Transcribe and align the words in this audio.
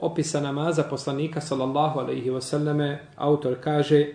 opisa 0.00 0.40
namaza 0.40 0.82
poslanika 0.84 1.40
sallallahu 1.40 2.00
alaihi 2.00 2.30
wasallame 2.30 2.98
autor 3.16 3.60
kaže 3.60 4.14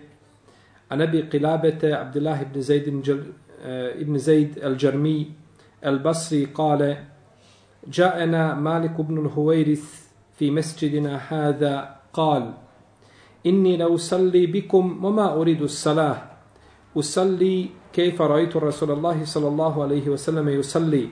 a 0.90 0.96
nebi 0.96 1.22
qilabete 1.28 1.92
Abdullah 1.94 2.42
ibn 2.42 2.60
Zaid 2.62 2.86
ibn 2.86 4.18
Zaid 4.18 4.58
al-Jarmi 4.62 5.32
al-Basri 5.82 6.46
kale 6.54 6.96
جاءنا 7.86 8.54
مالك 8.54 9.00
بن 9.00 9.26
الهويرث 9.26 9.84
في 10.38 10.50
مسجدنا 10.50 11.20
هذا 11.30 11.96
قال 12.12 12.52
إني 13.46 13.76
لأصلي 13.76 14.46
بكم 14.46 15.04
وما 15.04 15.34
أريد 15.38 15.62
الصلاة 15.62 16.22
أصلي 16.96 17.68
كيف 17.92 18.22
رأيت 18.22 18.56
رسول 18.56 18.90
الله 18.90 19.24
صلى 19.24 19.48
الله 19.48 19.82
عليه 19.82 20.08
وسلم 20.08 20.48
يصلي 20.48 21.08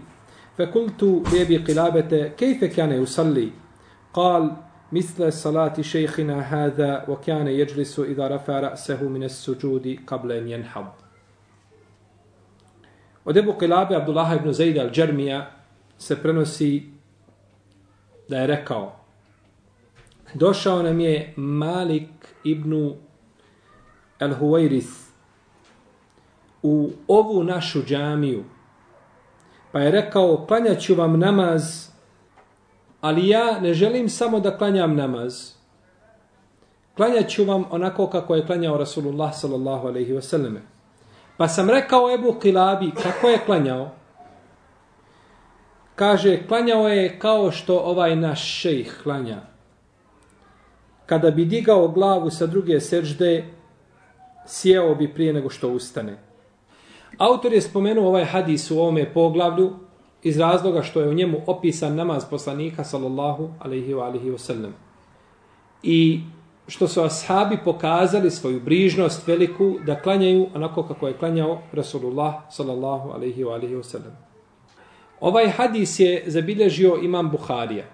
فقلت 0.59 1.03
لأبي 1.33 1.57
قلابة 1.57 2.29
كيف 2.35 2.65
كان 2.65 2.93
يصلي 2.93 3.51
قال 4.15 4.51
مثل 4.94 5.34
صلاة 5.34 5.82
شيخنا 5.82 6.40
هذا 6.42 7.06
وكان 7.08 7.48
يجلس 7.48 8.00
إذا 8.00 8.28
رفع 8.28 8.60
رأسه 8.60 9.04
من 9.04 9.24
السجود 9.24 10.00
قبل 10.08 10.32
أن 10.32 10.48
ينحض 10.48 10.86
Od 13.26 13.38
Ebu 13.38 13.54
Kilabe 13.60 13.96
Abdullah 13.96 14.36
ibn 14.36 14.54
Zaida 14.54 14.82
al-Džermija 14.82 15.46
se 15.98 16.22
prenosi 16.22 16.84
da 18.30 18.38
je 18.38 18.48
rekao 18.48 18.96
došao 20.34 20.84
nam 20.84 21.00
je 21.00 21.34
Malik 21.36 22.10
ibn 22.44 22.94
al-Huwairith 24.20 25.10
u 26.64 26.92
ovu 27.08 27.44
našu 27.44 27.84
džamiju 27.84 28.44
pa 29.72 29.80
je 29.80 29.92
rekao 29.92 30.46
klanjaću 30.48 30.96
vam 30.96 31.20
namaz 31.20 31.90
ali 33.05 33.29
ja 33.29 33.61
ne 33.61 33.75
želim 33.75 34.09
samo 34.09 34.41
da 34.41 34.57
klanjam 34.59 34.97
namaz. 34.97 35.53
Klanjat 36.97 37.29
ću 37.29 37.45
vam 37.45 37.65
onako 37.71 38.07
kako 38.07 38.35
je 38.35 38.47
klanjao 38.47 38.79
Rasulullah 38.79 39.35
sallallahu 39.35 39.89
alaihi 39.89 40.13
wasallam. 40.13 40.57
Pa 41.37 41.49
sam 41.49 41.71
rekao 41.71 42.15
Ebu 42.15 42.39
Kilabi 42.41 42.91
kako 43.03 43.29
je 43.29 43.39
klanjao. 43.47 43.91
Kaže, 45.95 46.47
klanjao 46.49 46.89
je 46.89 47.19
kao 47.19 47.51
što 47.51 47.79
ovaj 47.79 48.17
naš 48.17 48.61
šejh 48.61 49.03
klanja. 49.03 49.41
Kada 51.07 51.31
bi 51.31 51.45
digao 51.45 51.89
glavu 51.89 52.31
sa 52.31 52.47
druge 52.47 52.81
sežde, 52.81 53.45
sjeo 54.47 54.95
bi 54.95 55.15
prije 55.15 55.33
nego 55.33 55.51
što 55.51 55.69
ustane. 55.69 56.17
Autor 57.19 57.53
je 57.53 57.61
spomenuo 57.61 58.09
ovaj 58.09 58.25
hadis 58.25 58.71
u 58.71 58.79
ovome 58.79 59.13
poglavlju, 59.15 59.84
iz 60.25 60.39
razloga 60.39 60.83
što 60.83 61.01
je 61.01 61.09
u 61.09 61.15
njemu 61.15 61.41
opisan 61.47 61.95
namaz 61.95 62.25
poslanika 62.31 62.85
sallallahu 62.85 63.51
alaihi 63.61 63.95
wa 63.95 64.05
alihi 64.05 64.31
wa 64.31 64.39
sallam. 64.39 64.75
I 65.83 66.21
što 66.69 66.89
su 66.89 67.03
ashabi 67.03 67.59
pokazali 67.65 68.31
svoju 68.31 68.61
brižnost 68.61 69.27
veliku 69.27 69.77
da 69.87 70.01
klanjaju 70.03 70.47
onako 70.55 70.83
kako 70.83 71.09
je 71.09 71.19
klanjao 71.19 71.59
Rasulullah 71.73 72.35
sallallahu 72.51 73.11
alaihi 73.11 73.45
wa 73.45 73.53
alihi 73.53 73.75
wa 73.75 73.83
sallam. 73.83 74.17
Ovaj 75.21 75.49
hadis 75.49 76.01
je 76.01 76.25
zabilježio 76.27 76.99
imam 77.03 77.31
Buharija. 77.31 77.85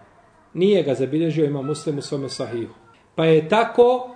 Nije 0.55 0.83
ga 0.83 0.95
zabilježio 0.95 1.45
imam 1.45 1.67
muslim 1.67 1.99
u 1.99 2.03
svome 2.03 2.29
sahihu. 2.29 2.75
Pa 3.15 3.25
je 3.25 3.49
tako 3.49 4.11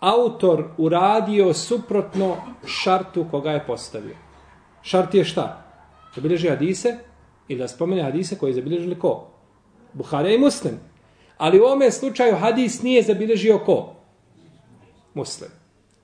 autor 0.00 0.64
uradio 0.78 1.54
suprotno 1.54 2.36
šartu 2.66 3.26
koga 3.30 3.50
je 3.50 3.66
postavio. 3.66 4.16
Šart 4.82 5.14
je 5.14 5.24
šta? 5.24 5.61
Zabilježi 6.14 6.48
hadise 6.48 6.96
ili 7.48 7.58
da 7.58 7.68
spomene 7.68 8.02
hadise 8.02 8.38
koje 8.38 8.50
je 8.50 8.54
zabilježili 8.54 8.98
ko? 8.98 9.28
Buhari 9.92 10.34
i 10.34 10.38
Muslim. 10.38 10.80
Ali 11.38 11.60
u 11.60 11.64
ovome 11.64 11.90
slučaju 11.90 12.36
hadis 12.36 12.82
nije 12.82 13.02
zabilježio 13.02 13.58
ko? 13.58 13.94
Muslim. 15.14 15.50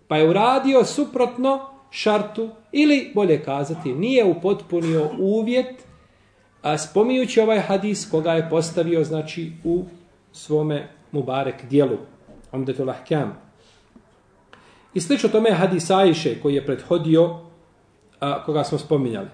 Pa 0.09 0.17
je 0.17 0.31
uradio 0.31 0.85
suprotno 0.85 1.61
šartu 1.91 2.51
ili 2.73 3.13
bolje 3.15 3.43
kazati 3.43 3.93
nije 3.93 4.25
upotpunio 4.25 5.11
uvjet 5.19 5.89
a 6.63 6.79
spominjući 6.79 7.41
ovaj 7.41 7.61
hadis 7.61 8.11
koga 8.11 8.33
je 8.33 8.51
postavio 8.51 9.05
znači 9.05 9.53
u 9.65 9.85
svome 10.33 10.89
Mubarek 11.13 11.65
dijelu. 11.65 11.97
Omdetul 12.53 12.91
Ahkam. 12.91 13.41
I 14.95 15.01
slično 15.01 15.29
tome 15.29 15.49
je 15.49 15.55
hadis 15.55 15.91
Ajše 15.91 16.41
koji 16.41 16.55
je 16.55 16.67
prethodio 16.67 17.41
a, 18.21 18.45
koga 18.45 18.65
smo 18.65 18.79
spominjali. 18.79 19.29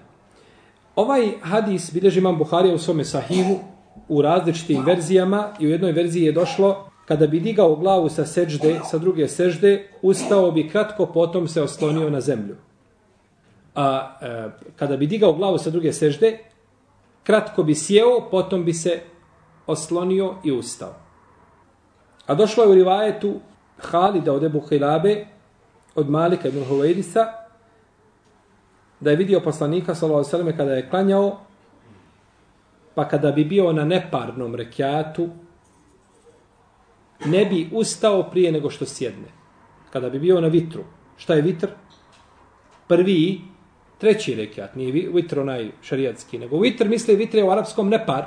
Ovaj 0.95 1.31
hadis 1.41 1.93
bilježi 1.93 2.19
imam 2.19 2.37
Buharija 2.37 2.75
u 2.75 2.77
svome 2.77 3.05
sahihu 3.05 3.59
u 4.07 4.21
različitim 4.21 4.83
verzijama 4.85 5.49
i 5.59 5.67
u 5.67 5.69
jednoj 5.69 5.91
verziji 5.91 6.23
je 6.23 6.31
došlo 6.31 6.89
kada 7.05 7.27
bi 7.27 7.39
digao 7.39 7.75
glavu 7.75 8.09
sa 8.09 8.25
sežde, 8.25 8.79
sa 8.89 8.97
druge 8.97 9.27
sežde, 9.27 9.87
ustao 10.01 10.51
bi 10.51 10.69
kratko, 10.69 11.05
potom 11.05 11.47
se 11.47 11.61
oslonio 11.61 12.09
na 12.09 12.21
zemlju. 12.21 12.55
A 13.75 14.17
e, 14.21 14.49
kada 14.75 14.97
bi 14.97 15.07
digao 15.07 15.33
glavu 15.33 15.57
sa 15.57 15.69
druge 15.69 15.93
sežde, 15.93 16.37
kratko 17.23 17.63
bi 17.63 17.75
sjeo, 17.75 18.29
potom 18.31 18.65
bi 18.65 18.73
se 18.73 18.99
oslonio 19.67 20.35
i 20.43 20.51
ustao. 20.51 20.93
A 22.25 22.35
došlo 22.35 22.63
je 22.63 22.69
u 22.69 22.75
rivajetu 22.75 23.33
Halida 23.77 24.33
od 24.33 24.43
Ebu 24.43 24.61
Hilabe, 24.69 25.25
od 25.95 26.09
Malika 26.09 26.47
ibn 26.47 26.65
Huvajdisa, 26.65 27.44
da 29.05 29.11
je 29.11 29.17
vidio 29.17 29.39
poslanika 29.39 29.95
sallallahu 29.95 30.29
alejhi 30.33 30.57
kada 30.57 30.73
je 30.73 30.89
klanjao 30.89 31.39
pa 32.95 33.07
kada 33.07 33.31
bi 33.31 33.43
bio 33.45 33.73
na 33.73 33.85
neparnom 33.85 34.55
rekiatu 34.55 35.29
ne 37.25 37.45
bi 37.45 37.69
ustao 37.71 38.23
prije 38.23 38.51
nego 38.51 38.69
što 38.69 38.85
sjedne. 38.85 39.27
Kada 39.93 40.09
bi 40.09 40.19
bio 40.19 40.41
na 40.41 40.47
vitru. 40.47 40.83
Šta 41.17 41.33
je 41.33 41.41
vitr? 41.41 41.67
Prvi 42.87 43.41
treći 43.97 44.35
rekiat, 44.35 44.75
nije 44.75 44.91
vitr 44.91 45.39
onaj 45.39 45.71
šarijatski, 45.81 46.39
nego 46.39 46.59
vitr 46.59 46.89
misli 46.89 47.15
vitr 47.15 47.37
je 47.37 47.43
u 47.43 47.51
arapskom 47.51 47.89
nepar. 47.89 48.25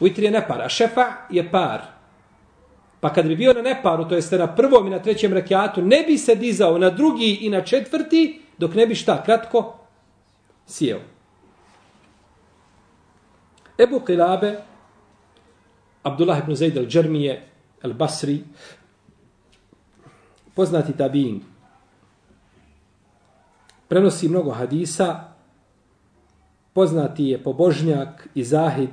Vitr 0.00 0.22
je 0.22 0.30
nepar, 0.30 0.62
a 0.62 0.68
šefa 0.68 1.06
je 1.30 1.50
par. 1.50 1.95
Pa 3.06 3.12
kad 3.12 3.26
bi 3.26 3.36
bio 3.36 3.52
na 3.52 3.62
neparu, 3.62 4.08
to 4.08 4.14
jeste 4.14 4.38
na 4.38 4.54
prvom 4.54 4.86
i 4.86 4.90
na 4.90 4.98
trećem 4.98 5.32
rekiatu, 5.32 5.82
ne 5.82 6.02
bi 6.02 6.18
se 6.18 6.34
dizao 6.34 6.78
na 6.78 6.90
drugi 6.90 7.38
i 7.40 7.50
na 7.50 7.60
četvrti, 7.60 8.40
dok 8.58 8.74
ne 8.74 8.86
bi 8.86 8.94
šta, 8.94 9.22
kratko, 9.22 9.78
sjeo. 10.66 10.98
Ebu 13.78 14.00
Qilabe, 14.00 14.56
Abdullah 16.02 16.38
ibn 16.38 16.54
Zaid 16.54 16.76
al-đermije, 16.76 17.38
al-Basri, 17.82 18.40
poznati 20.54 20.96
tabin, 20.96 21.40
prenosi 23.88 24.28
mnogo 24.28 24.50
hadisa, 24.50 25.24
poznati 26.72 27.24
je 27.24 27.42
pobožnjak 27.42 28.28
i 28.34 28.44
zahid, 28.44 28.90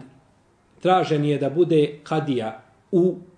tražen 0.81 1.25
je 1.25 1.37
da 1.37 1.49
bude 1.49 1.99
kadija 2.03 2.61
u 2.91 3.32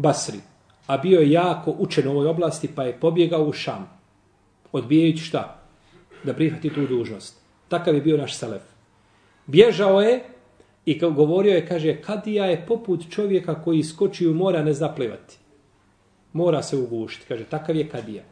Basri, 0.00 0.40
a 0.86 0.96
bio 0.96 1.20
je 1.20 1.30
jako 1.30 1.74
učen 1.78 2.08
u 2.08 2.10
ovoj 2.10 2.26
oblasti, 2.26 2.68
pa 2.74 2.84
je 2.84 3.00
pobjegao 3.00 3.44
u 3.44 3.52
Šam, 3.52 3.88
odbijajući 4.72 5.24
šta? 5.24 5.60
Da 6.24 6.34
prihvati 6.34 6.70
tu 6.74 6.86
dužnost. 6.86 7.36
Takav 7.68 7.94
je 7.94 8.00
bio 8.00 8.16
naš 8.16 8.36
Selef. 8.36 8.62
Bježao 9.46 10.00
je 10.00 10.24
i 10.86 10.98
kao 10.98 11.10
govorio 11.10 11.54
je, 11.54 11.66
kaže, 11.66 11.96
kadija 12.02 12.46
je 12.46 12.64
poput 12.66 13.10
čovjeka 13.10 13.62
koji 13.62 13.82
skoči 13.82 14.28
u 14.28 14.34
mora 14.34 14.62
ne 14.62 14.72
zaplivati. 14.72 15.36
Mora 16.32 16.62
se 16.62 16.76
ugušiti. 16.76 17.26
Kaže, 17.28 17.44
takav 17.44 17.76
je 17.76 17.88
kadija. 17.88 18.22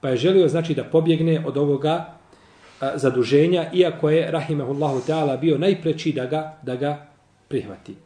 Pa 0.00 0.08
je 0.08 0.16
želio, 0.16 0.48
znači, 0.48 0.74
da 0.74 0.84
pobjegne 0.84 1.42
od 1.46 1.56
ovoga 1.56 2.14
a, 2.80 2.98
zaduženja, 2.98 3.70
iako 3.74 4.10
je, 4.10 4.30
rahimahullahu 4.30 5.00
ta'ala, 5.08 5.40
bio 5.40 5.58
najpreći 5.58 6.12
da 6.12 6.26
ga, 6.26 6.58
da 6.62 6.76
ga 6.76 7.06
prihvati. 7.48 8.05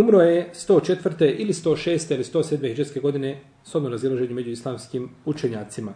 Umro 0.00 0.20
je 0.20 0.50
104. 0.54 1.34
ili 1.38 1.52
106. 1.52 2.14
ili 2.14 2.24
107. 2.24 2.68
hiđarske 2.68 3.00
godine 3.00 3.40
s 3.64 3.74
odno 3.74 3.88
razilaženju 3.88 4.34
među 4.34 4.50
islamskim 4.50 5.10
učenjacima. 5.24 5.92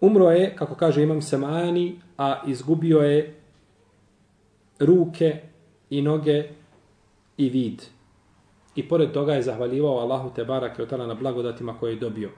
Umro 0.00 0.30
je, 0.30 0.56
kako 0.56 0.74
kaže 0.74 1.02
imam 1.02 1.22
Samani, 1.22 2.00
a 2.18 2.42
izgubio 2.46 2.98
je 2.98 3.34
ruke 4.78 5.40
i 5.90 6.02
noge 6.02 6.44
i 7.36 7.48
vid. 7.48 7.82
I 8.76 8.88
pored 8.88 9.12
toga 9.12 9.34
je 9.34 9.42
zahvaljivao 9.42 9.98
Allahu 9.98 10.30
te 10.34 10.44
barake 10.44 10.82
otala 10.82 11.06
na 11.06 11.14
blagodatima 11.14 11.78
koje 11.78 11.92
je 11.92 12.00
dobio. 12.00 12.30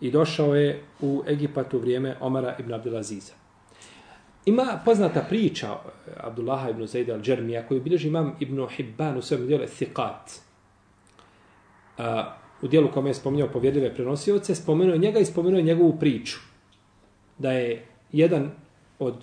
I 0.00 0.10
došao 0.10 0.54
je 0.54 0.82
u 1.00 1.22
Egipat 1.26 1.74
u 1.74 1.78
vrijeme 1.78 2.16
Omara 2.20 2.56
ibn 2.58 2.74
Abdelaziza. 2.74 3.45
Ima 4.46 4.80
poznata 4.84 5.20
priča 5.28 5.66
eh, 5.66 6.10
Abdullaha 6.16 6.70
ibn 6.70 6.86
Zaid 6.86 7.08
al-Džermija 7.08 7.68
koju 7.68 7.80
bilježi 7.80 8.08
imam 8.08 8.36
ibn 8.40 8.66
Hibban 8.68 9.18
u 9.18 9.22
svojom 9.22 9.46
dijelu 9.46 9.64
Thiqat. 9.64 10.40
Uh, 11.98 12.04
u 12.62 12.68
dijelu 12.68 12.90
kome 12.92 13.10
je 13.10 13.14
spomenuo 13.14 13.48
povjedljive 13.48 13.94
prenosioce, 13.94 14.54
spomenuo 14.54 14.96
njega 14.96 15.18
i 15.18 15.24
spomenuo 15.24 15.60
njegovu 15.60 15.96
priču. 15.98 16.38
Da 17.38 17.52
je 17.52 17.86
jedan 18.12 18.50
od 18.98 19.14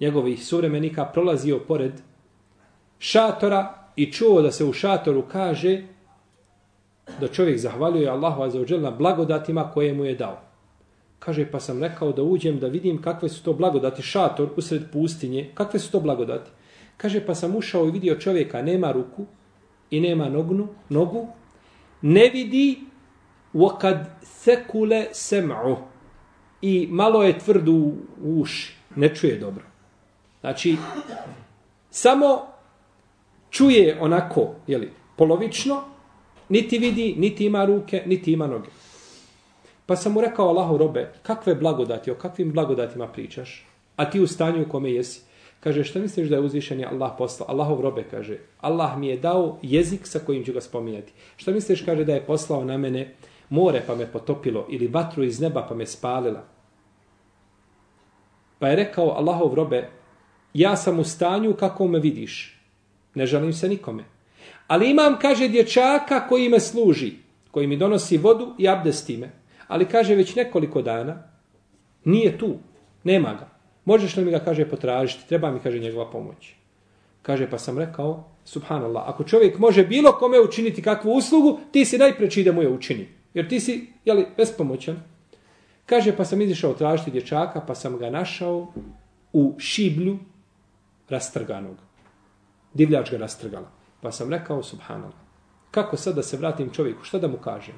njegovih 0.00 0.44
suvremenika 0.46 1.04
prolazio 1.04 1.58
pored 1.58 1.92
šatora 2.98 3.74
i 3.96 4.12
čuo 4.12 4.42
da 4.42 4.52
se 4.52 4.64
u 4.64 4.72
šatoru 4.72 5.22
kaže 5.32 5.82
da 7.20 7.28
čovjek 7.28 7.58
zahvaljuje 7.58 8.08
Allahu 8.08 8.42
azzawajal 8.42 8.80
na 8.80 8.90
blagodatima 8.90 9.70
koje 9.70 9.92
mu 9.92 10.04
je 10.04 10.14
dao. 10.14 10.45
Kaže, 11.18 11.50
pa 11.50 11.60
sam 11.60 11.82
rekao 11.82 12.12
da 12.12 12.22
uđem 12.22 12.58
da 12.60 12.66
vidim 12.66 13.02
kakve 13.02 13.28
su 13.28 13.42
to 13.42 13.52
blagodati, 13.52 14.02
šator 14.02 14.48
usred 14.56 14.82
pustinje, 14.92 15.50
kakve 15.54 15.80
su 15.80 15.92
to 15.92 16.00
blagodati. 16.00 16.50
Kaže, 16.96 17.26
pa 17.26 17.34
sam 17.34 17.56
ušao 17.56 17.88
i 17.88 17.90
vidio 17.90 18.14
čovjeka, 18.14 18.62
nema 18.62 18.92
ruku 18.92 19.26
i 19.90 20.00
nema 20.00 20.28
nognu, 20.28 20.68
nogu, 20.88 21.28
ne 22.02 22.30
vidi 22.30 22.80
wakad 23.54 24.04
sekule 24.22 25.06
sem'u 25.12 25.76
i 26.62 26.88
malo 26.90 27.22
je 27.22 27.38
tvrdu 27.38 27.92
u 28.22 28.40
uši, 28.40 28.74
ne 28.96 29.14
čuje 29.14 29.38
dobro. 29.38 29.64
Znači, 30.40 30.76
samo 31.90 32.46
čuje 33.50 33.98
onako, 34.00 34.54
jeli, 34.66 34.90
polovično, 35.16 35.82
niti 36.48 36.78
vidi, 36.78 37.14
niti 37.18 37.46
ima 37.46 37.64
ruke, 37.64 38.02
niti 38.06 38.32
ima 38.32 38.46
noge. 38.46 38.68
Pa 39.86 39.96
sam 39.96 40.12
mu 40.12 40.20
rekao 40.20 40.48
Allahu 40.48 40.76
robe, 40.76 41.12
kakve 41.22 41.54
blagodati, 41.54 42.10
o 42.10 42.14
kakvim 42.14 42.52
blagodatima 42.52 43.06
pričaš? 43.08 43.66
A 43.96 44.10
ti 44.10 44.20
u 44.20 44.26
stanju 44.26 44.62
u 44.62 44.68
kome 44.68 44.90
jesi? 44.90 45.20
Kaže, 45.60 45.84
šta 45.84 45.98
misliš 45.98 46.28
da 46.28 46.36
je 46.36 46.42
uzvišen 46.42 46.80
je 46.80 46.86
Allah 46.86 47.12
poslao? 47.18 47.50
Allahov 47.50 47.80
robe 47.80 48.04
kaže, 48.10 48.38
Allah 48.60 48.98
mi 48.98 49.08
je 49.08 49.16
dao 49.16 49.58
jezik 49.62 50.06
sa 50.06 50.18
kojim 50.18 50.44
ću 50.44 50.52
ga 50.52 50.60
spominjati. 50.60 51.12
Šta 51.36 51.50
misliš, 51.50 51.82
kaže, 51.82 52.04
da 52.04 52.14
je 52.14 52.26
poslao 52.26 52.64
na 52.64 52.76
mene 52.76 53.14
more 53.48 53.82
pa 53.86 53.94
me 53.94 54.06
potopilo 54.06 54.66
ili 54.70 54.86
vatru 54.86 55.24
iz 55.24 55.40
neba 55.40 55.66
pa 55.68 55.74
me 55.74 55.86
spalila? 55.86 56.44
Pa 58.58 58.68
je 58.68 58.76
rekao 58.76 59.10
Allahov 59.10 59.54
robe, 59.54 59.88
ja 60.54 60.76
sam 60.76 60.98
u 60.98 61.04
stanju 61.04 61.54
kako 61.54 61.88
me 61.88 61.98
vidiš. 61.98 62.60
Ne 63.14 63.26
želim 63.26 63.52
se 63.52 63.68
nikome. 63.68 64.04
Ali 64.66 64.90
imam, 64.90 65.18
kaže, 65.18 65.48
dječaka 65.48 66.28
koji 66.28 66.48
me 66.48 66.60
služi, 66.60 67.12
koji 67.50 67.66
mi 67.66 67.76
donosi 67.76 68.18
vodu 68.18 68.54
i 68.58 68.68
abdesti 68.68 69.16
me. 69.16 69.30
Ali 69.68 69.88
kaže, 69.88 70.14
već 70.14 70.34
nekoliko 70.34 70.82
dana, 70.82 71.22
nije 72.04 72.38
tu, 72.38 72.56
nema 73.04 73.34
ga. 73.34 73.48
Možeš 73.84 74.16
li 74.16 74.24
mi 74.24 74.30
ga, 74.30 74.38
kaže, 74.38 74.68
potražiti? 74.68 75.28
Treba 75.28 75.50
mi, 75.50 75.60
kaže, 75.60 75.78
njegova 75.78 76.10
pomoć. 76.10 76.54
Kaže, 77.22 77.50
pa 77.50 77.58
sam 77.58 77.78
rekao, 77.78 78.24
subhanallah, 78.44 79.02
ako 79.06 79.24
čovjek 79.24 79.58
može 79.58 79.86
bilo 79.86 80.12
kome 80.12 80.40
učiniti 80.40 80.82
kakvu 80.82 81.12
uslugu, 81.12 81.58
ti 81.72 81.84
si 81.84 81.98
najpreći 81.98 82.44
da 82.44 82.52
mu 82.52 82.62
je 82.62 82.68
učini. 82.68 83.08
Jer 83.34 83.48
ti 83.48 83.60
si, 83.60 83.86
jeli, 84.04 84.26
bespomoćan. 84.36 85.02
Kaže, 85.86 86.16
pa 86.16 86.24
sam 86.24 86.40
izišao 86.40 86.74
tražiti 86.74 87.10
dječaka, 87.10 87.60
pa 87.60 87.74
sam 87.74 87.98
ga 87.98 88.10
našao 88.10 88.72
u 89.32 89.54
šiblju 89.58 90.18
rastrganog. 91.08 91.76
Divljač 92.74 93.10
ga 93.10 93.16
rastrgala. 93.16 93.70
Pa 94.00 94.12
sam 94.12 94.30
rekao, 94.30 94.62
subhanallah, 94.62 95.18
kako 95.70 95.96
sad 95.96 96.14
da 96.14 96.22
se 96.22 96.36
vratim 96.36 96.70
čovjeku, 96.70 97.04
šta 97.04 97.18
da 97.18 97.28
mu 97.28 97.36
kažem? 97.36 97.74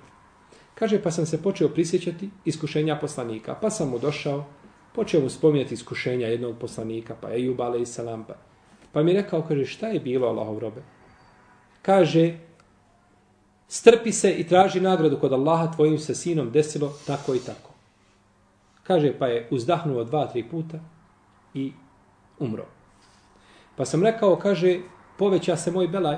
Kaže, 0.78 1.02
pa 1.02 1.10
sam 1.10 1.26
se 1.26 1.42
počeo 1.42 1.68
prisjećati 1.68 2.30
iskušenja 2.44 2.98
poslanika. 3.00 3.54
Pa 3.54 3.70
sam 3.70 3.88
mu 3.90 3.98
došao, 3.98 4.44
počeo 4.94 5.20
mu 5.20 5.28
spominjati 5.28 5.74
iskušenja 5.74 6.26
jednog 6.26 6.58
poslanika, 6.58 7.16
pa 7.20 7.28
je 7.28 7.44
Jubale 7.44 7.82
i 7.82 7.86
salampa. 7.86 8.32
Pa, 8.32 8.86
pa 8.92 9.02
mi 9.02 9.10
je 9.10 9.22
rekao, 9.22 9.42
kaže, 9.42 9.64
šta 9.64 9.88
je 9.88 10.00
bilo, 10.00 10.28
Allahov 10.28 10.58
robe? 10.58 10.82
Kaže, 11.82 12.38
strpi 13.68 14.12
se 14.12 14.30
i 14.30 14.46
traži 14.46 14.80
nagradu 14.80 15.18
kod 15.18 15.32
Allaha, 15.32 15.72
tvojim 15.72 15.98
se 15.98 16.14
sinom 16.14 16.50
desilo 16.50 16.94
tako 17.06 17.34
i 17.34 17.38
tako. 17.38 17.70
Kaže, 18.82 19.18
pa 19.18 19.26
je 19.26 19.48
uzdahnuo 19.50 20.04
dva, 20.04 20.26
tri 20.26 20.48
puta 20.48 20.78
i 21.54 21.72
umro. 22.38 22.66
Pa 23.76 23.84
sam 23.84 24.02
rekao, 24.02 24.36
kaže, 24.36 24.80
poveća 25.18 25.56
se 25.56 25.70
moj 25.70 25.88
belaj. 25.88 26.16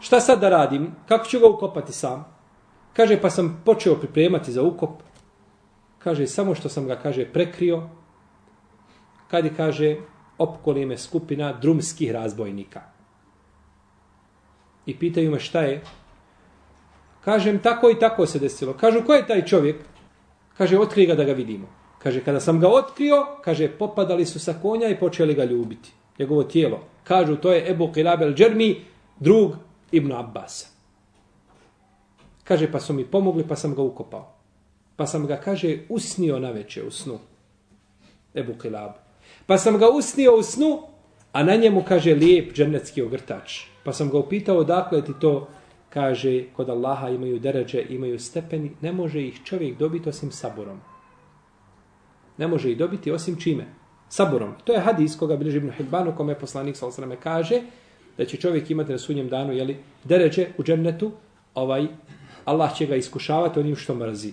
Šta 0.00 0.20
sad 0.20 0.40
da 0.40 0.48
radim? 0.48 0.90
Kako 1.08 1.26
ću 1.26 1.40
ga 1.40 1.46
ukopati 1.46 1.92
sam? 1.92 2.24
Kaže, 2.92 3.20
pa 3.20 3.30
sam 3.30 3.62
počeo 3.64 3.94
pripremati 3.94 4.52
za 4.52 4.62
ukop. 4.62 5.02
Kaže, 5.98 6.26
samo 6.26 6.54
što 6.54 6.68
sam 6.68 6.86
ga, 6.86 6.96
kaže, 6.96 7.24
prekrio. 7.32 7.88
Kad 9.30 9.44
je, 9.44 9.54
kaže, 9.56 9.96
opkoli 10.38 10.86
me 10.86 10.98
skupina 10.98 11.52
drumskih 11.52 12.10
razbojnika. 12.10 12.80
I 14.86 14.98
pitaju 14.98 15.30
me 15.30 15.40
šta 15.40 15.60
je. 15.60 15.82
Kažem, 17.24 17.58
tako 17.58 17.90
i 17.90 17.98
tako 17.98 18.26
se 18.26 18.38
desilo. 18.38 18.72
Kažu, 18.72 19.04
ko 19.06 19.14
je 19.14 19.26
taj 19.26 19.44
čovjek? 19.44 19.76
Kaže, 20.58 20.78
otkri 20.78 21.06
ga 21.06 21.14
da 21.14 21.24
ga 21.24 21.32
vidimo. 21.32 21.66
Kaže, 21.98 22.24
kada 22.24 22.40
sam 22.40 22.60
ga 22.60 22.68
otkrio, 22.68 23.26
kaže, 23.44 23.68
popadali 23.68 24.26
su 24.26 24.40
sa 24.40 24.54
konja 24.62 24.88
i 24.88 24.98
počeli 24.98 25.34
ga 25.34 25.44
ljubiti. 25.44 25.92
Njegovo 26.18 26.42
tijelo. 26.42 26.80
Kažu, 27.04 27.36
to 27.36 27.52
je 27.52 27.70
Ebu 27.70 27.92
Qilab 27.94 28.22
el 28.22 28.34
Džermi, 28.34 28.84
drug 29.20 29.67
Ibn 29.92 30.12
Abbas. 30.12 30.72
Kaže, 32.44 32.72
pa 32.72 32.80
su 32.80 32.92
mi 32.92 33.04
pomogli, 33.04 33.44
pa 33.48 33.56
sam 33.56 33.74
ga 33.74 33.82
ukopao. 33.82 34.34
Pa 34.96 35.06
sam 35.06 35.26
ga, 35.26 35.36
kaže, 35.36 35.78
usnio 35.88 36.38
na 36.38 36.50
veće 36.50 36.82
u 36.82 36.90
snu. 36.90 37.18
Ebu 38.34 38.52
Qilab. 38.54 38.92
Pa 39.46 39.58
sam 39.58 39.78
ga 39.78 39.88
usnio 39.88 40.36
u 40.36 40.42
snu, 40.42 40.82
a 41.32 41.42
na 41.42 41.56
njemu, 41.56 41.84
kaže, 41.88 42.14
lijep 42.14 42.54
džennetski 42.54 43.02
ogrtač. 43.02 43.60
Pa 43.84 43.92
sam 43.92 44.10
ga 44.10 44.18
upitao, 44.18 44.64
dakle 44.64 45.04
ti 45.04 45.12
to, 45.20 45.48
kaže, 45.90 46.44
kod 46.56 46.68
Allaha 46.68 47.08
imaju 47.08 47.38
deređe, 47.38 47.84
imaju 47.88 48.18
stepeni, 48.18 48.70
ne 48.80 48.92
može 48.92 49.22
ih 49.22 49.40
čovjek 49.44 49.78
dobiti 49.78 50.08
osim 50.08 50.32
saborom. 50.32 50.80
Ne 52.38 52.48
može 52.48 52.70
ih 52.70 52.78
dobiti 52.78 53.12
osim 53.12 53.36
čime? 53.36 53.66
Saborom. 54.08 54.54
To 54.64 54.72
je 54.72 54.80
hadis 54.80 55.16
koga 55.16 55.36
bilježi 55.36 55.56
Ibn 55.56 55.70
Hibban, 55.70 56.08
u 56.08 56.16
kome 56.16 56.38
poslanik 56.38 56.76
s.a.v. 56.76 57.16
kaže 57.16 57.62
da 58.18 58.24
će 58.24 58.36
čovjek 58.36 58.70
imati 58.70 58.92
na 58.92 58.98
sunjem 58.98 59.28
danu 59.28 59.52
jeli, 59.52 59.76
deređe 60.04 60.46
u 60.58 60.62
džennetu, 60.62 61.12
ovaj, 61.54 61.86
Allah 62.44 62.76
će 62.76 62.86
ga 62.86 62.96
iskušavati 62.96 63.60
onim 63.60 63.76
što 63.76 63.94
mrzi. 63.94 64.32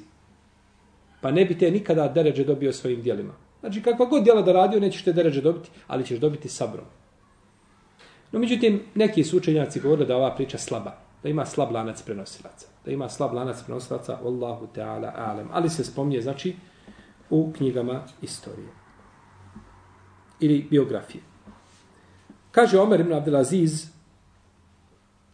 Pa 1.21 1.31
ne 1.31 1.45
bi 1.45 1.57
te 1.57 1.71
nikada 1.71 2.07
deređe 2.07 2.43
dobio 2.43 2.73
svojim 2.73 3.01
dijelima. 3.01 3.33
Znači, 3.59 3.81
kakva 3.81 4.05
god 4.05 4.23
djela 4.23 4.41
da 4.41 4.51
radio, 4.51 4.79
nećeš 4.79 5.03
te 5.03 5.13
deređe 5.13 5.41
dobiti, 5.41 5.69
ali 5.87 6.05
ćeš 6.05 6.19
dobiti 6.19 6.49
sabrom. 6.49 6.85
No, 8.31 8.39
međutim, 8.39 8.81
neki 8.95 9.23
su 9.23 9.37
učenjaci 9.37 9.79
govorili 9.79 10.07
da 10.07 10.17
ova 10.17 10.35
priča 10.35 10.57
slaba, 10.57 10.97
da 11.23 11.29
ima 11.29 11.45
slab 11.45 11.71
lanac 11.71 12.01
prenosilaca. 12.01 12.67
Da 12.85 12.91
ima 12.91 13.09
slab 13.09 13.33
lanac 13.33 13.63
prenosilaca, 13.63 14.19
Allahu 14.25 14.67
Teala 14.67 15.13
alem. 15.15 15.47
Ali 15.51 15.69
se 15.69 15.83
spomnje, 15.83 16.21
znači, 16.21 16.55
u 17.29 17.53
knjigama 17.57 18.03
istorije. 18.21 18.67
Ili 20.39 20.67
biografije. 20.69 21.34
Kaže 22.55 22.79
Omer 22.79 22.99
ibn 22.99 23.13
Abdelaziz, 23.13 23.91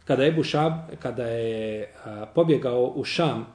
kada 0.05 0.23
je 0.23 0.31
Bušab, 0.31 0.73
kada 0.99 1.23
je 1.23 1.93
a, 2.05 2.25
pobjegao 2.25 2.93
u 2.95 3.03
Šam, 3.03 3.45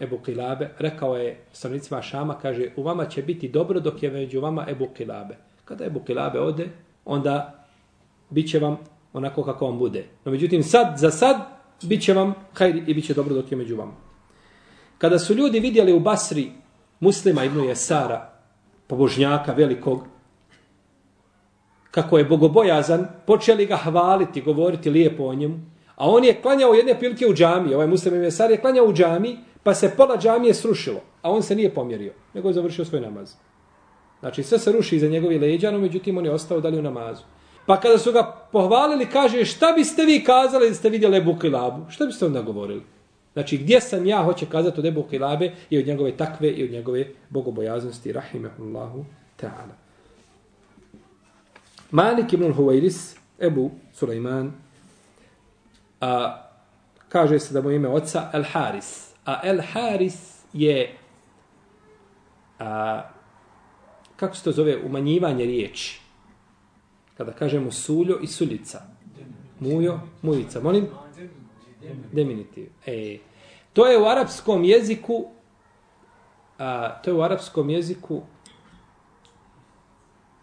Ebu 0.00 0.18
Kilabe, 0.18 0.70
rekao 0.78 1.16
je 1.16 1.40
stanovnicima 1.52 2.02
Šama, 2.02 2.38
kaže, 2.38 2.70
u 2.76 2.82
vama 2.82 3.06
će 3.06 3.22
biti 3.22 3.48
dobro 3.48 3.80
dok 3.80 4.02
je 4.02 4.10
među 4.10 4.40
vama 4.40 4.66
Ebu 4.68 4.88
Kilabe. 4.96 5.36
Kada 5.64 5.84
Ebu 5.84 6.00
Kilabe 6.00 6.40
ode, 6.40 6.68
onda 7.04 7.64
bit 8.30 8.50
će 8.50 8.58
vam 8.58 8.78
onako 9.12 9.42
kako 9.44 9.66
vam 9.66 9.78
bude. 9.78 10.04
No 10.24 10.32
međutim, 10.32 10.62
sad, 10.62 10.94
za 10.98 11.10
sad, 11.10 11.36
bit 11.82 12.02
će 12.02 12.14
vam 12.14 12.34
hajri 12.54 12.84
i 12.86 12.94
bit 12.94 13.06
će 13.06 13.14
dobro 13.14 13.34
dok 13.34 13.50
je 13.50 13.58
među 13.58 13.76
vama. 13.76 13.92
Kada 14.98 15.18
su 15.18 15.34
ljudi 15.34 15.60
vidjeli 15.60 15.92
u 15.92 16.00
Basri 16.00 16.52
muslima 17.00 17.44
ibn 17.44 17.64
Jesara, 17.64 18.30
pobožnjaka 18.86 19.52
velikog, 19.52 20.06
kako 21.90 22.18
je 22.18 22.24
bogobojazan, 22.24 23.06
počeli 23.26 23.66
ga 23.66 23.76
hvaliti, 23.76 24.40
govoriti 24.40 24.90
lijepo 24.90 25.24
o 25.24 25.34
njemu, 25.34 25.58
a 25.96 26.10
on 26.10 26.24
je 26.24 26.40
klanjao 26.42 26.74
jedne 26.74 26.98
prilike 26.98 27.26
u 27.26 27.34
džami, 27.34 27.74
ovaj 27.74 27.86
muslim 27.86 28.14
i 28.14 28.18
Mesar 28.18 28.50
je 28.50 28.60
klanjao 28.60 28.86
u 28.86 28.92
džami, 28.92 29.38
pa 29.62 29.74
se 29.74 29.90
pola 29.96 30.18
džamije 30.18 30.54
srušilo, 30.54 31.00
a 31.22 31.30
on 31.30 31.42
se 31.42 31.56
nije 31.56 31.74
pomjerio, 31.74 32.12
nego 32.34 32.48
je 32.48 32.54
završio 32.54 32.84
svoj 32.84 33.00
namaz. 33.00 33.34
Znači, 34.20 34.42
sve 34.42 34.58
se 34.58 34.72
ruši 34.72 34.96
iza 34.96 35.08
njegovi 35.08 35.38
leđa, 35.38 35.70
no 35.70 35.78
međutim, 35.78 36.18
on 36.18 36.24
je 36.24 36.30
ostao 36.30 36.60
dalje 36.60 36.78
u 36.78 36.82
namazu. 36.82 37.22
Pa 37.66 37.80
kada 37.80 37.98
su 37.98 38.12
ga 38.12 38.22
pohvalili, 38.52 39.06
kaže, 39.06 39.44
šta 39.44 39.72
biste 39.76 40.04
vi 40.04 40.24
kazali 40.24 40.68
da 40.68 40.74
ste 40.74 40.88
vidjeli 40.88 41.18
Ebu 41.18 41.36
Kilabu? 41.38 41.90
Šta 41.90 42.06
biste 42.06 42.26
onda 42.26 42.42
govorili? 42.42 42.82
Znači, 43.32 43.56
gdje 43.56 43.80
sam 43.80 44.06
ja, 44.06 44.22
hoće 44.22 44.46
kazati 44.46 44.80
od 44.80 44.86
Ebu 44.86 45.02
Kilabe 45.02 45.52
i 45.70 45.78
od 45.78 45.86
njegove 45.86 46.16
takve 46.16 46.50
i 46.50 46.64
od 46.64 46.70
njegove 46.70 47.06
bogobojaznosti, 47.30 48.12
rahimahullahu 48.12 49.04
ta'ala. 49.40 49.87
Malik 51.90 52.32
ibn 52.32 52.52
Huvairis, 52.52 53.16
Ebu 53.40 53.70
Sulaiman, 53.92 54.52
a, 56.00 56.42
kaže 57.08 57.38
se 57.40 57.54
da 57.54 57.62
mu 57.62 57.70
ime 57.70 57.88
oca 57.88 58.30
El 58.32 58.44
Haris. 58.44 59.12
A 59.24 59.40
El 59.44 59.60
Haris 59.72 60.42
je, 60.52 60.96
a, 62.58 63.02
kako 64.16 64.36
se 64.36 64.44
to 64.44 64.52
zove, 64.52 64.76
umanjivanje 64.84 65.44
riječi 65.44 66.00
kada 67.16 67.32
kažemo 67.32 67.70
suljo 67.70 68.18
i 68.22 68.26
suljica. 68.26 68.82
Mujo, 69.60 70.00
mujica. 70.22 70.60
Molim? 70.60 70.86
Deminitiv. 72.12 72.66
E, 72.86 73.18
to 73.72 73.86
je 73.86 73.98
u 73.98 74.06
arapskom 74.06 74.64
jeziku 74.64 75.26
a, 76.58 77.02
to 77.02 77.10
je 77.10 77.14
u 77.14 77.22
arapskom 77.22 77.70
jeziku 77.70 78.22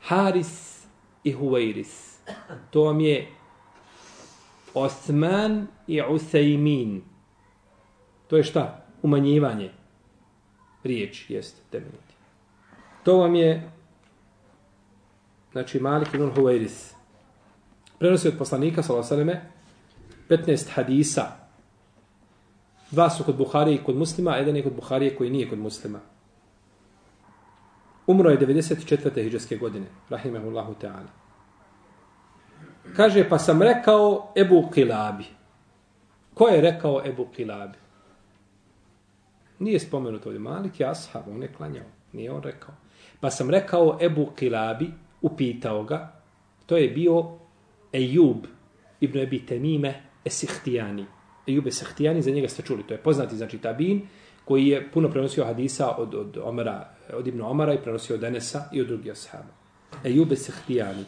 Haris 0.02 0.75
i 1.26 1.32
Huvairis. 1.32 2.20
To 2.70 2.84
vam 2.84 3.00
je 3.02 3.28
Osman 4.74 5.68
i 5.88 6.02
Usaymin. 6.02 7.02
To 8.28 8.38
je 8.38 8.44
šta? 8.44 8.86
Umanjivanje. 9.02 9.72
Riječ, 10.84 11.30
jest, 11.30 11.56
deminitiv. 11.72 12.16
To 13.04 13.18
vam 13.18 13.36
je 13.36 13.72
znači 15.52 15.80
Malik 15.80 16.14
ibn 16.14 16.32
Huwairis. 16.36 16.94
Prenosi 18.00 18.28
od 18.28 18.38
poslanika, 18.38 18.84
s.a.v. 18.84 19.42
15 20.30 20.70
hadisa. 20.70 21.32
Dva 22.92 23.10
su 23.10 23.24
kod 23.24 23.36
Buharije 23.36 23.76
i 23.76 23.84
kod 23.84 23.96
muslima, 23.96 24.32
a 24.32 24.38
jedan 24.38 24.56
je 24.56 24.64
kod 24.64 24.74
Buharije 24.74 25.16
koji 25.16 25.30
nije 25.30 25.50
kod 25.50 25.60
muslima. 25.60 26.00
Umro 28.08 28.30
je 28.30 28.40
94. 28.40 29.22
hijđarske 29.22 29.58
godine, 29.58 29.86
rahimahullahu 30.10 30.76
ta'ala. 30.82 31.12
Kaže, 32.96 33.30
pa 33.30 33.40
sam 33.40 33.62
rekao 33.62 34.34
Ebu 34.36 34.70
Kilabi. 34.74 35.26
Ko 36.34 36.48
je 36.48 36.62
rekao 36.62 37.02
Ebu 37.06 37.28
Kilabi? 37.36 37.78
Nije 39.60 39.80
spomenuto 39.80 40.30
ovdje. 40.30 40.40
Malik 40.40 40.80
je 40.80 40.88
ashab, 40.88 41.28
on 41.28 41.42
je 41.42 41.54
klanjao. 41.58 41.86
Nije 42.14 42.32
on 42.32 42.44
rekao. 42.44 42.76
Pa 43.20 43.30
sam 43.30 43.50
rekao 43.50 43.98
Ebu 44.02 44.32
Kilabi, 44.36 44.92
upitao 45.22 45.84
ga, 45.84 46.12
to 46.66 46.78
je 46.78 46.90
bio 46.90 47.32
Ejub 47.94 48.46
ibn 49.00 49.20
Ebi 49.20 49.46
Temime 49.46 50.02
Esihtijani. 50.26 51.06
Ejub 51.48 51.68
Esihtijani, 51.68 52.22
za 52.22 52.32
njega 52.32 52.48
ste 52.48 52.62
čuli, 52.62 52.84
to 52.84 52.94
je 52.94 52.98
poznati, 52.98 53.38
znači 53.38 53.58
Tabin, 53.58 54.08
koji 54.46 54.68
je 54.68 54.92
puno 54.92 55.10
prenosio 55.10 55.46
hadisa 55.46 55.96
od, 55.98 56.16
od, 56.16 56.38
Omera 56.44 56.95
Eh, 57.10 57.16
od 57.16 57.28
Ibn 57.28 57.42
Omara 57.42 57.74
i 57.74 57.82
prenosio 57.82 58.16
od 58.16 58.24
Enesa 58.24 58.64
i 58.72 58.82
od 58.82 58.88
drugih 58.88 59.12
ashaba. 59.12 59.54
Ejube 60.04 60.36
Sehtijani. 60.36 61.06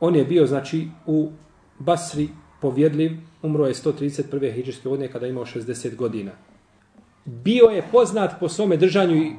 On 0.00 0.16
je 0.16 0.24
bio, 0.24 0.46
znači, 0.46 0.88
u 1.06 1.30
Basri 1.78 2.28
povjedljiv, 2.60 3.12
umro 3.42 3.66
je 3.66 3.74
131. 3.74 4.52
hijđarske 4.54 4.88
godine 4.88 5.12
kada 5.12 5.26
je 5.26 5.30
imao 5.30 5.44
60 5.44 5.96
godina. 5.96 6.32
Bio 7.24 7.64
je 7.64 7.84
poznat 7.92 8.40
po 8.40 8.48
svome 8.48 8.76
držanju 8.76 9.16
i, 9.16 9.32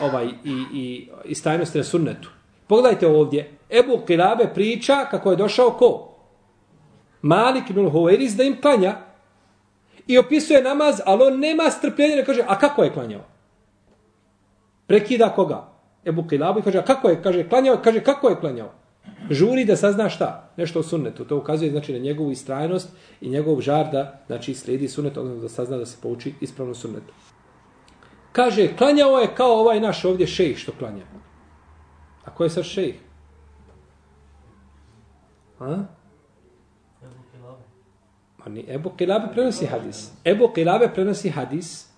ovaj, 0.00 0.26
i, 0.44 0.64
i, 0.72 1.08
i 1.24 1.34
stajnosti 1.34 1.78
na 1.78 1.84
sunnetu. 1.84 2.30
Pogledajte 2.66 3.06
ovdje. 3.06 3.50
Ebu 3.70 4.00
Kilabe 4.06 4.50
priča 4.54 5.04
kako 5.10 5.30
je 5.30 5.36
došao 5.36 5.70
ko? 5.70 6.16
Malik 7.22 7.70
ibn 7.70 7.90
Huveris 7.90 8.32
da 8.32 8.44
im 8.44 8.60
klanja. 8.60 8.96
I 10.06 10.18
opisuje 10.18 10.62
namaz, 10.62 11.00
ali 11.06 11.22
on 11.22 11.40
nema 11.40 11.70
strpljenja. 11.70 12.24
Kaže, 12.24 12.42
a 12.46 12.58
kako 12.58 12.84
je 12.84 12.92
klanjao? 12.92 13.35
Prekida 14.86 15.28
koga? 15.28 15.68
Ebu 16.04 16.26
Kilabe 16.28 16.62
kaže, 16.62 16.78
a 16.78 16.84
kako 16.84 17.08
je? 17.08 17.22
Kaže, 17.22 17.48
klanjao. 17.48 17.80
Kaže, 17.84 18.00
kako 18.00 18.28
je 18.28 18.40
klanjao? 18.40 18.72
Žuri 19.30 19.64
da 19.64 19.76
sazna 19.76 20.08
šta? 20.08 20.50
Nešto 20.56 20.80
o 20.80 20.82
sunnetu. 20.82 21.24
To 21.24 21.36
ukazuje 21.36 21.70
znači 21.70 21.92
na 21.92 21.98
njegovu 21.98 22.30
istrajnost 22.30 22.88
i 23.20 23.28
njegov 23.28 23.60
žar 23.60 23.90
da 23.92 24.20
znači, 24.26 24.54
slijedi 24.54 24.88
sunnet, 24.88 25.16
odnosno 25.16 25.42
da 25.42 25.48
sazna 25.48 25.76
da 25.76 25.86
se 25.86 25.98
pouči 26.02 26.34
ispravno 26.40 26.74
sunnetu. 26.74 27.12
Kaže, 28.32 28.76
klanjao 28.76 29.18
je 29.18 29.34
kao 29.34 29.60
ovaj 29.60 29.80
naš 29.80 30.04
ovdje 30.04 30.26
šejh 30.26 30.56
što 30.56 30.72
klanja. 30.78 31.04
A 32.24 32.30
ko 32.30 32.44
je 32.44 32.50
sad 32.50 32.64
šejh? 32.64 32.94
A? 35.60 35.76
Ma 38.38 38.48
ni 38.48 38.64
Ebu 38.68 38.90
Kilabe 38.90 39.32
prenosi 39.32 39.66
hadis. 39.66 40.10
Ebu 40.24 40.48
Kilabe 40.54 40.88
prenosi 40.94 41.30
hadis 41.30 41.88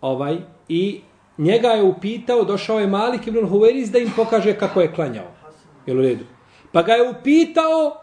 ovaj 0.00 0.38
i 0.68 1.00
njega 1.38 1.68
je 1.68 1.82
upitao, 1.82 2.44
došao 2.44 2.80
je 2.80 2.86
Malik 2.86 3.26
ibn 3.26 3.48
Huveris 3.48 3.90
da 3.90 3.98
im 3.98 4.12
pokaže 4.16 4.58
kako 4.58 4.80
je 4.80 4.92
klanjao. 4.94 5.30
Jel 5.86 5.98
u 5.98 6.02
redu? 6.02 6.24
Pa 6.72 6.82
ga 6.82 6.92
je 6.92 7.10
upitao 7.10 8.00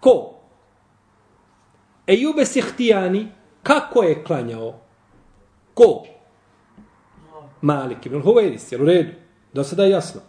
ko? 0.00 0.34
Ejube 2.06 2.44
Sihtijani 2.44 3.28
kako 3.62 4.02
je 4.02 4.24
klanjao? 4.24 4.80
Ko? 5.74 6.04
Malik 7.60 8.06
ibn 8.06 8.22
Huveris. 8.22 8.72
Jel 8.72 8.82
u 8.82 8.84
redu? 8.84 9.12
Do 9.52 9.64
sada 9.64 9.84
je 9.84 9.90
jasno. 9.90 10.20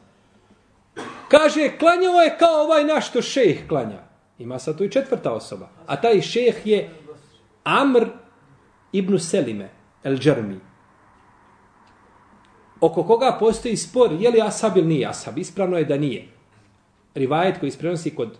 Kaže, 1.27 1.77
klanjao 1.79 2.21
je 2.21 2.37
kao 2.39 2.63
ovaj 2.63 2.83
naš 2.83 3.11
to 3.11 3.21
šejh 3.21 3.67
klanja. 3.67 3.99
Ima 4.39 4.59
sad 4.59 4.77
tu 4.77 4.83
i 4.83 4.91
četvrta 4.91 5.33
osoba. 5.33 5.69
A 5.87 6.01
taj 6.01 6.21
šejh 6.21 6.61
je 6.65 6.89
Amr 7.63 8.05
ibn 8.91 9.19
Selime, 9.19 9.69
el 10.03 10.17
Džermi. 10.17 10.59
Oko 12.85 13.03
koga 13.03 13.37
postoji 13.39 13.77
spor, 13.77 14.11
je 14.19 14.29
li 14.29 14.41
Asab 14.41 14.77
ili 14.77 14.87
nije 14.87 15.07
Asab? 15.07 15.37
Ispravno 15.37 15.77
je 15.77 15.85
da 15.85 15.97
nije. 15.97 16.27
Rivajet 17.15 17.59
koji 17.59 17.67
isprenosi 17.67 18.15
kod 18.15 18.37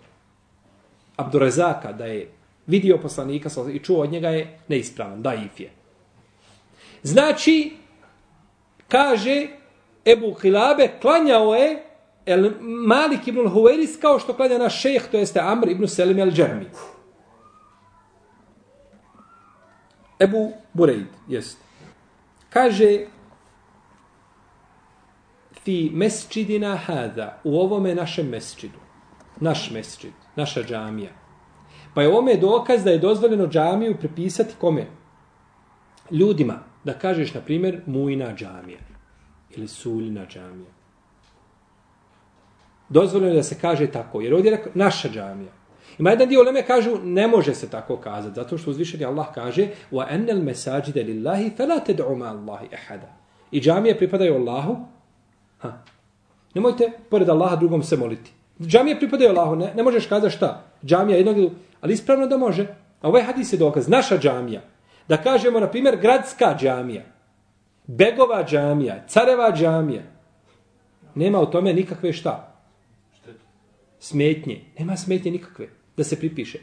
Abdurezaka 1.15 1.91
da 1.91 2.05
je 2.05 2.29
vidio 2.67 2.97
poslanika 2.97 3.49
i 3.73 3.79
čuo 3.79 4.03
od 4.03 4.11
njega 4.11 4.29
je 4.29 4.59
neispravan, 4.67 5.21
da 5.21 5.33
if 5.33 5.59
je. 5.59 5.71
Znači, 7.03 7.71
kaže 8.87 9.47
Ebu 10.05 10.33
Hilabe, 10.41 10.89
klanjao 11.01 11.55
je 11.55 11.83
El 12.25 12.51
Malik 12.61 13.27
ibn 13.27 13.49
Huveris 13.49 13.97
kao 14.01 14.19
što 14.19 14.33
klanja 14.33 14.57
naš 14.57 14.81
šejh, 14.81 15.07
to 15.11 15.17
jeste 15.17 15.39
Amr 15.39 15.69
ibn 15.69 15.87
Selim 15.87 16.19
el 16.19 16.31
Džermi. 16.31 16.65
Ebu 20.19 20.51
Bureid, 20.73 21.07
jest. 21.27 21.57
Kaže 22.49 23.14
fi 25.65 25.91
mesčidina 25.93 26.75
hada, 26.75 27.41
u 27.43 27.60
ovome 27.60 27.95
našem 27.95 28.27
mesčidu, 28.29 28.79
naš 29.39 29.72
mesčid, 29.72 30.13
naša 30.36 30.63
džamija. 30.63 31.10
Pa 31.93 32.01
je 32.01 32.07
ovome 32.07 32.38
dokaz 32.38 32.84
da 32.84 32.91
je 32.91 33.00
dozvoljeno 33.00 33.48
džamiju 33.48 33.98
prepisati 34.00 34.53
kome? 34.60 34.88
Ljudima. 36.12 36.60
Da 36.84 36.93
kažeš, 36.93 37.34
na 37.34 37.41
primjer, 37.41 37.81
mujna 37.86 38.36
džamija. 38.36 38.79
Ili 39.55 39.67
suljna 39.67 40.25
džamija. 40.25 40.69
Dozvoljeno 42.89 43.31
je 43.31 43.36
da 43.36 43.43
se 43.43 43.57
kaže 43.62 43.88
tako, 43.88 44.22
jer 44.22 44.34
ovdje 44.34 44.51
je 44.51 44.72
naša 44.74 45.10
džamija. 45.10 45.51
Ima 46.00 46.10
jedan 46.10 46.29
dio 46.29 46.43
Leme 46.43 46.65
kažu, 46.65 46.98
ne 47.03 47.27
može 47.27 47.55
se 47.55 47.69
tako 47.69 47.98
kazati, 47.98 48.36
zato 48.36 48.57
što 48.57 48.72
uzvišeni 48.72 49.05
Allah 49.05 49.27
kaže 49.34 49.67
wa 49.91 50.05
الْمَسَاجِدَ 50.10 50.93
لِلَّهِ 50.93 51.05
lillahi 51.05 51.51
تَدْعُمَا 51.57 52.31
اللَّهِ 52.31 52.67
Allahi. 52.89 53.00
I 53.51 53.62
džamije 53.62 53.98
pripadaju 53.98 54.36
Allahu. 54.36 54.94
Ha. 55.57 55.74
Nemojte 56.53 56.91
pored 57.09 57.29
Allaha 57.29 57.55
drugom 57.55 57.83
se 57.83 57.97
moliti. 57.97 58.31
Džamije 58.62 59.00
pripadaju 59.00 59.29
Allahu, 59.29 59.55
ne, 59.55 59.74
ne 59.75 59.83
možeš 59.83 60.05
kazati 60.05 60.35
šta. 60.35 60.63
Džamija 60.85 61.17
jednog, 61.17 61.51
ali 61.81 61.93
ispravno 61.93 62.27
da 62.27 62.38
može. 62.38 62.67
A 63.01 63.07
ovaj 63.07 63.24
hadis 63.24 63.53
je 63.53 63.57
dokaz, 63.57 63.88
naša 63.88 64.17
džamija. 64.17 64.62
Da 65.07 65.17
kažemo, 65.17 65.59
na 65.59 65.67
primjer, 65.67 65.97
gradska 65.97 66.55
džamija. 66.59 67.03
begova 67.88 68.43
džamija, 68.43 69.03
careva 69.07 69.51
džamija, 69.51 70.01
nema 71.15 71.39
u 71.39 71.45
tome 71.45 71.74
nikakve 71.74 72.13
šta? 72.13 72.51
Smetnje. 74.00 74.62
Nema 74.79 74.97
smetnje 74.97 75.31
nikakve 75.31 75.67
da 75.97 76.03
se 76.03 76.19
pripiše. 76.19 76.59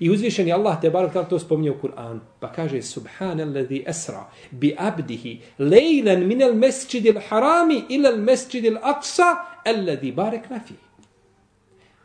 I 0.00 0.10
uzvišeni 0.10 0.52
Allah 0.52 0.80
te 0.80 0.90
barak 0.90 1.28
to 1.28 1.38
spominje 1.38 1.70
u 1.70 1.80
Kur'an. 1.82 2.20
Pa 2.40 2.52
kaže 2.52 2.82
Subhanallazi 2.82 3.84
esra 3.86 4.24
bi 4.50 4.74
abdihi 4.78 5.40
lejlan 5.58 6.26
minel 6.26 6.54
mesčidil 6.54 7.20
harami 7.28 7.84
ilal 7.88 8.16
mesčidil 8.16 8.76
aksa 8.82 9.36
allazi 9.64 10.12
barek 10.12 10.50
nafi. 10.50 10.74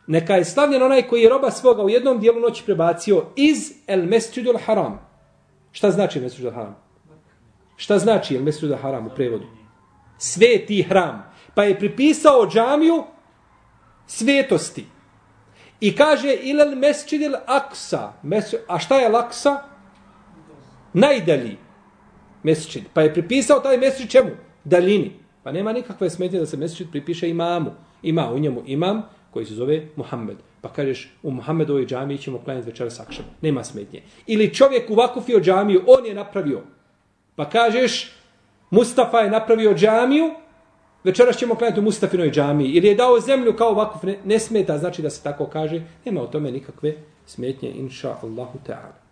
Neka 0.06 0.34
je 0.34 0.44
slavljen 0.44 0.82
onaj 0.82 1.02
koji 1.02 1.22
je 1.22 1.28
roba 1.28 1.50
svoga 1.50 1.82
u 1.82 1.90
jednom 1.90 2.20
dijelu 2.20 2.40
noći 2.40 2.64
prebacio 2.64 3.24
iz 3.36 3.72
el 3.86 4.06
mesčidil 4.06 4.58
haram. 4.66 5.08
Šta 5.72 5.90
znači 5.90 6.20
mesčidil 6.20 6.50
haram? 6.50 6.76
Šta 7.76 7.98
znači 7.98 8.36
el 8.36 8.42
mesčidil 8.42 8.68
znači 8.68 8.82
haram 8.82 9.06
u 9.06 9.10
prevodu? 9.16 9.46
Sveti 10.18 10.82
hram. 10.82 11.32
Pa 11.54 11.64
je 11.64 11.78
pripisao 11.78 12.48
džamiju 12.50 13.04
svetosti. 14.06 14.84
I 15.80 15.96
kaže 15.96 16.34
ilal 16.34 16.74
mesčidil 16.76 17.34
aksa. 17.46 18.12
Mes, 18.22 18.54
a 18.68 18.78
šta 18.78 18.98
je 18.98 19.08
laksa? 19.08 19.62
Najdalji 20.92 21.56
mesčid. 22.42 22.82
Pa 22.94 23.02
je 23.02 23.14
pripisao 23.14 23.60
taj 23.60 23.78
mesčid 23.78 24.10
čemu? 24.10 24.30
Daljini. 24.64 25.12
Pa 25.42 25.52
nema 25.52 25.72
nikakve 25.72 26.10
smetnje 26.10 26.38
da 26.38 26.46
se 26.46 26.56
mesčid 26.56 26.90
pripiše 26.90 27.28
imamu. 27.28 27.70
Ima 28.02 28.32
u 28.32 28.38
njemu 28.38 28.62
imam 28.66 29.02
koji 29.30 29.46
se 29.46 29.54
zove 29.54 29.86
Muhammed. 29.96 30.36
Pa 30.60 30.68
kažeš 30.68 31.14
u 31.22 31.30
Muhammedovoj 31.30 31.86
džamiji 31.86 32.18
ćemo 32.18 32.38
klanjati 32.38 32.70
večera 32.70 32.90
sakšam. 32.90 33.24
Nema 33.42 33.64
smetnje. 33.64 34.02
Ili 34.26 34.54
čovjek 34.54 34.90
u 34.90 34.94
vakufio 34.94 35.40
džamiju, 35.40 35.82
on 35.86 36.06
je 36.06 36.14
napravio. 36.14 36.62
Pa 37.36 37.48
kažeš 37.48 38.12
Mustafa 38.70 39.18
je 39.18 39.30
napravio 39.30 39.74
džamiju, 39.74 40.30
večeras 41.04 41.36
ćemo 41.36 41.54
klanjati 41.54 41.80
u 41.80 41.82
Mustafinoj 41.82 42.30
džami, 42.30 42.64
ili 42.64 42.88
je 42.88 42.94
dao 42.94 43.20
zemlju 43.20 43.56
kao 43.56 43.74
vakuf, 43.74 44.02
ne, 44.02 44.18
ne 44.24 44.38
smeta, 44.38 44.78
znači 44.78 45.02
da 45.02 45.10
se 45.10 45.22
tako 45.22 45.46
kaže, 45.46 45.82
nema 46.04 46.22
o 46.22 46.26
tome 46.26 46.52
nikakve 46.52 46.94
smetnje, 47.26 47.70
inša 47.70 48.16
Allahu 48.22 48.58
ta'ala. 48.66 49.08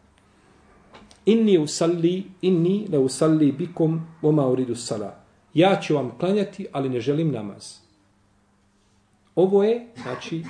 Inni 1.26 1.59
usalli, 1.59 2.25
inni 2.43 2.87
le 2.93 2.99
usalli 2.99 3.52
bikum 3.52 4.07
oma 4.23 4.47
uridu 4.47 4.75
sala. 4.75 5.14
Ja 5.55 5.81
ću 5.81 5.95
vam 5.95 6.12
klanjati, 6.19 6.66
ali 6.73 6.88
ne 6.88 7.00
želim 7.00 7.31
namaz. 7.33 7.75
Ovo 9.35 9.64
je, 9.64 9.87
znači, 10.02 10.45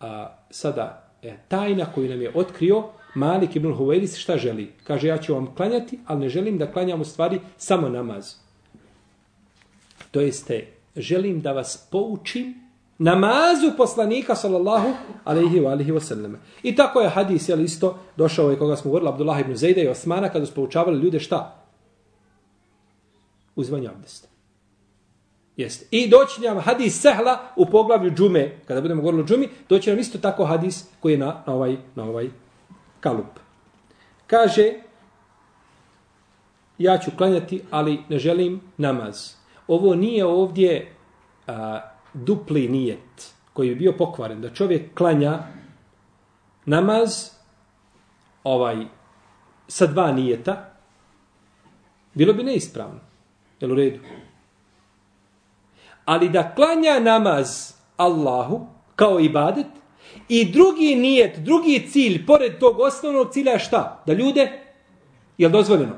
a, 0.00 0.36
sada 0.50 1.10
e, 1.22 1.36
tajna 1.48 1.86
koju 1.94 2.08
nam 2.08 2.22
je 2.22 2.32
otkrio 2.34 2.84
Malik 3.14 3.56
ibn 3.56 3.72
Huveiris 3.72 4.16
šta 4.16 4.36
želi. 4.36 4.72
Kaže, 4.84 5.08
ja 5.08 5.18
ću 5.18 5.34
vam 5.34 5.54
klanjati, 5.54 5.98
ali 6.06 6.20
ne 6.20 6.28
želim 6.28 6.58
da 6.58 6.72
klanjam 6.72 7.00
u 7.00 7.04
stvari 7.04 7.40
samo 7.56 7.88
namaz. 7.88 8.43
To 10.14 10.20
jeste, 10.20 10.66
želim 10.96 11.40
da 11.40 11.52
vas 11.52 11.88
poučim 11.90 12.54
namazu 12.98 13.76
poslanika 13.76 14.34
sallallahu 14.34 14.88
alaihi 15.24 15.60
wa 15.60 15.70
alihi 15.70 15.92
wasallam. 15.92 16.36
I 16.62 16.76
tako 16.76 17.00
je 17.00 17.08
hadis, 17.08 17.48
jel 17.48 17.60
isto, 17.60 17.98
došao 18.16 18.50
je 18.50 18.58
koga 18.58 18.76
smo 18.76 18.90
govorili, 18.90 19.08
Abdullah 19.08 19.40
ibn 19.40 19.56
Zejda 19.56 19.80
i 19.80 19.88
Osmana, 19.88 20.28
kada 20.28 20.46
su 20.46 20.54
poučavali 20.54 20.98
ljude 20.98 21.20
šta? 21.20 21.64
Uzvanje 23.56 23.88
abdesta. 23.88 24.28
Jeste. 25.56 25.86
I 25.90 26.08
doći 26.08 26.40
nam 26.40 26.58
hadis 26.58 27.00
sehla 27.00 27.38
u 27.56 27.66
poglavlju 27.66 28.10
džume, 28.10 28.58
kada 28.66 28.80
budemo 28.80 29.02
govorili 29.02 29.22
o 29.22 29.26
džumi, 29.26 29.48
doći 29.68 29.90
nam 29.90 29.98
isto 29.98 30.18
tako 30.18 30.44
hadis 30.44 30.84
koji 31.00 31.12
je 31.12 31.18
na, 31.18 31.42
na, 31.46 31.54
ovaj, 31.54 31.76
na 31.94 32.04
ovaj 32.04 32.30
kalup. 33.00 33.38
Kaže, 34.26 34.72
ja 36.78 36.98
ću 36.98 37.10
klanjati, 37.16 37.62
ali 37.70 37.98
ne 38.08 38.18
želim 38.18 38.60
namaz 38.76 39.43
ovo 39.68 39.94
nije 39.94 40.24
ovdje 40.24 40.94
a, 41.46 41.80
dupli 42.14 42.68
nijet 42.68 43.34
koji 43.52 43.68
bi 43.68 43.74
bio 43.74 43.92
pokvaren, 43.92 44.40
da 44.40 44.54
čovjek 44.54 44.94
klanja 44.94 45.38
namaz 46.64 47.30
ovaj 48.44 48.86
sa 49.68 49.86
dva 49.86 50.12
nijeta, 50.12 50.70
bilo 52.14 52.32
bi 52.32 52.42
neispravno. 52.42 53.00
Jel 53.60 53.72
u 53.72 53.74
redu? 53.74 53.98
Ali 56.04 56.28
da 56.28 56.54
klanja 56.54 57.00
namaz 57.00 57.74
Allahu 57.96 58.66
kao 58.96 59.20
ibadet 59.20 59.66
i 60.28 60.52
drugi 60.52 60.94
nijet, 60.94 61.38
drugi 61.38 61.88
cilj, 61.90 62.26
pored 62.26 62.58
tog 62.58 62.80
osnovnog 62.80 63.32
cilja 63.32 63.58
šta? 63.58 64.02
Da 64.06 64.12
ljude, 64.12 64.62
je 65.38 65.48
dozvoljeno? 65.48 65.94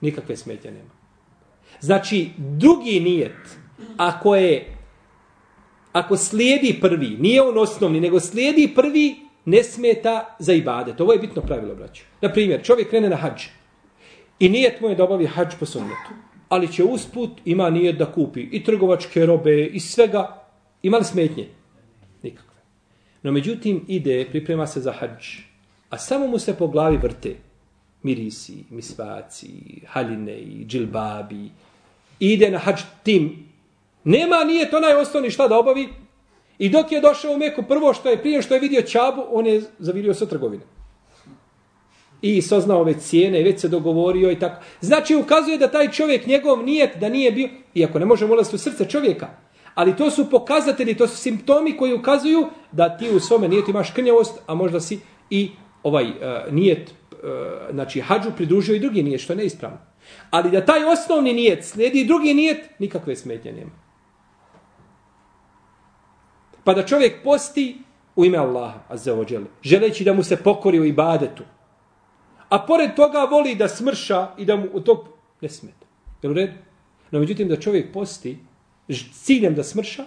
Nikakve 0.00 0.36
smetje 0.36 0.70
nema. 0.72 1.03
Znači, 1.80 2.30
drugi 2.38 3.00
nijet, 3.00 3.58
ako 3.96 4.36
je, 4.36 4.76
ako 5.92 6.16
slijedi 6.16 6.78
prvi, 6.80 7.16
nije 7.20 7.42
on 7.42 7.58
osnovni, 7.58 8.00
nego 8.00 8.20
slijedi 8.20 8.72
prvi, 8.74 9.16
ne 9.44 9.62
smeta 9.62 10.36
za 10.38 10.52
ibadet. 10.52 11.00
Ovo 11.00 11.12
je 11.12 11.18
bitno 11.18 11.42
pravilo, 11.42 11.74
braću. 11.74 12.02
Naprimjer, 12.20 12.64
čovjek 12.64 12.90
krene 12.90 13.08
na 13.08 13.16
hađ 13.16 13.42
i 14.38 14.48
nijet 14.48 14.80
mu 14.80 14.88
je 14.88 14.94
da 14.94 15.04
obavi 15.04 15.26
hađ 15.26 15.54
po 15.60 15.66
sunnetu. 15.66 16.10
Ali 16.48 16.72
će 16.72 16.84
usput, 16.84 17.30
ima 17.44 17.70
nijet 17.70 17.96
da 17.96 18.12
kupi 18.12 18.40
i 18.40 18.64
trgovačke 18.64 19.26
robe 19.26 19.66
i 19.66 19.80
svega. 19.80 20.44
Ima 20.82 20.98
li 20.98 21.04
smetnje? 21.04 21.48
Nikakve. 22.22 22.60
No 23.22 23.32
međutim, 23.32 23.84
ide, 23.88 24.26
priprema 24.30 24.66
se 24.66 24.80
za 24.80 24.92
hađ, 24.92 25.26
a 25.90 25.98
samo 25.98 26.26
mu 26.26 26.38
se 26.38 26.54
po 26.54 26.68
glavi 26.68 26.96
vrte 26.96 27.36
mirisi, 28.02 28.64
misvaci, 28.70 29.80
haline 29.86 30.38
i 30.38 30.64
džilbabi, 30.66 31.50
ide 32.32 32.50
na 32.50 32.58
hađ 32.58 32.80
tim. 33.02 33.48
Nema, 34.04 34.44
nije 34.44 34.70
to 34.70 34.80
najosnovni 34.80 35.30
šta 35.30 35.48
da 35.48 35.58
obavi. 35.58 35.88
I 36.58 36.68
dok 36.68 36.92
je 36.92 37.00
došao 37.00 37.32
u 37.32 37.38
Meku, 37.38 37.62
prvo 37.62 37.94
što 37.94 38.08
je 38.08 38.20
prije 38.20 38.42
što 38.42 38.54
je 38.54 38.60
vidio 38.60 38.82
Čabu, 38.82 39.22
on 39.30 39.46
je 39.46 39.62
zavirio 39.78 40.14
sa 40.14 40.26
trgovine. 40.26 40.62
I 42.22 42.42
saznao 42.42 42.80
ove 42.80 42.94
cijene, 42.94 43.42
već 43.42 43.60
se 43.60 43.68
dogovorio 43.68 44.30
i 44.30 44.38
tako. 44.38 44.62
Znači, 44.80 45.16
ukazuje 45.16 45.58
da 45.58 45.70
taj 45.70 45.90
čovjek, 45.90 46.26
njegov 46.26 46.62
nijet, 46.62 46.96
da 47.00 47.08
nije 47.08 47.32
bio, 47.32 47.48
iako 47.74 47.98
ne 47.98 48.06
možemo 48.06 48.32
ulaziti 48.32 48.56
u 48.56 48.58
srce 48.58 48.84
čovjeka, 48.84 49.28
ali 49.74 49.96
to 49.96 50.10
su 50.10 50.30
pokazatelji, 50.30 50.96
to 50.96 51.08
su 51.08 51.16
simptomi 51.16 51.76
koji 51.76 51.94
ukazuju 51.94 52.46
da 52.72 52.96
ti 52.96 53.10
u 53.10 53.20
svome 53.20 53.48
nijetu 53.48 53.70
imaš 53.70 53.90
krnjavost, 53.90 54.40
a 54.46 54.54
možda 54.54 54.80
si 54.80 54.98
i 55.30 55.50
ovaj 55.82 56.04
uh, 56.04 56.14
nijet, 56.52 56.90
uh, 56.90 57.18
znači 57.70 58.00
hađu 58.00 58.30
pridružio 58.36 58.74
i 58.74 58.80
drugi 58.80 59.02
nijet, 59.02 59.20
što 59.20 59.32
je 59.32 59.36
neispravno. 59.36 59.78
Ali 60.30 60.50
da 60.50 60.64
taj 60.64 60.84
osnovni 60.84 61.32
nijet 61.32 61.64
slijedi 61.64 62.04
drugi 62.04 62.34
nijet, 62.34 62.70
nikakve 62.78 63.16
smetnje 63.16 63.52
nema. 63.52 63.70
Pa 66.64 66.74
da 66.74 66.86
čovjek 66.86 67.22
posti 67.24 67.78
u 68.16 68.24
ime 68.24 68.38
Allaha, 68.38 68.78
azzaođele, 68.88 69.46
želeći 69.62 70.04
da 70.04 70.12
mu 70.12 70.22
se 70.22 70.36
pokori 70.36 70.80
u 70.80 70.84
ibadetu. 70.84 71.42
A 72.48 72.58
pored 72.58 72.94
toga 72.96 73.26
voli 73.30 73.54
da 73.54 73.68
smrša 73.68 74.28
i 74.38 74.44
da 74.44 74.56
mu 74.56 74.66
u 74.72 74.80
to 74.80 75.16
ne 75.40 75.48
smeta. 75.48 75.86
Jel 76.22 76.32
u 76.32 76.34
redu? 76.34 76.52
No, 77.10 77.20
međutim, 77.20 77.48
da 77.48 77.60
čovjek 77.60 77.92
posti 77.92 78.38
ciljem 79.12 79.54
da 79.54 79.62
smrša, 79.62 80.04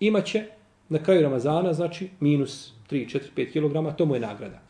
imaće 0.00 0.44
na 0.88 1.02
kraju 1.02 1.22
Ramazana, 1.22 1.72
znači, 1.72 2.10
minus 2.20 2.72
3, 2.90 3.18
4, 3.18 3.20
5 3.36 3.52
kg, 3.52 3.96
to 3.96 4.06
mu 4.06 4.14
je 4.14 4.20
nagrada. 4.20 4.60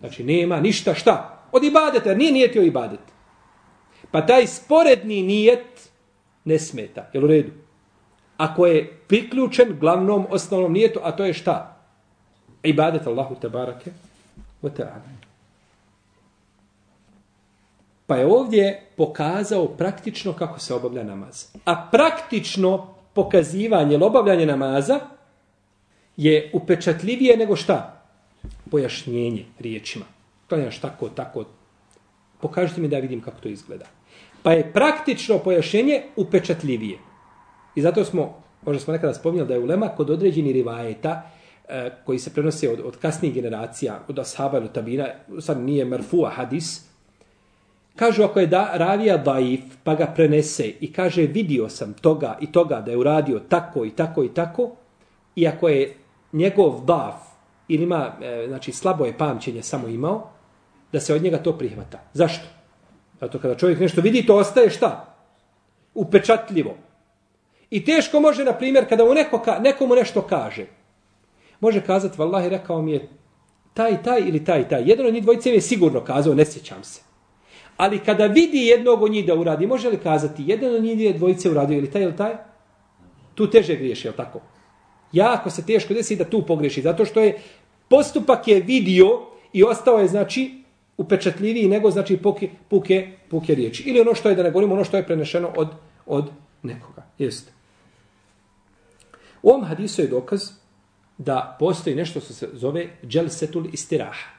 Znači, 0.00 0.24
nema 0.24 0.60
ništa 0.60 0.94
šta. 0.94 1.44
Od 1.52 1.64
ibadeta, 1.64 2.14
nije 2.14 2.32
nijetio 2.32 2.62
ibadet. 2.62 3.00
Pa 4.10 4.26
taj 4.26 4.46
sporedni 4.46 5.22
nijet 5.22 5.90
ne 6.44 6.58
smeta. 6.58 7.10
Jel 7.12 7.24
u 7.24 7.26
redu? 7.26 7.50
Ako 8.36 8.66
je 8.66 8.98
priključen 9.08 9.76
glavnom 9.80 10.26
osnovnom 10.30 10.72
nijetu, 10.72 11.00
a 11.02 11.12
to 11.12 11.24
je 11.24 11.34
šta? 11.34 11.76
Ibadet 12.62 13.06
Allahu 13.06 13.34
tabarake 13.34 13.90
wa 14.62 14.70
ta'ala. 14.70 15.18
Pa 18.06 18.16
je 18.16 18.26
ovdje 18.26 18.86
pokazao 18.96 19.68
praktično 19.68 20.32
kako 20.32 20.60
se 20.60 20.74
obavlja 20.74 21.04
namaz. 21.04 21.46
A 21.64 21.88
praktično 21.90 22.94
pokazivanje 23.12 23.94
ili 23.94 24.04
obavljanje 24.04 24.46
namaza 24.46 25.00
je 26.16 26.50
upečatljivije 26.54 27.36
nego 27.36 27.56
šta? 27.56 28.02
Pojašnjenje 28.70 29.44
riječima. 29.58 30.04
Klanjaš 30.48 30.80
tako, 30.80 31.08
tako. 31.08 31.44
Pokažite 32.40 32.80
mi 32.80 32.88
da 32.88 32.98
vidim 32.98 33.20
kako 33.20 33.40
to 33.40 33.48
izgleda. 33.48 33.84
Pa 34.48 34.52
je 34.52 34.72
praktično 34.72 35.38
pojašnjenje 35.38 36.02
upečatljivije. 36.16 36.98
I 37.74 37.82
zato 37.82 38.04
smo, 38.04 38.42
možda 38.66 38.80
smo 38.80 38.92
nekada 38.92 39.14
spominjali 39.14 39.48
da 39.48 39.54
je 39.54 39.60
ulema 39.60 39.88
kod 39.88 40.10
određeni 40.10 40.52
rivajeta 40.52 41.30
e, 41.68 41.90
koji 42.06 42.18
se 42.18 42.30
prenose 42.34 42.70
od, 42.70 42.80
od 42.80 42.96
kasnijih 42.96 43.34
generacija, 43.34 44.00
od 44.08 44.18
ashaba 44.18 44.58
ili 44.58 44.72
tabina, 44.72 45.06
sad 45.40 45.60
nije 45.60 45.84
marfua 45.84 46.30
hadis, 46.30 46.80
kažu 47.96 48.22
ako 48.22 48.40
je 48.40 48.46
da, 48.46 48.70
ravija 48.74 49.16
daif, 49.16 49.60
pa 49.84 49.94
ga 49.94 50.06
prenese 50.06 50.72
i 50.80 50.92
kaže 50.92 51.22
vidio 51.22 51.68
sam 51.68 51.92
toga 51.92 52.38
i 52.40 52.52
toga 52.52 52.80
da 52.80 52.90
je 52.90 52.96
uradio 52.96 53.40
tako 53.48 53.84
i 53.84 53.90
tako 53.90 54.24
i 54.24 54.34
tako, 54.34 54.70
i 55.36 55.48
ako 55.48 55.68
je 55.68 55.94
njegov 56.32 56.84
daf 56.84 57.14
ili 57.68 57.82
ima, 57.82 58.12
e, 58.22 58.44
znači 58.48 58.72
slabo 58.72 59.04
je 59.04 59.18
pamćenje 59.18 59.62
samo 59.62 59.88
imao, 59.88 60.30
da 60.92 61.00
se 61.00 61.14
od 61.14 61.22
njega 61.22 61.38
to 61.38 61.58
prihvata. 61.58 61.98
Zašto? 62.12 62.57
Zato 63.20 63.38
kada 63.38 63.54
čovjek 63.54 63.80
nešto 63.80 64.00
vidi, 64.00 64.26
to 64.26 64.36
ostaje 64.36 64.70
šta? 64.70 65.14
Upečatljivo. 65.94 66.76
I 67.70 67.84
teško 67.84 68.20
može, 68.20 68.44
na 68.44 68.52
primjer, 68.52 68.88
kada 68.88 69.04
mu 69.04 69.14
neko, 69.14 69.42
nekomu 69.60 69.94
nešto 69.94 70.22
kaže, 70.22 70.66
može 71.60 71.80
kazati, 71.80 72.18
vallahi, 72.18 72.48
rekao 72.48 72.82
mi 72.82 72.92
je 72.92 73.08
taj, 73.74 74.02
taj 74.02 74.20
ili 74.20 74.44
taj, 74.44 74.68
taj. 74.68 74.82
Jedan 74.86 75.06
od 75.06 75.14
njih 75.14 75.22
dvojice 75.22 75.50
je 75.50 75.60
sigurno 75.60 76.04
kazao, 76.04 76.34
ne 76.34 76.44
sjećam 76.44 76.84
se. 76.84 77.00
Ali 77.76 77.98
kada 77.98 78.26
vidi 78.26 78.66
jednog 78.66 79.02
od 79.02 79.10
njih 79.10 79.26
da 79.26 79.34
uradi, 79.34 79.66
može 79.66 79.88
li 79.88 79.96
kazati, 79.96 80.44
jedan 80.46 80.74
od 80.74 80.82
njih 80.82 81.16
dvojice 81.16 81.50
uradio 81.50 81.78
ili 81.78 81.90
taj 81.90 82.02
ili 82.02 82.16
taj? 82.16 82.32
Tu 83.34 83.50
teže 83.50 83.76
griješi, 83.76 84.08
je 84.08 84.12
tako? 84.12 84.40
Jako 85.12 85.50
se 85.50 85.66
teško 85.66 85.94
desi 85.94 86.16
da 86.16 86.24
tu 86.24 86.46
pogreši, 86.46 86.82
zato 86.82 87.04
što 87.04 87.20
je 87.20 87.38
postupak 87.88 88.48
je 88.48 88.60
vidio 88.60 89.06
i 89.52 89.64
ostao 89.64 89.98
je, 89.98 90.08
znači, 90.08 90.57
upečatljiviji 90.98 91.68
nego, 91.68 91.90
znači, 91.90 92.16
puke, 92.16 92.50
puke, 92.68 93.12
puke 93.30 93.54
riječi. 93.54 93.82
Ili 93.82 94.00
ono 94.00 94.14
što 94.14 94.28
je, 94.28 94.34
da 94.34 94.42
ne 94.42 94.50
govorimo, 94.50 94.74
ono 94.74 94.84
što 94.84 94.96
je 94.96 95.06
prenešeno 95.06 95.52
od, 95.56 95.68
od 96.06 96.30
nekoga. 96.62 97.06
Jeste. 97.18 97.52
U 99.42 99.50
ovom 99.50 99.64
hadisu 99.64 100.02
je 100.02 100.08
dokaz 100.08 100.50
da 101.18 101.56
postoji 101.58 101.96
nešto 101.96 102.20
što 102.20 102.32
se 102.32 102.48
zove 102.52 102.88
dželsetul 103.06 103.66
istiraha. 103.72 104.30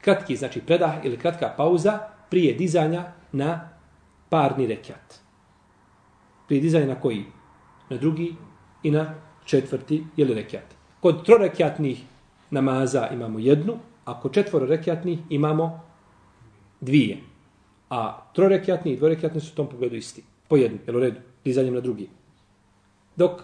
Kratki, 0.00 0.36
znači 0.36 0.60
predah 0.60 1.04
ili 1.04 1.18
kratka 1.18 1.54
pauza 1.56 1.98
prije 2.30 2.54
dizanja 2.54 3.12
na 3.32 3.68
parni 4.28 4.66
rekiat. 4.66 5.14
Prije 6.46 6.60
dizanja 6.60 6.86
na 6.86 7.00
koji? 7.00 7.24
Na 7.90 7.96
drugi 7.96 8.34
i 8.82 8.90
na 8.90 9.14
četvrti 9.44 10.04
ili 10.16 10.34
rekiat. 10.34 10.74
Kod 11.00 11.24
trorekiatnih 11.24 12.02
namaza 12.50 13.08
imamo 13.12 13.38
jednu, 13.38 13.78
Ako 14.08 14.28
četvoro 14.28 14.64
četvororekiatnih 14.64 15.18
imamo 15.30 15.80
dvije. 16.80 17.18
A 17.90 18.30
trorekiatni 18.34 18.92
i 18.92 18.96
dvorekiatni 18.96 19.40
su 19.40 19.52
u 19.52 19.56
tom 19.56 19.68
pogledu 19.68 19.96
isti. 19.96 20.24
Po 20.48 20.56
jednu, 20.56 20.78
jel 20.86 20.96
u 20.96 21.00
redu, 21.00 21.20
dizanjem 21.44 21.74
na 21.74 21.80
drugi. 21.80 22.08
Dok 23.16 23.42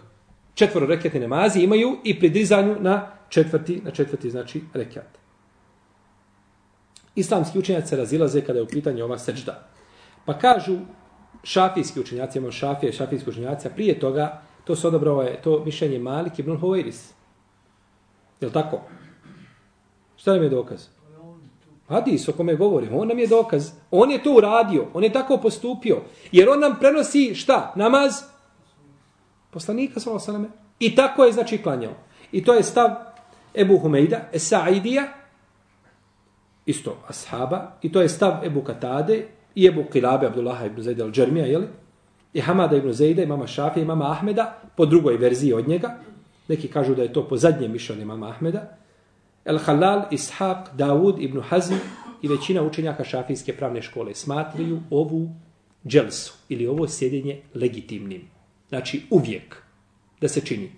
četvoro 0.55 0.87
rekjatne 0.87 1.20
namazi 1.20 1.61
imaju 1.61 1.96
i 2.05 2.18
pri 2.20 2.29
dizanju 2.29 2.77
na 2.81 3.07
četvrti, 3.29 3.81
na 3.85 3.90
četvrti 3.90 4.31
znači 4.31 4.62
rekjat. 4.74 5.18
Islamski 7.14 7.59
učenjaci 7.59 7.88
se 7.88 7.96
razilaze 7.96 8.40
kada 8.40 8.59
je 8.59 8.62
u 8.62 8.68
pitanju 8.68 9.05
ova 9.05 9.18
sečda. 9.18 9.68
Pa 10.24 10.38
kažu 10.38 10.79
šafijski 11.42 12.00
učenjaci, 12.00 12.38
imamo 12.38 12.53
šafije, 12.53 12.92
šafijski 12.92 13.31
učenjaci, 13.31 13.68
prije 13.74 14.00
toga 14.00 14.42
to 14.64 14.77
se 14.77 14.88
odobrao 14.88 15.22
je 15.22 15.42
to 15.42 15.64
mišljenje 15.64 15.98
Malik 15.98 16.38
ibn 16.38 16.57
Huwairis. 16.61 17.12
Je 18.40 18.53
tako? 18.53 18.81
Šta 20.24 20.32
nam 20.32 20.42
je 20.42 20.48
dokaz? 20.48 20.87
Hadis 21.88 22.28
o 22.28 22.32
kome 22.32 22.54
govorimo, 22.56 22.98
on 22.98 23.08
nam 23.08 23.18
je 23.18 23.26
dokaz. 23.26 23.70
On 23.90 24.10
je 24.10 24.22
to 24.22 24.32
uradio, 24.32 24.87
on 24.94 25.04
je 25.04 25.12
tako 25.12 25.37
postupio. 25.37 25.98
Jer 26.32 26.48
on 26.48 26.60
nam 26.60 26.76
prenosi 26.80 27.34
šta? 27.34 27.72
Namaz? 27.76 28.22
Poslanika 29.50 30.00
sallallahu 30.00 30.52
I 30.78 30.94
tako 30.96 31.24
je 31.24 31.32
znači 31.32 31.58
klanjao. 31.58 31.92
I 32.32 32.44
to 32.44 32.54
je 32.54 32.62
stav 32.62 32.90
Ebu 33.54 33.78
Humeida, 33.78 34.20
Esaidija, 34.32 35.02
isto 36.66 36.96
ashaba, 37.08 37.72
i 37.82 37.92
to 37.92 38.02
je 38.02 38.08
stav 38.08 38.44
Ebu 38.44 38.62
Katade 38.62 39.26
i 39.54 39.66
Ebu 39.66 39.84
Kilabe, 39.92 40.26
Abdullah 40.26 40.66
ibn 40.66 40.82
Zaid 40.82 41.00
al-đermija, 41.00 41.44
jeli? 41.46 41.66
I 42.32 42.40
Hamada 42.40 42.76
ibn 42.76 42.92
Zaida, 42.92 43.26
mama 43.26 43.46
Šafija, 43.46 43.82
i 43.82 43.87
mama 43.87 44.10
Ahmeda, 44.10 44.60
po 44.76 44.87
drugoj 44.87 45.16
verziji 45.16 45.52
od 45.52 45.68
njega. 45.68 45.98
Neki 46.48 46.68
kažu 46.68 46.94
da 46.94 47.02
je 47.02 47.12
to 47.12 47.28
po 47.28 47.37
zadnjem 47.37 47.72
mišljenju 47.72 48.06
mama 48.06 48.28
Ahmeda. 48.28 48.84
El 49.44 49.59
Halal, 49.59 50.09
Ishaq, 50.11 50.76
Davud 50.76 51.22
ibn 51.22 51.40
Hazm 51.40 51.74
i 52.22 52.28
većina 52.28 52.62
učenjaka 52.62 53.04
šafijske 53.04 53.57
pravne 53.57 53.83
škole 53.83 54.14
smatraju 54.14 54.80
ovu 54.90 55.28
dželsu 55.87 56.35
ili 56.48 56.66
ovo 56.66 56.88
sjedenje 56.88 57.42
legitimnim. 57.54 58.22
Znači 58.68 59.02
uvijek 59.11 59.62
da 60.20 60.28
se 60.28 60.40
čini. 60.40 60.72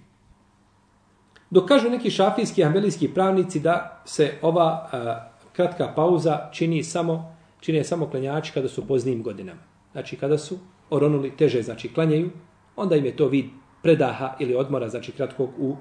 Dok 1.51 1.69
kažu 1.69 1.91
neki 1.91 2.11
šafijski 2.11 2.65
ambelijski 2.65 3.09
pravnici 3.09 3.61
da 3.61 4.03
se 4.05 4.33
ova 4.43 4.89
a, 4.93 5.31
kratka 5.53 5.93
pauza 5.97 6.51
čini 6.53 6.83
samo 6.85 7.37
čini 7.61 7.85
samo 7.85 8.11
klanjači 8.11 8.53
kada 8.53 8.69
su 8.69 8.87
poznijim 8.87 9.23
godinama. 9.23 9.61
Znači 9.93 10.17
kada 10.17 10.39
su 10.39 10.59
oronuli 10.91 11.37
teže, 11.37 11.63
znači 11.63 11.95
klanjaju, 11.95 12.31
onda 12.77 12.97
im 12.97 13.05
je 13.05 13.17
to 13.17 13.29
vid 13.29 13.47
predaha 13.83 14.37
ili 14.39 14.55
odmora, 14.55 14.89
znači 14.89 15.13
kratkog 15.13 15.51
u, 15.59 15.77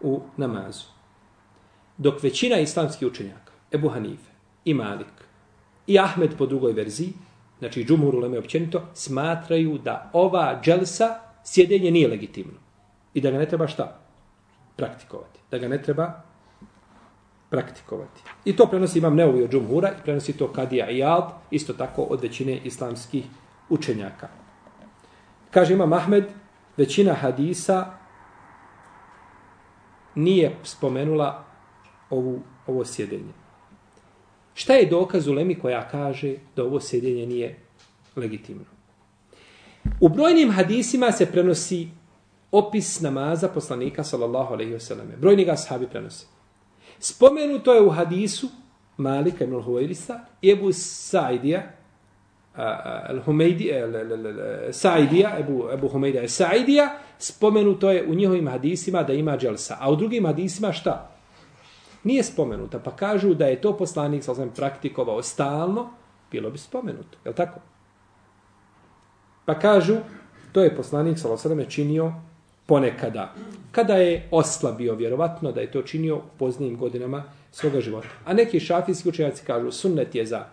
u 0.00 0.20
namazu. 0.36 0.84
Dok 1.96 2.22
većina 2.22 2.58
islamskih 2.58 3.08
učenjaka, 3.08 3.52
Ebu 3.72 3.88
Hanife 3.88 4.30
i 4.64 4.74
Malik 4.74 5.12
i 5.86 5.98
Ahmed 5.98 6.30
po 6.38 6.46
drugoj 6.46 6.72
verziji, 6.72 7.12
znači 7.58 7.84
džumhur 7.84 8.14
uleme 8.14 8.38
općenito, 8.38 8.82
smatraju 8.94 9.78
da 9.78 10.10
ova 10.12 10.60
dželsa 10.62 11.18
sjedenje 11.44 11.90
nije 11.90 12.08
legitimno. 12.08 12.58
I 13.14 13.20
da 13.20 13.30
ga 13.30 13.38
ne 13.38 13.48
treba 13.48 13.66
šta? 13.66 14.00
Praktikovati. 14.76 15.40
Da 15.50 15.58
ga 15.58 15.68
ne 15.68 15.82
treba 15.82 16.22
praktikovati. 17.50 18.22
I 18.44 18.56
to 18.56 18.66
prenosi 18.66 18.98
imam 18.98 19.14
Neovi 19.14 19.42
od 19.44 19.50
Džumhura 19.50 19.88
i 19.88 20.02
prenosi 20.04 20.32
to 20.32 20.52
Kadija 20.52 20.90
i 20.90 21.02
isto 21.50 21.72
tako 21.72 22.02
od 22.02 22.22
većine 22.22 22.60
islamskih 22.64 23.24
učenjaka. 23.68 24.28
Kaže 25.50 25.74
imam 25.74 25.92
Ahmed, 25.92 26.24
većina 26.76 27.14
hadisa 27.14 27.86
nije 30.14 30.56
spomenula 30.62 31.44
ovu, 32.12 32.40
ovo 32.66 32.84
sjedenje. 32.84 33.32
Šta 34.54 34.74
je 34.74 34.86
dokaz 34.86 35.28
u 35.28 35.32
Lemi 35.32 35.58
koja 35.58 35.88
kaže 35.88 36.34
da 36.56 36.64
ovo 36.64 36.80
sjedenje 36.80 37.26
nije 37.26 37.58
legitimno? 38.16 38.64
U 40.00 40.08
brojnim 40.08 40.50
hadisima 40.50 41.12
se 41.12 41.26
prenosi 41.26 41.88
opis 42.52 43.00
namaza 43.00 43.48
poslanika 43.48 44.04
sallallahu 44.04 44.54
alejhi 44.54 44.72
ve 44.72 44.80
selleme. 44.80 45.16
Brojni 45.16 45.44
ga 45.44 45.56
sahabi 45.56 45.86
prenose. 45.86 46.26
Spomenuto 46.98 47.74
je 47.74 47.80
u 47.80 47.90
hadisu 47.90 48.48
Malika 48.96 49.44
ibn 49.44 49.54
Huwairisa 49.54 50.18
i 50.42 50.50
Ebu 50.50 50.72
Sa'idija 50.72 51.62
Al-Humeidi, 53.08 53.70
Sa'idija 54.72 55.38
Ebu 55.40 55.68
Ebu 55.72 55.88
Humeidija 55.88 56.28
Sa'idija 56.28 56.88
spomenuto 57.18 57.90
je 57.90 58.06
u 58.06 58.14
njihovim 58.14 58.48
hadisima 58.48 59.02
da 59.02 59.12
ima 59.12 59.38
dželsa, 59.38 59.76
a 59.80 59.90
u 59.90 59.96
drugim 59.96 60.26
hadisima 60.26 60.72
šta? 60.72 61.11
Nije 62.04 62.22
spomenuta, 62.22 62.78
pa 62.78 62.96
kažu 62.96 63.34
da 63.34 63.46
je 63.46 63.60
to 63.60 63.76
poslanik 63.76 64.24
sa 64.24 64.34
praktikovao 64.56 65.22
stalno, 65.22 65.90
bilo 66.30 66.50
bi 66.50 66.58
spomenuto, 66.58 67.18
je 67.24 67.32
tako? 67.32 67.60
Pa 69.44 69.58
kažu, 69.58 69.96
to 70.52 70.62
je 70.62 70.76
poslanik 70.76 71.18
sa 71.18 71.28
alejhi 71.28 71.70
činio 71.70 72.12
ponekada. 72.66 73.34
Kada 73.72 73.94
je 73.94 74.28
oslabio, 74.30 74.94
vjerovatno 74.94 75.52
da 75.52 75.60
je 75.60 75.70
to 75.70 75.82
činio 75.82 76.16
u 76.16 76.22
poznijim 76.38 76.76
godinama 76.76 77.22
svoga 77.52 77.80
života. 77.80 78.08
A 78.24 78.34
neki 78.34 78.60
šafijski 78.60 79.08
učenjaci 79.08 79.44
kažu, 79.46 79.70
sunnet 79.70 80.14
je 80.14 80.26
za 80.26 80.44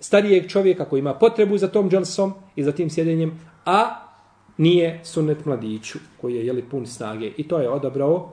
starijeg 0.00 0.48
čovjeka 0.48 0.84
koji 0.84 1.00
ima 1.00 1.14
potrebu 1.14 1.58
za 1.58 1.68
tom 1.68 1.90
dželsom 1.90 2.34
i 2.56 2.64
za 2.64 2.72
tim 2.72 2.90
sjedenjem, 2.90 3.40
a 3.64 4.08
nije 4.56 5.00
sunnet 5.04 5.44
mladiću 5.44 5.98
koji 6.20 6.34
je 6.34 6.46
jeli 6.46 6.62
pun 6.62 6.86
snage. 6.86 7.32
I 7.36 7.48
to 7.48 7.60
je 7.60 7.70
odabrao 7.70 8.32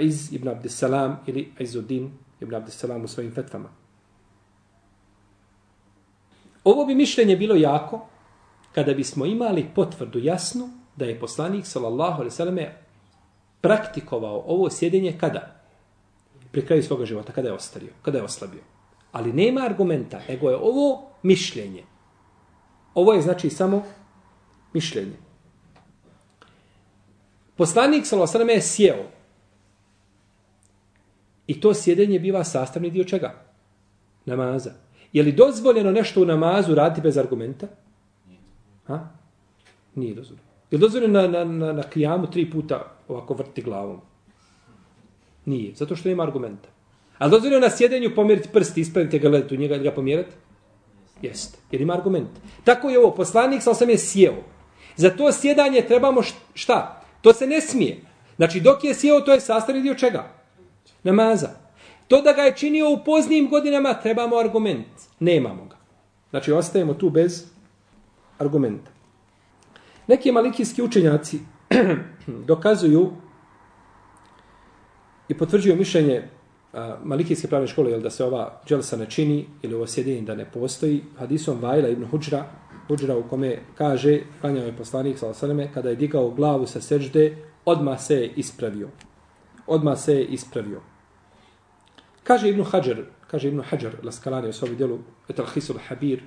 iz 0.00 0.32
ibn 0.32 0.48
Abdesalam 0.48 1.20
ili 1.26 1.52
Izuddin 1.58 2.10
ibn 2.40 2.54
Abdesalam 2.54 3.04
u 3.04 3.08
svojim 3.08 3.34
fetvama. 3.34 3.68
Ovo 6.64 6.86
bi 6.86 6.94
mišljenje 6.94 7.36
bilo 7.36 7.54
jako 7.54 8.06
kada 8.74 8.94
bismo 8.94 9.26
imali 9.26 9.66
potvrdu 9.74 10.18
jasnu 10.18 10.68
da 10.96 11.04
je 11.04 11.20
poslanik 11.20 11.66
sallallahu 11.66 12.14
alejhi 12.14 12.32
ve 12.32 12.36
selleme 12.36 12.74
praktikovao 13.60 14.44
ovo 14.46 14.70
sjedenje 14.70 15.18
kada 15.18 15.56
pri 16.52 16.66
kraju 16.66 16.82
svog 16.82 17.04
života 17.04 17.32
kada 17.32 17.48
je 17.48 17.54
ostario, 17.54 17.92
kada 18.02 18.18
je 18.18 18.24
oslabio. 18.24 18.62
Ali 19.12 19.32
nema 19.32 19.60
argumenta, 19.60 20.20
nego 20.28 20.50
je 20.50 20.56
ovo 20.56 21.10
mišljenje. 21.22 21.84
Ovo 22.94 23.12
je 23.12 23.22
znači 23.22 23.50
samo 23.50 23.82
mišljenje. 24.72 25.16
Poslanik 27.56 28.06
sallallahu 28.06 28.36
alejhi 28.36 28.48
ve 28.48 28.54
je 28.54 28.62
sjeo. 28.62 29.15
I 31.46 31.60
to 31.60 31.74
sjedenje 31.74 32.18
biva 32.18 32.44
sastavni 32.44 32.90
dio 32.90 33.04
čega? 33.04 33.34
Namaza. 34.24 34.70
Je 35.12 35.22
li 35.22 35.32
dozvoljeno 35.32 35.90
nešto 35.90 36.22
u 36.22 36.24
namazu 36.24 36.74
raditi 36.74 37.00
bez 37.00 37.18
argumenta? 37.18 37.66
Ha? 38.86 39.08
Nije 39.94 40.14
dozvoljeno. 40.14 40.46
Je 40.70 40.78
dozvoljeno 40.78 41.22
na, 41.22 41.28
na, 41.28 41.44
na, 41.44 41.72
na 41.72 41.82
kijamu 41.82 42.30
tri 42.30 42.50
puta 42.50 42.96
ovako 43.08 43.34
vrti 43.34 43.62
glavom? 43.62 44.00
Nije, 45.44 45.74
zato 45.74 45.96
što 45.96 46.08
nema 46.08 46.22
argumenta. 46.22 46.68
Ali 47.18 47.30
dozvoljeno 47.30 47.60
na 47.60 47.70
sjedenju 47.70 48.14
pomjeriti 48.14 48.48
prsti, 48.52 48.80
ispraviti 48.80 49.18
ga 49.18 49.28
letu, 49.28 49.56
njega 49.56 49.76
ga 49.76 49.90
pomjerati? 49.90 50.36
Jeste, 51.22 51.58
jer 51.70 51.80
ima 51.80 51.94
argument. 51.94 52.30
Tako 52.64 52.90
je 52.90 52.98
ovo, 52.98 53.14
poslanik 53.14 53.62
sa 53.62 53.70
osam 53.70 53.90
je 53.90 53.98
sjeo. 53.98 54.34
Za 54.96 55.10
to 55.10 55.32
sjedanje 55.32 55.82
trebamo 55.82 56.22
šta? 56.54 57.02
To 57.20 57.32
se 57.32 57.46
ne 57.46 57.60
smije. 57.60 58.00
Znači, 58.36 58.60
dok 58.60 58.84
je 58.84 58.94
sjeo, 58.94 59.20
to 59.20 59.32
je 59.32 59.40
sastavni 59.40 59.82
dio 59.82 59.94
čega? 59.94 60.35
Namaza. 61.06 61.48
To 62.08 62.22
da 62.22 62.32
ga 62.32 62.42
je 62.42 62.56
činio 62.56 62.90
u 62.90 63.04
poznijim 63.04 63.48
godinama, 63.50 63.94
trebamo 63.94 64.36
argument. 64.36 64.86
Nemamo 65.20 65.64
ga. 65.64 65.76
Znači, 66.30 66.52
ostajemo 66.52 66.94
tu 66.94 67.10
bez 67.10 67.46
argumenta. 68.38 68.90
Neki 70.06 70.32
malikijski 70.32 70.82
učenjaci 70.82 71.38
dokazuju 72.50 73.12
i 75.28 75.38
potvrđuju 75.38 75.76
mišljenje 75.76 76.28
a, 76.72 76.96
malikijske 77.04 77.48
pravne 77.48 77.66
škole, 77.66 77.90
jel 77.90 78.00
da 78.00 78.10
se 78.10 78.24
ova 78.24 78.60
dželsa 78.66 78.96
ne 78.96 79.06
čini 79.10 79.46
ili 79.62 79.74
ovo 79.74 79.86
sjedinje 79.86 80.22
da 80.22 80.34
ne 80.34 80.44
postoji, 80.44 81.02
hadisom 81.18 81.60
Vajla 81.60 81.88
ibn 81.88 82.06
Huđra, 82.06 82.44
Huđra 82.88 83.16
u 83.16 83.28
kome 83.28 83.58
kaže, 83.74 84.20
klanjao 84.40 84.66
je 84.66 84.76
poslanik 84.76 85.18
sa 85.18 85.32
kada 85.74 85.90
je 85.90 85.96
digao 85.96 86.30
glavu 86.30 86.66
sa 86.66 86.80
sežde, 86.80 87.36
odma 87.64 87.98
se 87.98 88.14
je 88.14 88.32
ispravio. 88.36 88.88
Odma 89.66 89.96
se 89.96 90.14
je 90.14 90.24
ispravio. 90.24 90.80
Kaže 92.26 92.48
Ibn 92.48 92.64
Hajar, 92.64 92.96
kaže 93.30 93.48
Ibn 93.48 93.60
Hajar, 93.60 93.92
Laskalani 94.02 94.48
u 94.48 94.52
svom 94.52 94.76
dijelu, 94.76 94.98
Etalhisul 95.28 95.76
Habir, 95.88 96.22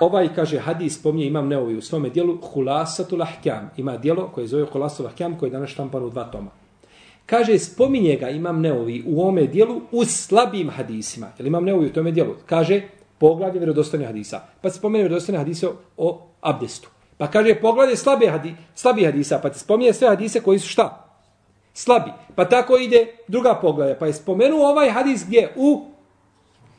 ovaj, 0.00 0.34
kaže, 0.34 0.58
hadis 0.58 0.98
spominje, 0.98 1.26
imam 1.26 1.48
neovi 1.48 1.76
u 1.76 1.82
svome 1.82 2.10
dijelu, 2.10 2.38
Hulasatul 2.52 3.22
Ahkam. 3.22 3.70
Ima 3.76 3.96
dijelo 3.96 4.28
koje 4.28 4.46
zove 4.46 4.64
Hulasatul 4.64 5.06
Ahkam, 5.06 5.38
koje 5.38 5.48
je 5.48 5.50
danas 5.50 5.70
štampano 5.70 6.06
u 6.06 6.10
dva 6.10 6.24
toma. 6.24 6.50
Kaže, 7.26 7.58
spominje 7.58 8.16
ga 8.16 8.28
imam 8.28 8.60
neovi 8.60 9.04
u 9.06 9.28
ome 9.28 9.46
dijelu 9.46 9.80
u 9.92 10.04
slabim 10.04 10.70
hadisima. 10.70 11.26
Jel 11.38 11.46
imam 11.46 11.64
neovi 11.64 11.86
u 11.86 11.92
tome 11.92 12.10
dijelu? 12.10 12.34
Kaže, 12.46 12.82
poglavlje 13.18 13.58
vjerodostojnih 13.58 14.08
hadisa. 14.08 14.40
Pa 14.62 14.70
se 14.70 14.78
spominje 14.78 15.02
vjerodostojnih 15.02 15.38
hadisa 15.38 15.68
o 15.96 16.26
abdestu. 16.40 16.88
Pa 17.18 17.26
kaže, 17.26 17.54
poglavlje 17.54 17.96
slabe 17.96 18.26
hadi, 18.26 18.54
slabi 18.74 19.04
hadisa, 19.04 19.38
pa 19.42 19.50
ti 19.50 19.58
spominje 19.58 19.92
sve 19.92 20.08
hadise 20.08 20.40
koji 20.40 20.58
su 20.58 20.68
šta? 20.68 21.03
Slabi. 21.74 22.10
Pa 22.34 22.44
tako 22.48 22.76
ide 22.76 23.06
druga 23.28 23.54
poglavlja. 23.54 23.98
Pa 23.98 24.06
je 24.06 24.12
spomenuo 24.12 24.70
ovaj 24.70 24.90
hadis 24.90 25.24
gdje 25.26 25.52
u 25.56 25.90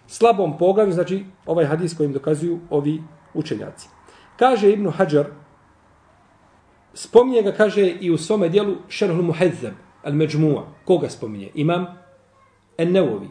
slabom 0.07 0.57
poglavlju, 0.57 0.93
znači 0.93 1.25
ovaj 1.45 1.65
hadis 1.65 1.97
kojim 1.97 2.13
dokazuju 2.13 2.59
ovi 2.69 3.01
učenjaci. 3.33 3.87
Kaže 4.37 4.71
Ibnu 4.71 4.91
Hajar, 4.91 5.25
spominje 6.93 7.41
ga, 7.41 7.51
kaže 7.51 7.87
i 7.87 8.11
u 8.11 8.17
svome 8.17 8.49
dijelu 8.49 8.75
Šerhul 8.87 9.23
Muhedzem, 9.23 9.77
Al-Međmu'a. 10.03 10.63
Koga 10.85 11.09
spominje? 11.09 11.51
Imam 11.55 11.87
Ennevovi. 12.77 13.27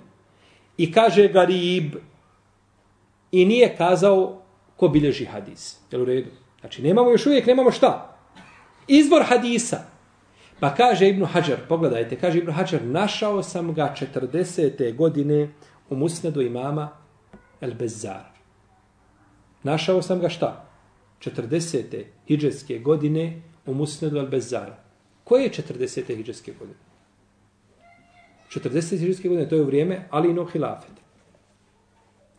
I 0.76 0.92
kaže 0.92 1.28
Garib, 1.28 1.94
i 3.32 3.44
nije 3.44 3.76
kazao 3.76 4.42
ko 4.76 4.88
bilježi 4.88 5.24
hadis. 5.24 5.78
Jel 5.90 6.02
u 6.02 6.04
redu? 6.04 6.30
Znači, 6.60 6.82
nemamo 6.82 7.10
još 7.10 7.26
uvijek, 7.26 7.46
nemamo 7.46 7.70
šta? 7.70 8.16
Izvor 8.86 9.22
hadisa. 9.22 9.93
Pa 10.64 10.74
kaže 10.74 11.08
Ibnu 11.08 11.26
Hajar, 11.26 11.58
pogledajte, 11.68 12.16
kaže 12.16 12.38
Ibnu 12.38 12.52
Hajar, 12.52 12.82
našao 12.84 13.42
sam 13.42 13.74
ga 13.74 13.94
40. 14.00 14.96
godine 14.96 15.48
u 15.90 15.96
musnedu 15.96 16.40
imama 16.40 16.88
El 17.60 17.74
Bezar. 17.74 18.32
Našao 19.62 20.02
sam 20.02 20.20
ga 20.20 20.28
šta? 20.28 20.64
40. 21.20 22.04
hijđarske 22.28 22.78
godine 22.78 23.42
u 23.66 23.74
musnedu 23.74 24.18
El 24.18 24.26
Bezar. 24.26 24.72
Koje 25.24 25.42
je 25.42 25.50
40. 25.50 26.16
hijđarske 26.16 26.52
godine? 26.52 26.78
40. 28.48 28.98
hijđarske 28.98 29.28
godine, 29.28 29.48
to 29.48 29.54
je 29.54 29.62
u 29.62 29.66
vrijeme 29.66 30.08
Ali 30.10 30.30
Ino 30.30 30.44
Hilafet. 30.44 30.96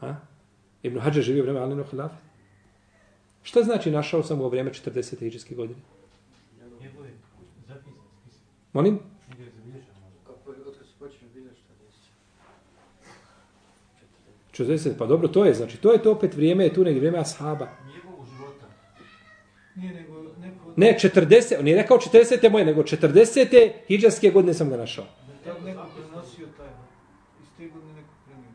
A? 0.02 0.16
Ibn 0.84 1.00
Hajar 1.00 1.22
živio 1.22 1.42
u 1.42 1.46
vrijeme 1.46 1.60
Alino 1.60 1.84
Hilafet. 1.84 2.26
Šta 3.44 3.64
znači 3.64 3.92
našao 3.92 4.24
sam 4.24 4.42
u 4.42 4.50
vrijeme 4.50 4.72
40. 4.72 5.20
hijđarske 5.20 5.56
godine? 5.56 5.80
Molim? 8.76 9.00
60, 14.52 14.98
pa 14.98 15.06
dobro, 15.06 15.28
to 15.28 15.46
je, 15.46 15.54
znači, 15.54 15.78
to 15.78 15.92
je 15.92 16.04
to 16.04 16.12
opet 16.12 16.36
vrijeme, 16.36 16.64
je 16.64 16.74
tu 16.74 16.84
negdje 16.84 17.00
vrijeme 17.00 17.20
ashaba. 17.20 17.68
Nije 19.76 19.94
nego 19.94 20.24
neko... 20.24 20.74
Ne, 20.76 20.98
40, 21.00 21.60
on 21.60 21.68
je 21.68 21.76
rekao 21.76 21.98
40. 21.98 22.52
moje, 22.52 22.66
nego 22.66 22.82
40. 22.82 23.72
hijđarske 23.88 24.30
godine 24.30 24.54
sam 24.54 24.70
ga 24.70 24.78
našao. 24.78 25.06
Da 25.46 25.54
neko 25.54 25.86
prenosio 25.96 26.48
taj, 26.58 26.68
iz 27.42 27.48
te 27.58 27.68
godine 27.68 27.94
neko 27.94 28.14
prenio. 28.26 28.52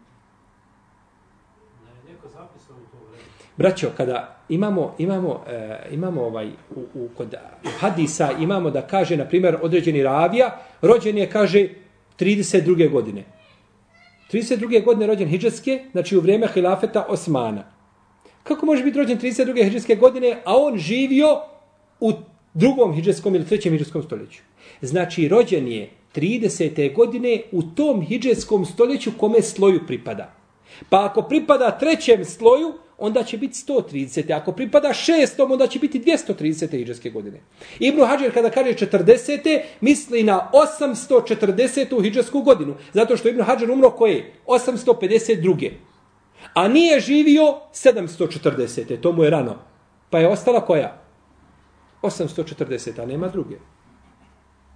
Ne, 1.84 2.12
neko 2.12 2.28
zapisao 2.28 2.76
u 2.76 2.86
to 2.92 3.04
vreme. 3.08 3.24
Braćo, 3.60 3.90
kada 3.96 4.36
imamo, 4.48 4.94
imamo, 4.98 5.44
e, 5.48 5.78
imamo 5.92 6.22
ovaj, 6.22 6.48
u, 6.76 6.80
u, 6.94 7.08
kod 7.16 7.34
hadisa 7.78 8.30
imamo 8.40 8.70
da 8.70 8.86
kaže, 8.86 9.16
na 9.16 9.24
primjer, 9.24 9.56
određeni 9.62 10.02
ravija, 10.02 10.56
rođen 10.82 11.18
je, 11.18 11.26
kaže, 11.30 11.68
32. 12.18 12.90
godine. 12.90 13.24
32. 14.32 14.84
godine 14.84 15.06
rođen 15.06 15.28
Hidžetske, 15.28 15.84
znači 15.92 16.16
u 16.16 16.20
vrijeme 16.20 16.48
hilafeta 16.54 17.04
Osmana. 17.08 17.64
Kako 18.42 18.66
može 18.66 18.84
biti 18.84 18.98
rođen 18.98 19.18
32. 19.18 19.64
Hidžetske 19.64 19.96
godine, 19.96 20.40
a 20.44 20.56
on 20.56 20.78
živio 20.78 21.40
u 22.00 22.12
drugom 22.54 22.94
hidžetskom 22.94 23.34
ili 23.34 23.46
trećem 23.46 23.72
hidžetskom 23.72 24.02
stoljeću? 24.02 24.42
Znači, 24.80 25.28
rođen 25.28 25.68
je 25.68 25.90
30. 26.14 26.94
godine 26.94 27.42
u 27.52 27.62
tom 27.62 28.02
hidžetskom 28.02 28.64
stoljeću 28.64 29.10
kome 29.18 29.42
sloju 29.42 29.80
pripada. 29.86 30.32
Pa 30.88 31.04
ako 31.04 31.22
pripada 31.22 31.78
trećem 31.78 32.24
sloju, 32.24 32.72
onda 33.00 33.22
će 33.22 33.38
biti 33.38 33.54
130. 33.54 34.36
Ako 34.36 34.52
pripada 34.52 34.92
šestom, 34.92 35.52
onda 35.52 35.66
će 35.66 35.78
biti 35.78 36.00
230. 36.00 36.70
hijđarske 36.70 37.10
godine. 37.10 37.40
Ibn 37.78 38.04
Hajar 38.04 38.32
kada 38.34 38.50
kaže 38.50 38.70
40. 38.70 39.60
misli 39.80 40.22
na 40.22 40.50
840. 40.52 42.02
hijđarsku 42.02 42.42
godinu. 42.42 42.74
Zato 42.92 43.16
što 43.16 43.28
Ibn 43.28 43.42
Hajar 43.42 43.70
umro 43.70 43.90
koje? 43.90 44.32
852. 44.46 45.70
A 46.54 46.68
nije 46.68 47.00
živio 47.00 47.42
740. 47.72 49.00
To 49.00 49.12
mu 49.12 49.24
je 49.24 49.30
rano. 49.30 49.58
Pa 50.10 50.18
je 50.18 50.28
ostala 50.28 50.60
koja? 50.60 51.02
840. 52.02 53.02
A 53.02 53.06
nema 53.06 53.28
druge. 53.28 53.56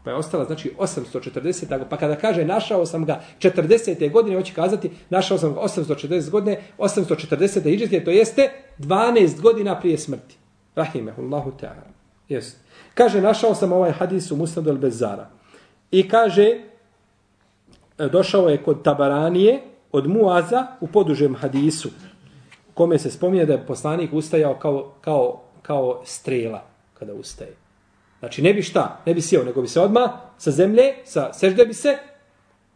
Pa 0.04 0.10
je 0.10 0.16
ostala, 0.16 0.44
znači, 0.44 0.72
840. 0.78 1.84
Pa 1.90 1.96
kada 1.96 2.16
kaže 2.16 2.44
našao 2.44 2.86
sam 2.86 3.04
ga 3.04 3.20
40. 3.40 4.12
godine, 4.12 4.36
hoće 4.36 4.54
kazati 4.54 4.90
našao 5.10 5.38
sam 5.38 5.54
ga 5.54 5.60
840 5.60 6.30
godine, 6.30 6.60
840. 6.78 7.68
iđeske, 7.68 8.04
to 8.04 8.10
jeste 8.10 8.50
12 8.78 9.40
godina 9.40 9.80
prije 9.80 9.98
smrti. 9.98 10.36
Rahimehullahu 10.76 11.50
ta'ala. 11.60 11.88
Jest. 12.28 12.56
Kaže, 12.94 13.20
našao 13.20 13.54
sam 13.54 13.72
ovaj 13.72 13.92
hadis 13.92 14.30
u 14.30 14.36
Musnadu 14.36 14.70
al-Bezara. 14.70 15.24
I 15.90 16.08
kaže, 16.08 16.60
e, 17.98 18.08
došao 18.08 18.48
je 18.48 18.62
kod 18.62 18.82
Tabaranije 18.82 19.60
od 19.92 20.06
Muaza 20.06 20.66
u 20.80 20.86
podužem 20.86 21.34
hadisu, 21.34 21.88
kome 22.74 22.98
se 22.98 23.10
spominje 23.10 23.46
da 23.46 23.52
je 23.52 23.66
poslanik 23.66 24.12
ustajao 24.12 24.54
kao, 24.54 24.92
kao, 25.00 25.42
kao 25.62 26.02
strela 26.04 26.62
kada 26.94 27.14
ustaje. 27.14 27.63
Znači 28.24 28.42
ne 28.42 28.54
bi 28.54 28.62
šta, 28.62 29.00
ne 29.06 29.14
bi 29.14 29.22
sjeo, 29.22 29.44
nego 29.44 29.62
bi 29.62 29.68
se 29.68 29.80
odma 29.80 30.20
sa 30.38 30.50
zemlje, 30.50 30.94
sa 31.04 31.32
sežde 31.32 31.64
bi 31.66 31.74
se 31.74 31.98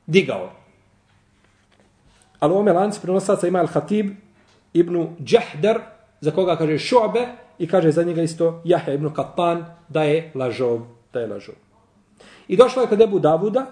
digao. 0.06 0.50
Ali 2.38 2.52
u 2.54 2.56
ome 2.56 2.72
lanci 2.72 3.00
prenosaca 3.00 3.48
ima 3.48 3.64
Al-Hatib 3.64 4.10
ibn 4.72 5.06
Džahdar, 5.24 5.80
za 6.20 6.30
koga 6.30 6.56
kaže 6.56 6.72
Šu'be 6.72 7.26
i 7.58 7.68
kaže 7.68 7.90
za 7.90 8.02
njega 8.02 8.22
isto 8.22 8.62
Jahe 8.64 8.94
ibn 8.94 9.14
Katan 9.14 9.64
da 9.88 10.02
je 10.02 10.32
lažov. 10.34 10.80
Da 11.12 11.20
je 11.20 11.26
lažov. 11.26 11.54
I 12.48 12.56
došlo 12.56 12.82
je 12.82 12.88
kod 12.88 13.00
Ebu 13.00 13.18
Davuda, 13.18 13.66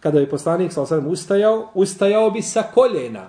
kada 0.00 0.20
je 0.20 0.30
poslanik 0.30 0.72
sa 0.72 0.82
osadom 0.82 1.06
ustajao, 1.06 1.70
ustajao 1.74 2.30
bi 2.30 2.42
sa 2.42 2.62
koljena. 2.62 3.28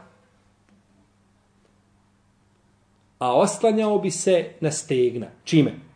A 3.19 3.35
oslanjao 3.35 3.99
bi 3.99 4.11
se 4.11 4.49
na 4.61 4.71
stegna. 4.71 5.27
Čime? 5.43 5.88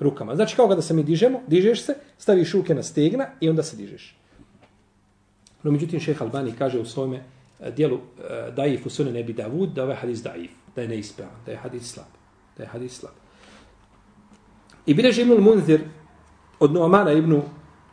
Rukama. 0.00 0.36
Znači 0.36 0.56
kao 0.56 0.68
kada 0.68 0.82
se 0.82 0.94
mi 0.94 1.02
dižemo, 1.02 1.40
dižeš 1.46 1.84
se, 1.84 1.94
staviš 2.18 2.52
ruke 2.52 2.74
na 2.74 2.82
stegna 2.82 3.26
i 3.40 3.48
onda 3.48 3.62
se 3.62 3.76
dižeš. 3.76 4.16
No 5.62 5.70
međutim, 5.70 6.00
šeha 6.00 6.24
Albani 6.24 6.52
kaže 6.58 6.78
u 6.78 6.84
svojme 6.84 7.22
eh, 7.60 7.70
dijelu 7.70 7.96
eh, 7.96 8.50
daif 8.56 8.86
u 8.86 8.90
sunan 8.90 9.12
nebi 9.12 9.32
Davud 9.32 9.72
da 9.74 9.84
ovaj 9.84 9.96
hadis 9.96 10.22
daif, 10.22 10.50
da 10.76 10.82
je 10.82 10.88
neispravan, 10.88 11.34
da 11.46 11.52
je 11.52 11.58
hadis 11.58 11.92
slab. 11.92 12.06
Da 12.56 12.62
je 12.62 12.68
hadis 12.68 12.98
slab. 12.98 13.12
I 14.86 14.94
bileži 14.94 15.22
Ibnul 15.22 15.40
Munzir 15.40 15.80
od 16.60 16.72
Nuamana 16.72 17.12
ibn 17.12 17.42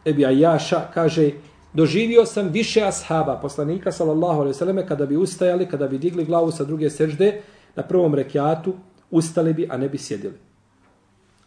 Ebi 0.06 0.26
Ajaša 0.26 0.88
kaže 0.94 1.32
doživio 1.74 2.26
sam 2.26 2.48
više 2.50 2.82
ashaba 2.82 3.40
poslanika 3.42 3.92
sallallahu 3.92 4.40
alejhi 4.40 4.54
ve 4.54 4.58
selleme 4.58 4.88
kada 4.88 5.06
bi 5.06 5.18
ustajali, 5.18 5.70
kada 5.70 5.88
bi 5.88 5.98
digli 5.98 6.26
glavu 6.26 6.52
sa 6.52 6.64
druge 6.64 6.90
sežde 6.90 7.42
na 7.76 7.84
prvom 7.84 8.16
rekiatu, 8.16 8.74
ustali 9.12 9.54
bi, 9.54 9.68
a 9.70 9.78
ne 9.78 9.90
bi 9.90 9.98
sjedili. 9.98 10.47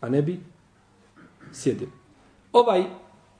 A 0.00 0.08
ne 0.08 0.22
bi 0.22 0.40
sjedili. 1.52 1.90
Ovaj 2.52 2.84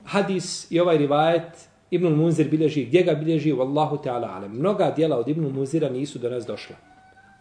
hadis 0.05 0.71
i 0.71 0.81
ovaj 0.81 0.99
rivajet 0.99 1.69
Ibn 1.91 2.07
Munzir 2.07 2.49
bilježi, 2.49 2.85
gdje 2.85 3.03
ga 3.03 3.15
bilježi? 3.15 3.53
Wallahu 3.53 4.05
ta'ala 4.05 4.37
alem. 4.37 4.53
Mnoga 4.53 4.91
dijela 4.97 5.17
od 5.17 5.29
Ibn 5.29 5.53
Munzira 5.55 5.89
nisu 5.89 6.19
do 6.19 6.31
nas 6.31 6.47
došla. 6.47 6.77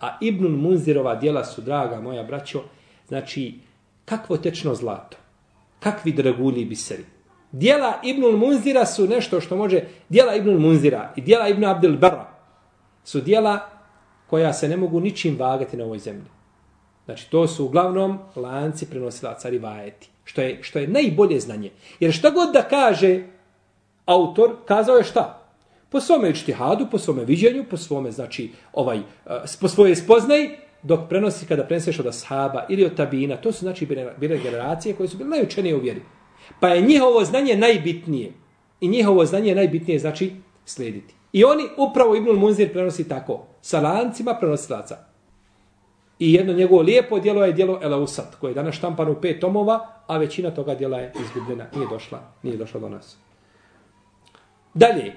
A 0.02 0.18
Ibn 0.22 0.48
Munzirova 0.48 1.16
dijela 1.16 1.46
su, 1.46 1.62
draga 1.62 2.02
moja 2.02 2.24
braćo, 2.24 2.62
znači, 3.08 3.54
kakvo 4.06 4.38
tečno 4.38 4.76
zlato. 4.76 5.18
Kakvi 5.80 6.12
dragulji 6.12 6.66
biseri. 6.66 7.06
Dijela 7.52 7.94
Ibn 8.04 8.22
Munzira 8.22 8.86
su 8.86 9.08
nešto 9.08 9.42
što 9.42 9.56
može, 9.56 9.82
dijela 10.10 10.36
Ibn 10.36 10.50
Munzira 10.50 11.14
i 11.16 11.22
dijela 11.22 11.48
Ibn 11.48 11.66
Abdel 11.66 11.98
Barra 11.98 12.30
su 13.04 13.22
dijela 13.22 13.60
koja 14.28 14.54
se 14.54 14.68
ne 14.68 14.78
mogu 14.78 15.00
ničim 15.00 15.36
vagati 15.40 15.78
na 15.78 15.84
ovoj 15.84 16.00
zemlji. 16.00 16.26
Znači, 17.10 17.30
to 17.30 17.48
su 17.48 17.66
uglavnom 17.66 18.18
lanci 18.36 18.86
prenosilaca 18.86 19.50
rivajeti, 19.50 20.10
što 20.24 20.42
je, 20.42 20.60
što 20.62 20.80
je 20.80 20.88
najbolje 20.88 21.40
znanje. 21.40 21.72
Jer 22.00 22.14
šta 22.14 22.30
god 22.30 22.54
da 22.54 22.62
kaže 22.62 23.24
autor, 24.06 24.52
kazao 24.66 24.98
je 24.98 25.04
šta? 25.04 25.50
Po 25.90 26.00
svome 26.00 26.30
ičtihadu, 26.30 26.88
po 26.92 26.98
svome 26.98 27.26
viđenju, 27.26 27.66
po 27.70 27.78
svome, 27.78 28.12
znači, 28.12 28.52
ovaj, 28.74 28.98
eh, 28.98 29.04
po 29.62 29.68
svoje 29.68 29.96
spoznaj, 29.96 30.50
dok 30.84 31.10
prenosi 31.10 31.46
kada 31.46 31.64
preneseš 31.64 32.00
od 32.00 32.08
ashaba 32.08 32.66
ili 32.70 32.86
od 32.86 32.96
tabina, 32.96 33.38
to 33.38 33.52
su 33.52 33.60
znači 33.60 33.86
bile, 33.86 34.14
bile 34.18 34.38
generacije 34.38 34.96
koje 34.96 35.10
su 35.10 35.18
bile 35.18 35.30
najučenije 35.30 35.76
u 35.76 35.82
vjeri. 35.82 36.02
Pa 36.60 36.68
je 36.68 36.82
njihovo 36.82 37.26
znanje 37.26 37.56
najbitnije. 37.56 38.34
I 38.82 38.88
njihovo 38.88 39.26
znanje 39.26 39.50
je 39.50 39.56
najbitnije 39.56 40.00
znači 40.00 40.34
slijediti. 40.66 41.14
I 41.34 41.44
oni 41.44 41.64
upravo 41.78 42.16
Ibnul 42.16 42.38
Munzir 42.38 42.74
prenosi 42.74 43.10
tako, 43.10 43.46
sa 43.62 43.80
lancima 43.82 44.36
prenosilaca. 44.36 45.09
I 46.20 46.34
jedno 46.34 46.54
njegovo 46.54 46.82
lijepo 46.82 47.20
djelo 47.20 47.46
je 47.46 47.54
djelo 47.54 47.80
Elausat, 47.82 48.36
koje 48.36 48.52
je 48.52 48.56
danas 48.56 48.76
štampano 48.76 49.12
u 49.12 49.22
pet 49.22 49.42
tomova, 49.42 49.88
a 50.08 50.18
većina 50.18 50.52
toga 50.52 50.76
djela 50.76 50.98
je 50.98 51.14
izgubljena, 51.22 51.66
nije 51.76 51.88
došla, 51.88 52.20
nije 52.44 52.58
došla 52.58 52.80
do 52.80 52.90
nas. 52.90 53.18
Dalje, 54.74 55.14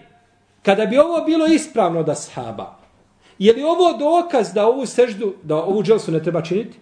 kada 0.63 0.87
bi 0.87 0.99
ovo 0.99 1.25
bilo 1.25 1.47
ispravno 1.47 2.03
da 2.03 2.15
sahaba, 2.15 2.77
je 3.39 3.53
li 3.53 3.63
ovo 3.63 3.93
dokaz 3.99 4.53
da 4.53 4.67
ovu 4.67 4.87
seždu, 4.87 5.35
da 5.43 5.57
ovu 5.57 5.83
dželsu 5.83 6.13
ne 6.13 6.23
treba 6.23 6.43
činiti? 6.43 6.79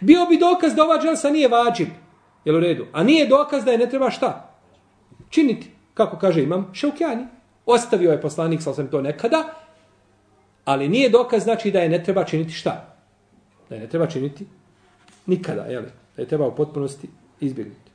Bio 0.00 0.26
bi 0.26 0.38
dokaz 0.38 0.74
da 0.74 0.84
ova 0.84 0.98
dželsa 1.02 1.30
nije 1.30 1.48
vađib, 1.48 1.88
jel 2.44 2.56
u 2.56 2.60
redu? 2.60 2.86
A 2.92 3.02
nije 3.02 3.26
dokaz 3.26 3.64
da 3.64 3.70
je 3.70 3.78
ne 3.78 3.90
treba 3.90 4.10
šta? 4.10 4.54
Činiti, 5.30 5.70
kako 5.94 6.18
kaže 6.18 6.42
imam, 6.42 6.70
Šaukjani. 6.72 7.26
Ostavio 7.66 8.12
je 8.12 8.20
poslanik, 8.20 8.62
sal 8.62 8.74
sam 8.74 8.90
to 8.90 9.02
nekada, 9.02 9.44
ali 10.68 10.88
nije 10.88 11.08
dokaz 11.08 11.42
znači 11.42 11.70
da 11.70 11.80
je 11.80 11.88
ne 11.88 12.04
treba 12.04 12.24
činiti 12.24 12.52
šta? 12.52 12.94
Da 13.68 13.74
je 13.74 13.80
ne 13.80 13.88
treba 13.88 14.06
činiti 14.06 14.46
nikada, 15.26 15.62
jel? 15.62 15.82
Da 16.16 16.22
je 16.22 16.28
treba 16.28 16.46
u 16.46 16.56
potpunosti 16.56 17.08
izbjegnuti. 17.40 17.90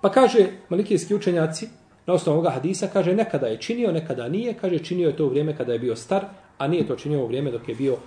Pa 0.00 0.10
kaže 0.10 0.46
malikijski 0.68 1.14
učenjaci, 1.14 1.68
na 2.06 2.14
osnovu 2.14 2.34
ovoga 2.38 2.50
hadisa, 2.50 2.88
kaže 2.92 3.14
nekada 3.14 3.46
je 3.46 3.60
činio, 3.60 3.92
nekada 3.92 4.28
nije, 4.28 4.54
kaže 4.54 4.78
činio 4.78 5.08
je 5.08 5.16
to 5.16 5.26
u 5.26 5.28
vrijeme 5.28 5.56
kada 5.56 5.72
je 5.72 5.78
bio 5.78 5.96
star, 5.96 6.24
a 6.58 6.68
nije 6.68 6.86
to 6.86 6.96
činio 6.96 7.24
u 7.24 7.26
vrijeme 7.26 7.50
dok 7.50 7.68
je 7.68 7.74
bio 7.74 7.92
uh, 7.92 8.00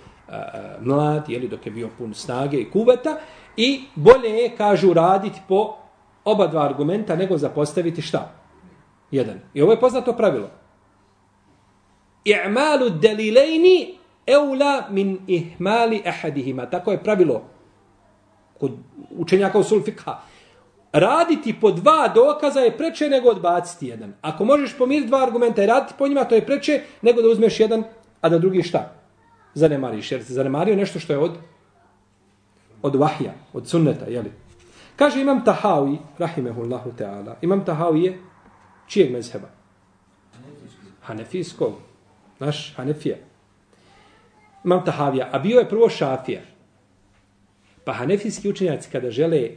mlad, 0.80 1.28
jeli, 1.28 1.48
dok 1.48 1.66
je 1.66 1.72
bio 1.72 1.88
pun 1.98 2.14
snage 2.14 2.56
i 2.56 2.70
kuveta, 2.70 3.18
i 3.56 3.80
bolje 3.94 4.28
je, 4.28 4.56
kažu, 4.56 4.92
raditi 4.92 5.40
po 5.48 5.76
oba 6.24 6.46
dva 6.46 6.64
argumenta 6.64 7.16
nego 7.16 7.38
zapostaviti 7.38 8.02
šta? 8.02 8.32
Jedan. 9.10 9.40
I 9.54 9.62
ovo 9.62 9.72
je 9.72 9.80
poznato 9.80 10.12
pravilo. 10.12 10.59
I'malu 12.24 12.90
delilejni 12.90 13.98
eula 14.26 14.86
min 14.90 15.18
ihmali 15.26 16.02
ahadihima. 16.06 16.66
Tako 16.66 16.92
je 16.92 17.02
pravilo 17.02 17.42
kod 18.58 18.72
učenjaka 19.10 19.58
u 19.58 19.62
sulfika 19.64 20.16
raditi 20.92 21.54
po 21.60 21.70
dva 21.70 22.08
dokaza 22.14 22.60
je 22.60 22.76
preče 22.76 23.08
nego 23.08 23.28
odbaciti 23.28 23.86
jedan. 23.86 24.14
Ako 24.20 24.44
možeš 24.44 24.78
pomiriti 24.78 25.08
dva 25.08 25.22
argumenta 25.22 25.62
i 25.62 25.66
raditi 25.66 25.94
po 25.98 26.08
njima, 26.08 26.24
to 26.24 26.34
je 26.34 26.46
preče 26.46 26.82
nego 27.02 27.22
da 27.22 27.28
uzmeš 27.28 27.60
jedan, 27.60 27.84
a 28.20 28.28
da 28.28 28.38
drugi 28.38 28.62
šta? 28.62 28.92
Zanemariš. 29.54 30.12
Jer 30.12 30.24
se 30.24 30.32
zanemario 30.32 30.76
nešto 30.76 30.98
što 30.98 31.12
je 31.12 31.18
od 31.18 31.32
od 32.82 32.94
vahja, 32.96 33.32
od 33.52 33.68
sunneta, 33.68 34.04
jeli? 34.04 34.32
Kaže 34.96 35.20
imam 35.20 35.44
Tahawi, 35.44 35.98
rahimehullahu 36.18 36.92
ta'ala, 36.98 37.34
imam 37.42 37.64
Tahawi 37.64 38.04
je 38.04 38.18
čijeg 38.86 39.12
mezheba? 39.12 39.48
Hanefijskog. 41.02 41.72
Naš 42.40 42.74
Hanefija. 42.76 43.16
Imam 44.64 44.84
Tahavija, 44.84 45.28
a 45.32 45.38
bio 45.38 45.58
je 45.58 45.68
prvo 45.68 45.88
šafija. 45.88 46.40
Pa 47.84 47.92
hanefijski 47.92 48.48
učenjaci 48.48 48.90
kada 48.92 49.10
žele 49.10 49.50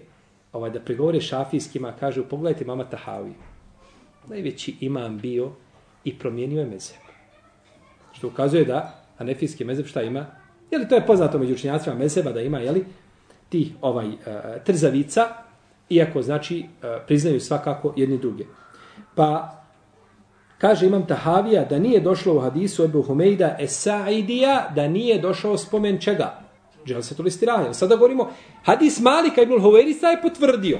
ovaj, 0.54 0.69
da 0.69 0.80
pregovore 0.80 1.22
šafijskima, 1.22 1.93
kažu, 2.00 2.24
pogledajte 2.30 2.65
mama 2.65 2.84
Tahavi. 2.89 3.34
Najveći 4.28 4.76
imam 4.80 5.17
bio 5.17 5.52
i 6.04 6.19
promijenio 6.19 6.60
je 6.60 6.65
mezeb. 6.65 6.98
Što 8.13 8.28
ukazuje 8.28 8.65
da 8.65 9.04
hanefijski 9.17 9.65
mezeb 9.65 9.86
šta 9.86 10.02
ima? 10.02 10.26
Jeli 10.72 10.88
to 10.88 10.96
je 10.96 11.06
poznato 11.06 11.39
među 11.39 11.54
učenjacima 11.54 11.96
mezeba 11.96 12.32
da 12.32 12.41
ima, 12.41 12.60
jeli, 12.60 12.86
ti 13.50 13.74
ovaj, 13.82 14.08
uh, 14.08 14.15
trzavica, 14.65 15.28
iako 15.89 16.22
znači 16.22 16.60
uh, 16.60 16.89
priznaju 17.08 17.39
svakako 17.39 17.93
jedni 17.98 18.17
druge. 18.17 18.43
Pa 19.15 19.62
kaže 20.63 20.86
imam 20.86 21.06
Tahavija 21.08 21.65
da 21.65 21.80
nije 21.80 21.99
došlo 21.99 22.34
u 22.36 22.39
hadisu 22.39 22.84
Ebu 22.84 23.02
Humejda 23.02 23.58
Esaidija, 23.60 24.69
da 24.76 24.88
nije 24.88 25.17
došao 25.19 25.58
spomen 25.58 25.99
čega? 26.02 26.39
Dželsetul 26.86 27.28
istiraha. 27.28 27.73
Sada 27.73 27.95
govorimo, 27.95 28.30
hadis 28.63 28.99
Malika 28.99 29.41
ibn 29.41 29.60
Huverisa 29.62 30.08
je 30.08 30.21
potvrdio. 30.21 30.80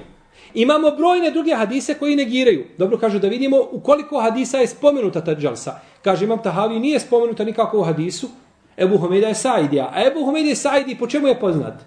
Imamo 0.54 0.92
brojne 0.92 1.32
druge 1.32 1.54
hadise 1.54 1.94
koji 1.94 2.16
negiraju. 2.16 2.66
Dobro 2.78 2.98
kažu 2.98 3.20
da 3.20 3.28
vidimo 3.28 3.58
u 3.72 3.80
koliko 3.80 4.22
hadisa 4.22 4.58
je 4.58 4.68
spomenuta 4.68 5.24
ta 5.24 5.36
dželsa. 5.36 5.80
Kaže 6.02 6.26
imam 6.26 6.44
Tahavi 6.44 6.80
nije 6.80 7.00
spomenuta 7.00 7.44
nikako 7.44 7.80
u 7.80 7.84
hadisu. 7.84 8.28
Ebu 8.78 8.98
Humejda 8.98 9.28
je 9.28 9.36
Saidija. 9.36 9.92
A 9.94 10.08
Ebu 10.08 10.26
Humejda 10.26 10.50
je 10.50 10.56
Saidi 10.56 10.96
po 11.00 11.08
čemu 11.08 11.28
je 11.28 11.40
poznat? 11.40 11.84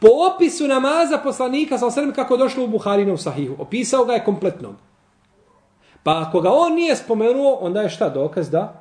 Po 0.00 0.08
opisu 0.34 0.66
namaza 0.68 1.18
poslanika 1.18 1.78
sa 1.78 1.86
osrem 1.86 2.12
kako 2.12 2.36
došlo 2.36 2.64
u 2.64 2.68
Buharinu 2.68 3.16
sahihu. 3.16 3.54
Opisao 3.58 4.04
ga 4.04 4.12
je 4.12 4.24
kompletnog. 4.24 4.89
Pa 6.02 6.24
ako 6.26 6.40
ga 6.40 6.50
on 6.52 6.74
nije 6.74 6.96
spomenuo, 6.96 7.58
onda 7.60 7.82
je 7.82 7.88
šta 7.88 8.08
dokaz 8.08 8.50
da 8.50 8.80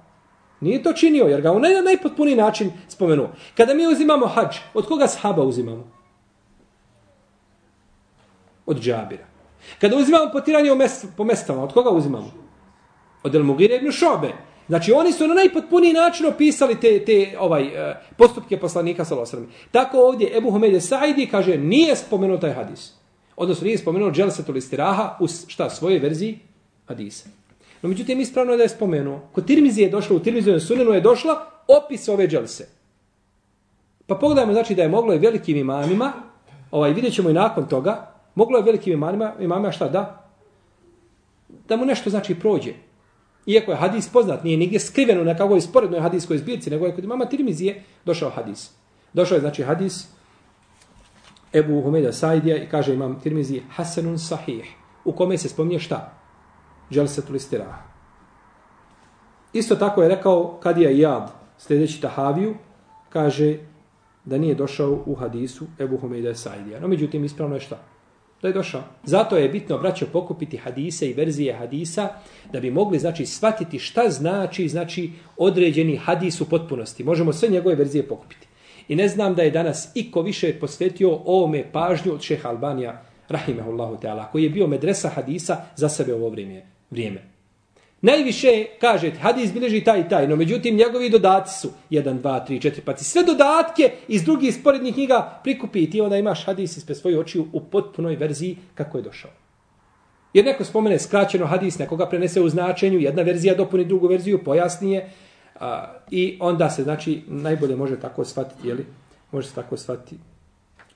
Nije 0.61 0.83
to 0.83 0.93
činio, 0.93 1.25
jer 1.25 1.41
ga 1.41 1.51
on 1.51 1.61
na 1.61 1.81
najpotpuniji 1.85 2.35
način 2.35 2.71
spomenuo. 2.87 3.29
Kada 3.57 3.73
mi 3.73 3.87
uzimamo 3.87 4.27
hađ, 4.27 4.57
od 4.73 4.87
koga 4.87 5.07
sahaba 5.07 5.43
uzimamo? 5.43 5.91
Od 8.65 8.81
džabira. 8.81 9.25
Kada 9.81 9.95
uzimamo 9.95 10.31
potiranje 10.31 10.69
po 11.17 11.23
mestama, 11.23 11.63
od 11.63 11.73
koga 11.73 11.89
uzimamo? 11.89 12.31
Od 13.23 13.35
El 13.35 13.43
Mugire 13.43 13.75
ibn 13.75 13.91
Šobe. 13.91 14.33
Znači, 14.67 14.91
oni 14.91 15.11
su 15.11 15.27
na 15.27 15.33
najpotpuniji 15.33 15.93
način 15.93 16.25
opisali 16.25 16.79
te, 16.79 17.05
te 17.05 17.37
ovaj, 17.39 17.63
eh, 17.63 18.01
postupke 18.17 18.59
poslanika 18.59 19.05
sa 19.05 19.15
losrami. 19.15 19.47
Tako 19.71 19.97
ovdje 19.97 20.37
Ebu 20.37 20.51
Homede 20.51 20.81
Saidi 20.81 21.27
kaže, 21.27 21.57
nije 21.57 21.95
spomenuo 21.95 22.37
taj 22.37 22.53
hadis. 22.53 22.93
Odnosno, 23.35 23.65
nije 23.65 23.77
spomenuo 23.77 24.11
dželsetul 24.11 24.57
istiraha 24.57 25.17
u 25.19 25.27
šta, 25.27 25.69
svoje 25.69 25.99
verziji 25.99 26.39
hadisa. 26.89 27.29
No 27.81 27.89
međutim, 27.89 28.19
ispravno 28.19 28.51
je 28.53 28.57
da 28.57 28.63
je 28.63 28.69
spomenuo. 28.69 29.21
Kod 29.33 29.45
Tirmizi 29.45 29.81
je 29.81 29.89
došlo, 29.89 30.15
u 30.15 30.19
Tirmizi 30.19 30.59
sunenu 30.59 30.91
je 30.91 31.01
došla 31.01 31.45
opis 31.67 32.09
ove 32.09 32.27
dželse. 32.27 32.67
Pa 34.07 34.15
pogledajmo, 34.15 34.53
znači 34.53 34.75
da 34.75 34.81
je 34.81 34.89
moglo 34.89 35.13
i 35.13 35.19
velikim 35.19 35.57
imamima, 35.57 36.13
ovaj, 36.71 36.93
vidjet 36.93 37.13
ćemo 37.13 37.29
i 37.29 37.33
nakon 37.33 37.67
toga, 37.67 38.11
moglo 38.35 38.57
je 38.57 38.63
velikim 38.63 38.93
imamima, 38.93 39.33
imamima 39.39 39.71
šta 39.71 39.87
da? 39.87 40.29
Da 41.67 41.77
mu 41.77 41.85
nešto 41.85 42.09
znači 42.09 42.35
prođe. 42.35 42.73
Iako 43.45 43.71
je 43.71 43.77
hadis 43.77 44.09
poznat, 44.09 44.43
nije 44.43 44.57
nigdje 44.57 44.79
skriveno 44.79 45.23
na 45.23 45.37
kakvoj 45.37 45.61
sporednoj 45.61 45.99
hadiskoj 45.99 46.37
zbirci, 46.37 46.69
nego 46.69 46.85
je 46.85 46.95
kod 46.95 47.03
imama 47.03 47.25
Tirmizije 47.25 47.83
došao 48.05 48.29
hadis. 48.29 48.71
Došao 49.13 49.35
je 49.35 49.41
znači 49.41 49.63
hadis 49.63 50.07
Ebu 51.53 51.81
Humeda 51.81 52.11
Saidija 52.13 52.57
i 52.57 52.69
kaže 52.69 52.93
imam 52.93 53.19
Tirmizije 53.19 53.63
Hasanun 53.69 54.19
Sahih, 54.19 54.65
u 55.05 55.11
kome 55.11 55.37
se 55.37 55.49
spominje 55.49 55.79
šta? 55.79 56.18
Dželsetul 56.91 57.35
istiraha. 57.35 57.89
Isto 59.53 59.75
tako 59.75 60.01
je 60.01 60.09
rekao 60.09 60.59
Kadija 60.63 60.89
Jad, 60.89 61.31
sljedeći 61.57 62.01
Tahaviju, 62.01 62.55
kaže 63.09 63.57
da 64.25 64.37
nije 64.37 64.55
došao 64.55 65.03
u 65.05 65.15
hadisu 65.15 65.65
Ebu 65.79 65.97
Humejda 65.97 66.35
Saidija. 66.35 66.79
No, 66.79 66.87
međutim, 66.87 67.25
ispravno 67.25 67.55
je 67.55 67.61
šta? 67.61 67.79
Da 68.41 68.47
je 68.47 68.53
došao. 68.53 68.81
Zato 69.03 69.37
je 69.37 69.49
bitno, 69.49 69.77
braćo, 69.77 70.05
pokupiti 70.13 70.57
hadise 70.57 71.09
i 71.09 71.13
verzije 71.13 71.53
hadisa, 71.53 72.09
da 72.53 72.59
bi 72.59 72.71
mogli, 72.71 72.99
znači, 72.99 73.25
shvatiti 73.25 73.79
šta 73.79 74.09
znači, 74.09 74.67
znači, 74.69 75.11
određeni 75.37 75.97
hadis 75.97 76.41
u 76.41 76.49
potpunosti. 76.49 77.03
Možemo 77.03 77.33
sve 77.33 77.49
njegove 77.49 77.75
verzije 77.75 78.07
pokupiti. 78.07 78.47
I 78.87 78.95
ne 78.95 79.07
znam 79.07 79.35
da 79.35 79.41
je 79.41 79.51
danas 79.51 79.91
iko 79.95 80.21
više 80.21 80.59
posvetio 80.59 81.19
ovome 81.25 81.71
pažnju 81.71 82.13
od 82.13 82.21
šeha 82.21 82.49
Albanija, 82.49 83.01
rahimehullahu 83.29 83.97
teala, 83.97 84.31
koji 84.31 84.43
je 84.43 84.49
bio 84.49 84.67
medresa 84.67 85.09
hadisa 85.09 85.57
za 85.75 85.89
sebe 85.89 86.13
u 86.13 86.17
ovo 86.17 86.29
vrijeme 86.29 86.78
vrijeme. 86.91 87.29
Najviše 88.01 88.65
kaže, 88.81 89.11
hadis 89.11 89.53
bilježi 89.53 89.83
taj 89.83 89.99
i 89.99 90.09
taj, 90.09 90.27
no 90.27 90.35
međutim 90.35 90.75
njegovi 90.75 91.09
dodaci 91.09 91.59
su 91.59 91.71
1, 91.89 92.21
2, 92.21 92.47
3, 92.47 92.71
4, 92.71 92.79
pa 92.85 92.97
sve 92.97 93.23
dodatke 93.23 93.91
iz 94.07 94.23
drugih 94.23 94.55
sporednih 94.55 94.93
knjiga 94.93 95.39
prikupi 95.43 95.83
i 95.83 95.89
ti 95.89 96.01
onda 96.01 96.17
imaš 96.17 96.45
hadis 96.45 96.77
ispred 96.77 96.97
svoje 96.97 97.19
očiju 97.19 97.47
u 97.53 97.61
potpunoj 97.61 98.15
verziji 98.15 98.57
kako 98.75 98.97
je 98.97 99.01
došao. 99.01 99.31
Jer 100.33 100.45
neko 100.45 100.65
spomene 100.65 100.99
skraćeno 100.99 101.45
hadis, 101.45 101.79
nekoga 101.79 102.09
prenese 102.09 102.41
u 102.41 102.49
značenju, 102.49 102.99
jedna 102.99 103.21
verzija 103.21 103.55
dopuni 103.55 103.85
drugu 103.85 104.07
verziju, 104.07 104.43
pojasnije 104.43 105.09
a, 105.59 105.93
i 106.11 106.37
onda 106.39 106.69
se 106.69 106.83
znači 106.83 107.21
najbolje 107.27 107.75
može 107.75 107.99
tako 107.99 108.25
shvatiti, 108.25 108.67
jeli? 108.67 108.85
može 109.31 109.47
se 109.47 109.55
tako 109.55 109.77
shvatiti 109.77 110.15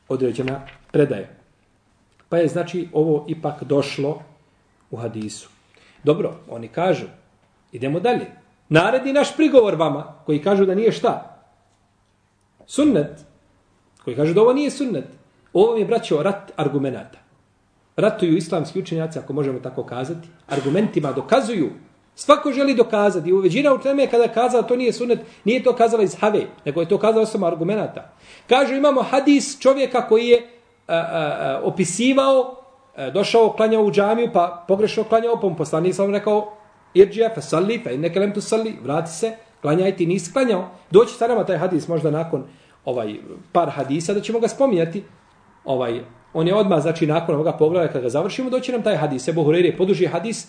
određena 0.10 0.68
predaja. 0.92 1.28
Pa 2.30 2.38
je 2.38 2.48
znači 2.48 2.88
ovo 2.94 3.26
ipak 3.28 3.64
došlo 3.64 4.22
u 4.92 4.98
hadisu. 4.98 5.53
Dobro, 6.04 6.36
oni 6.50 6.68
kažu, 6.68 7.06
idemo 7.72 8.00
dalje. 8.00 8.26
Naredi 8.70 9.14
naš 9.14 9.36
prigovor 9.36 9.76
vama, 9.76 10.16
koji 10.26 10.42
kažu 10.44 10.66
da 10.66 10.76
nije 10.76 10.92
šta? 10.92 11.40
Sunnet. 12.66 13.26
Koji 14.04 14.16
kažu 14.16 14.34
da 14.34 14.42
ovo 14.42 14.54
nije 14.54 14.72
sunnet. 14.72 15.06
Ovo 15.54 15.76
je, 15.76 15.86
braćo, 15.86 16.24
rat 16.24 16.52
argumenata. 16.56 17.18
Ratuju 17.96 18.38
islamski 18.38 18.80
učenjaci, 18.80 19.20
ako 19.20 19.34
možemo 19.34 19.60
tako 19.60 19.84
kazati, 19.84 20.28
argumentima 20.48 21.12
dokazuju. 21.12 21.70
Svako 22.16 22.52
želi 22.52 22.76
dokazati. 22.76 23.34
U 23.34 23.38
uveđina 23.38 23.74
u 23.74 23.80
teme 23.80 24.08
kada 24.08 24.24
je 24.24 24.34
kazala 24.34 24.64
to 24.64 24.76
nije 24.76 24.94
sunnet, 24.94 25.20
nije 25.44 25.64
to 25.64 25.76
kazala 25.76 26.04
iz 26.04 26.16
have, 26.20 26.46
nego 26.66 26.82
je 26.82 26.90
to 26.90 26.98
kazala 26.98 27.26
samo 27.26 27.46
argumenata. 27.46 28.14
Kažu 28.48 28.74
imamo 28.74 29.02
hadis 29.02 29.60
čovjeka 29.60 30.08
koji 30.08 30.28
je 30.28 30.50
a, 30.88 30.96
a, 30.96 31.00
a, 31.00 31.62
opisivao, 31.64 32.63
E, 32.96 33.12
došao, 33.12 33.54
klanjao 33.54 33.84
u 33.84 33.92
džamiju, 33.92 34.30
pa 34.34 34.66
pogrešno 34.68 35.04
klanjao, 35.04 35.40
pa 35.42 35.50
mu 35.50 35.56
poslanik 35.56 35.96
sam 35.96 36.12
rekao, 36.12 36.54
irđija, 36.94 37.32
fa 37.36 37.42
salli, 37.42 37.82
fa 37.84 37.92
inneke 37.92 38.20
lem 38.20 38.34
tu 38.34 38.42
salli, 38.42 38.76
vrati 38.84 39.12
se, 39.12 39.36
klanjaj 39.62 39.96
ti, 39.96 40.06
nisi 40.06 40.34
klanjao. 40.34 40.70
Doći 40.92 41.14
sa 41.14 41.28
nama 41.28 41.44
taj 41.44 41.58
hadis 41.58 41.88
možda 41.88 42.12
nakon 42.12 42.44
ovaj 42.86 43.16
par 43.52 43.70
hadisa 43.70 44.14
da 44.14 44.22
ćemo 44.22 44.40
ga 44.40 44.48
spominjati. 44.48 45.04
Ovaj, 45.66 46.02
on 46.34 46.48
je 46.48 46.56
odmah, 46.56 46.82
znači 46.82 47.08
nakon 47.08 47.36
ovoga 47.36 47.52
poglavlja 47.52 47.88
kada 47.88 48.02
ga 48.02 48.10
završimo, 48.10 48.50
doći 48.50 48.72
nam 48.72 48.84
taj 48.84 48.96
hadis. 48.96 49.28
Ebu 49.28 49.44
Hureyre 49.44 49.78
poduži 49.78 50.06
hadis 50.06 50.48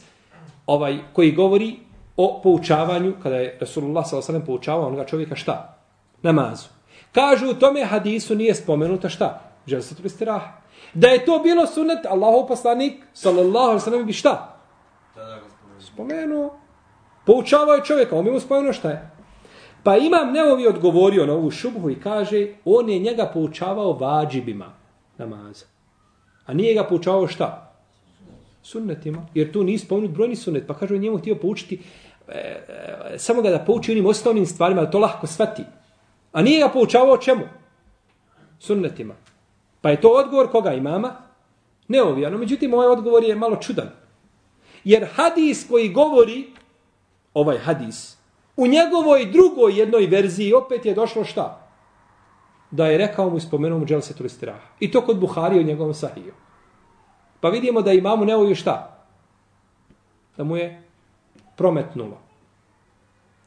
ovaj 0.67 0.99
koji 1.13 1.33
govori 1.33 1.77
o 2.17 2.41
poučavanju, 2.43 3.15
kada 3.23 3.37
je 3.37 3.59
Rasulullah 3.61 4.07
s.a.v. 4.07 4.45
poučavao 4.47 4.87
onoga 4.87 5.05
čovjeka 5.05 5.37
šta? 5.37 5.79
Namazu. 6.23 6.69
Kažu 7.13 7.51
u 7.51 7.55
tome 7.55 7.85
hadisu 7.85 8.35
nije 8.35 8.55
spomenuta 8.55 9.09
šta? 9.09 9.41
Dželsetul 9.67 9.97
turistiraha. 9.97 10.64
Da 10.95 11.09
je 11.09 11.25
to 11.25 11.39
bilo 11.39 11.67
sunnet, 11.67 12.07
Allahov 12.07 12.47
poslanik, 12.47 12.93
sallallahu 13.13 13.67
alaihi 13.67 13.81
sallam, 13.81 14.07
bi 14.07 14.13
šta? 14.13 14.61
Spomenuo. 15.81 16.59
Poučavao 17.27 17.75
je 17.75 17.85
čovjeka, 17.85 18.17
on 18.17 18.25
bi 18.25 18.31
mu 18.31 18.41
spomenuo 18.41 18.73
šta 18.73 18.91
je. 18.91 19.11
Pa 19.83 19.97
imam 19.97 20.33
neovi 20.33 20.67
odgovorio 20.67 21.27
na 21.27 21.33
ovu 21.33 21.51
šubhu 21.51 21.91
i 21.91 22.01
kaže, 22.01 22.49
on 22.65 22.89
je 22.89 22.99
njega 22.99 23.31
poučavao 23.35 23.93
vađibima 23.93 24.73
namaza. 25.19 25.65
A 26.47 26.55
nije 26.55 26.75
ga 26.75 26.85
poučavao 26.85 27.29
šta? 27.29 27.77
Sunnetima. 28.63 29.27
Jer 29.35 29.53
tu 29.53 29.65
nije 29.65 29.79
spomenut 29.79 30.11
brojni 30.11 30.37
sunnet. 30.37 30.67
Pa 30.67 30.75
kaže, 30.75 30.95
on 30.95 31.01
njemu 31.01 31.19
htio 31.19 31.35
poučiti 31.35 31.81
e, 32.29 32.33
e, 32.35 33.19
samo 33.19 33.43
ga 33.43 33.51
da 33.51 33.59
pouči 33.59 33.93
onim 33.93 34.07
osnovnim 34.07 34.47
stvarima, 34.47 34.85
da 34.85 34.91
to 34.91 34.99
lahko 34.99 35.27
svati. 35.27 35.63
A 36.33 36.43
nije 36.43 36.61
ga 36.61 36.69
poučavao 36.69 37.17
čemu? 37.17 37.45
Sunnetima. 38.59 39.15
Pa 39.85 39.91
je 39.91 40.01
to 40.01 40.09
odgovor 40.09 40.49
koga 40.51 40.73
imama? 40.73 41.13
Neovijano. 41.89 42.39
Međutim, 42.39 42.75
ovaj 42.75 42.89
odgovor 42.89 43.25
je 43.25 43.35
malo 43.37 43.57
čudan. 43.57 43.91
Jer 44.85 45.09
hadis 45.15 45.67
koji 45.69 45.93
govori, 45.93 46.53
ovaj 47.35 47.59
hadis, 47.59 48.17
u 48.57 48.67
njegovoj 48.67 49.27
drugoj 49.27 49.79
jednoj 49.79 50.07
verziji 50.07 50.55
opet 50.55 50.87
je 50.87 50.95
došlo 50.95 51.25
šta? 51.25 51.69
Da 52.71 52.87
je 52.87 52.99
rekao 52.99 53.31
mu 53.31 53.37
i 53.37 53.41
spomenuo 53.41 53.79
mu 53.79 53.85
dželse 53.85 54.17
turistiraha. 54.17 54.67
I 54.81 54.91
to 54.91 55.01
kod 55.01 55.21
Buhari 55.21 55.61
u 55.61 55.63
njegovom 55.63 55.95
sahiju. 55.95 56.33
Pa 57.41 57.49
vidimo 57.49 57.83
da 57.83 57.93
imamu 57.93 58.25
neoviju 58.25 58.55
šta? 58.55 59.05
Da 60.37 60.45
mu 60.45 60.57
je 60.57 60.83
prometnulo. 61.57 62.24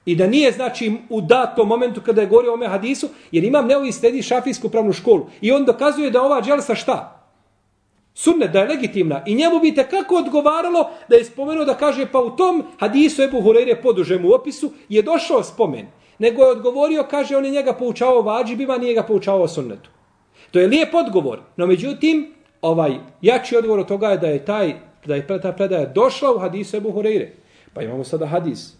I 0.08 0.16
da 0.16 0.28
nije, 0.28 0.52
znači, 0.52 0.92
u 1.10 1.22
datom 1.22 1.68
momentu 1.68 2.02
kada 2.02 2.22
je 2.22 2.28
govorio 2.28 2.52
o 2.52 2.54
ome 2.54 2.68
hadisu, 2.68 3.10
jer 3.32 3.44
imam 3.44 3.68
neovi 3.68 3.92
sledi 3.92 4.22
šafijsku 4.22 4.70
pravnu 4.70 4.94
školu. 4.94 5.26
I 5.42 5.52
on 5.52 5.66
dokazuje 5.66 6.12
da 6.12 6.22
ova 6.22 6.42
dželsa 6.42 6.76
šta? 6.76 7.28
Sunnet, 8.14 8.52
da 8.52 8.60
je 8.60 8.68
legitimna. 8.68 9.24
I 9.26 9.36
njemu 9.36 9.60
bi 9.60 9.76
kako 9.76 10.16
odgovaralo 10.16 10.90
da 11.10 11.16
je 11.16 11.26
spomenuo 11.26 11.66
da 11.66 11.74
kaže, 11.74 12.06
pa 12.12 12.20
u 12.20 12.36
tom 12.36 12.64
hadisu 12.80 13.24
Ebu 13.24 13.42
Hureyre 13.42 13.82
podužem 13.82 14.26
u 14.26 14.32
opisu 14.32 14.72
je 14.90 15.02
došao 15.02 15.44
spomen. 15.44 15.88
Nego 16.20 16.44
je 16.44 16.52
odgovorio, 16.52 17.04
kaže, 17.10 17.38
on 17.38 17.46
je 17.46 17.52
njega 17.52 17.74
poučavao 17.74 18.22
vađibima, 18.22 18.78
nije 18.78 18.94
ga 18.94 19.04
poučavao 19.04 19.48
sunnetu. 19.48 19.90
To 20.52 20.60
je 20.60 20.68
lijep 20.68 20.94
odgovor. 20.94 21.40
No 21.58 21.68
međutim, 21.68 22.34
ovaj 22.62 22.96
jači 23.22 23.58
odgovor 23.58 23.80
od 23.80 23.88
toga 23.88 24.10
je 24.10 24.18
da 24.18 24.28
je 24.28 24.46
taj 24.46 24.74
da 25.06 25.16
je 25.16 25.28
ta 25.42 25.52
predaja 25.52 25.86
došla 25.86 26.36
u 26.36 26.40
hadisu 26.40 26.78
Ebu 26.78 26.92
Hureyre. 26.92 27.28
Pa 27.74 27.82
imamo 27.82 28.04
sada 28.04 28.26
hadis 28.26 28.77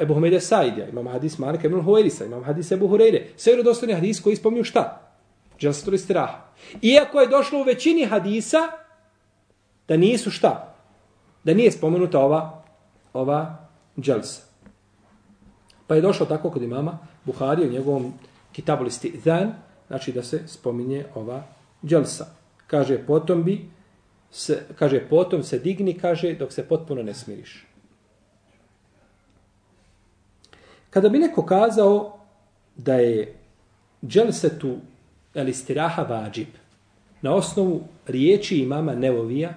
Ebu 0.00 0.14
Humede 0.14 0.40
Saidija, 0.40 0.88
imamo 0.88 1.10
hadis 1.10 1.38
Malika 1.38 1.66
ibn 1.66 1.80
Huwairisa, 1.80 2.26
imamo 2.26 2.42
hadis 2.42 2.72
Ebu 2.72 2.88
Hureyre. 2.88 3.22
Sve 3.36 3.52
je 3.52 3.62
dostojni 3.62 3.94
hadis 3.94 4.20
koji 4.20 4.36
spominju 4.36 4.64
šta? 4.64 5.12
Dželsatul 5.58 5.94
istiraha. 5.94 6.40
Iako 6.82 7.20
je 7.20 7.26
došlo 7.28 7.60
u 7.60 7.62
većini 7.62 8.04
hadisa 8.04 8.58
da 9.88 9.96
nisu 9.96 10.30
šta? 10.30 10.74
Da 11.44 11.54
nije 11.54 11.72
spomenuta 11.72 12.20
ova 12.20 12.62
ova 13.12 13.68
dželsa. 14.00 14.42
Pa 15.86 15.94
je 15.94 16.00
došlo 16.00 16.26
tako 16.26 16.50
kod 16.50 16.62
imama 16.62 16.98
Buhari 17.24 17.66
u 17.66 17.72
njegovom 17.72 18.14
kitabulisti 18.52 19.20
Zan, 19.24 19.52
znači 19.86 20.12
da 20.12 20.22
se 20.22 20.42
spominje 20.46 21.04
ova 21.14 21.42
dželsa. 21.84 22.26
Kaže, 22.66 22.98
potom 23.06 23.44
bi 23.44 23.68
se, 24.30 24.62
kaže, 24.78 25.08
potom 25.08 25.42
se 25.42 25.58
digni, 25.58 25.98
kaže, 25.98 26.34
dok 26.34 26.52
se 26.52 26.68
potpuno 26.68 27.02
ne 27.02 27.14
smiriš. 27.14 27.65
Kada 30.96 31.08
bi 31.08 31.18
neko 31.18 31.42
kazao 31.46 32.18
da 32.76 32.94
je 32.94 33.34
dželsetu 34.06 34.76
el 35.34 35.48
istiraha 35.48 36.02
vađib 36.02 36.46
na 37.22 37.34
osnovu 37.34 37.82
riječi 38.06 38.58
imama 38.58 38.94
Nevovija, 38.94 39.54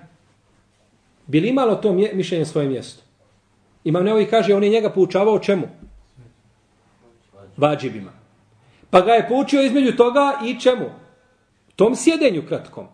bi 1.27 1.39
li 1.39 1.49
imalo 1.49 1.75
to 1.75 1.93
mišljenje 1.93 2.45
svoje 2.45 2.69
mjesto? 2.69 3.03
Imam 3.83 4.03
Nevovi 4.03 4.25
kaže, 4.25 4.53
on 4.53 4.63
je 4.63 4.69
njega 4.69 4.89
poučavao 4.89 5.39
čemu? 5.39 5.67
Vađibima. 7.57 8.11
Pa 8.89 9.01
ga 9.01 9.11
je 9.11 9.27
poučio 9.27 9.63
između 9.63 9.95
toga 9.97 10.39
i 10.45 10.59
čemu? 10.59 10.89
Tom 11.75 11.95
sjedenju 11.95 12.43
kratkom. 12.47 12.87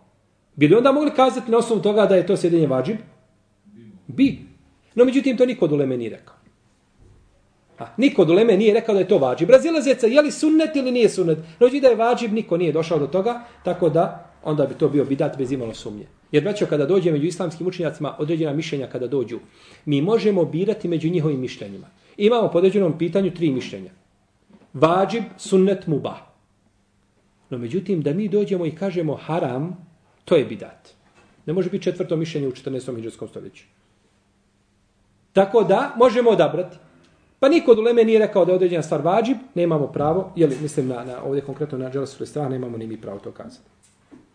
Bi 0.54 0.68
li 0.68 0.74
onda 0.74 0.92
mogli 0.92 1.10
kazati 1.14 1.50
na 1.50 1.58
osnovu 1.58 1.82
toga 1.82 2.06
da 2.06 2.16
je 2.16 2.26
to 2.26 2.36
sjedenje 2.36 2.66
vađib? 2.66 2.96
Bi. 4.06 4.38
No, 4.94 5.04
međutim, 5.04 5.36
to 5.36 5.46
niko 5.46 5.64
od 5.64 5.72
uleme 5.72 5.96
nije 5.96 6.10
rekao. 6.10 6.35
A, 7.78 7.86
niko 7.96 8.22
od 8.22 8.30
uleme 8.30 8.56
nije 8.56 8.74
rekao 8.74 8.94
da 8.94 9.00
je 9.00 9.08
to 9.08 9.18
vađib. 9.18 9.50
Razilazeca, 9.50 10.06
je 10.06 10.22
li 10.22 10.30
sunnet 10.30 10.76
ili 10.76 10.92
nije 10.92 11.08
sunnet? 11.08 11.38
Noći 11.60 11.80
da 11.80 11.88
je 11.88 11.96
vađib, 11.96 12.32
niko 12.32 12.56
nije 12.56 12.72
došao 12.72 12.98
do 12.98 13.06
toga, 13.06 13.44
tako 13.64 13.88
da 13.88 14.32
onda 14.44 14.66
bi 14.66 14.74
to 14.74 14.88
bio 14.88 15.04
bidat 15.04 15.38
bez 15.38 15.52
imalo 15.52 15.74
sumnje. 15.74 16.06
Jer 16.32 16.42
braćo, 16.42 16.66
kada 16.66 16.86
dođe 16.86 17.12
među 17.12 17.26
islamskim 17.26 17.66
učenjacima 17.66 18.16
određena 18.18 18.52
mišljenja 18.52 18.86
kada 18.86 19.06
dođu, 19.06 19.38
mi 19.84 20.02
možemo 20.02 20.44
birati 20.44 20.88
među 20.88 21.10
njihovim 21.10 21.40
mišljenjima. 21.40 21.86
Imamo 22.16 22.48
po 22.48 22.58
određenom 22.58 22.98
pitanju 22.98 23.34
tri 23.34 23.50
mišljenja. 23.50 23.90
Vađib, 24.72 25.24
sunnet, 25.38 25.86
mubah. 25.86 26.18
No 27.50 27.58
međutim, 27.58 28.02
da 28.02 28.12
mi 28.12 28.28
dođemo 28.28 28.66
i 28.66 28.74
kažemo 28.74 29.14
haram, 29.14 29.86
to 30.24 30.36
je 30.36 30.44
bidat. 30.44 30.94
Ne 31.46 31.52
može 31.52 31.70
biti 31.70 31.84
četvrto 31.84 32.16
mišljenje 32.16 32.48
u 32.48 32.52
14. 32.52 32.96
hiđarskom 32.96 33.28
stoljeću. 33.28 33.64
Tako 35.32 35.64
da, 35.64 35.94
možemo 35.96 36.30
odabrati. 36.30 36.76
Pa 37.46 37.50
niko 37.50 37.70
od 37.70 37.78
uleme 37.78 38.04
nije 38.04 38.18
rekao 38.18 38.44
da 38.44 38.52
je 38.52 38.56
određena 38.56 38.82
stvar 38.82 39.02
vađib, 39.02 39.36
nemamo 39.54 39.86
pravo, 39.86 40.32
jeli, 40.36 40.56
mislim 40.62 40.88
na, 40.88 41.04
na 41.04 41.22
ovdje 41.24 41.42
konkretno 41.42 41.78
na 41.78 41.90
dželesu 41.90 42.24
istiraha, 42.24 42.50
nemamo 42.50 42.76
ni 42.76 42.86
mi 42.86 43.00
pravo 43.00 43.18
to 43.18 43.32
kazati. 43.32 43.68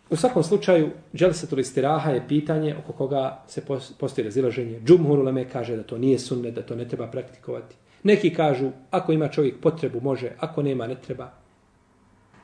U 0.09 0.15
svakom 0.15 0.43
slučaju, 0.43 0.89
dželesu 1.15 1.59
istiraha 1.59 2.11
je 2.11 2.27
pitanje 2.27 2.75
oko 2.77 2.93
koga 2.93 3.43
se 3.47 3.61
postoji 3.99 4.25
razilaženje. 4.25 4.79
Džumhur 4.85 5.19
uleme 5.19 5.49
kaže 5.49 5.75
da 5.75 5.83
to 5.83 5.97
nije 5.97 6.19
sunne, 6.19 6.51
da 6.51 6.61
to 6.61 6.75
ne 6.75 6.87
treba 6.87 7.07
praktikovati. 7.07 7.75
Neki 8.03 8.33
kažu, 8.33 8.69
ako 8.91 9.11
ima 9.11 9.27
čovjek 9.27 9.59
potrebu, 9.61 10.01
može, 10.01 10.31
ako 10.39 10.63
nema, 10.63 10.87
ne 10.87 10.95
treba. 10.95 11.31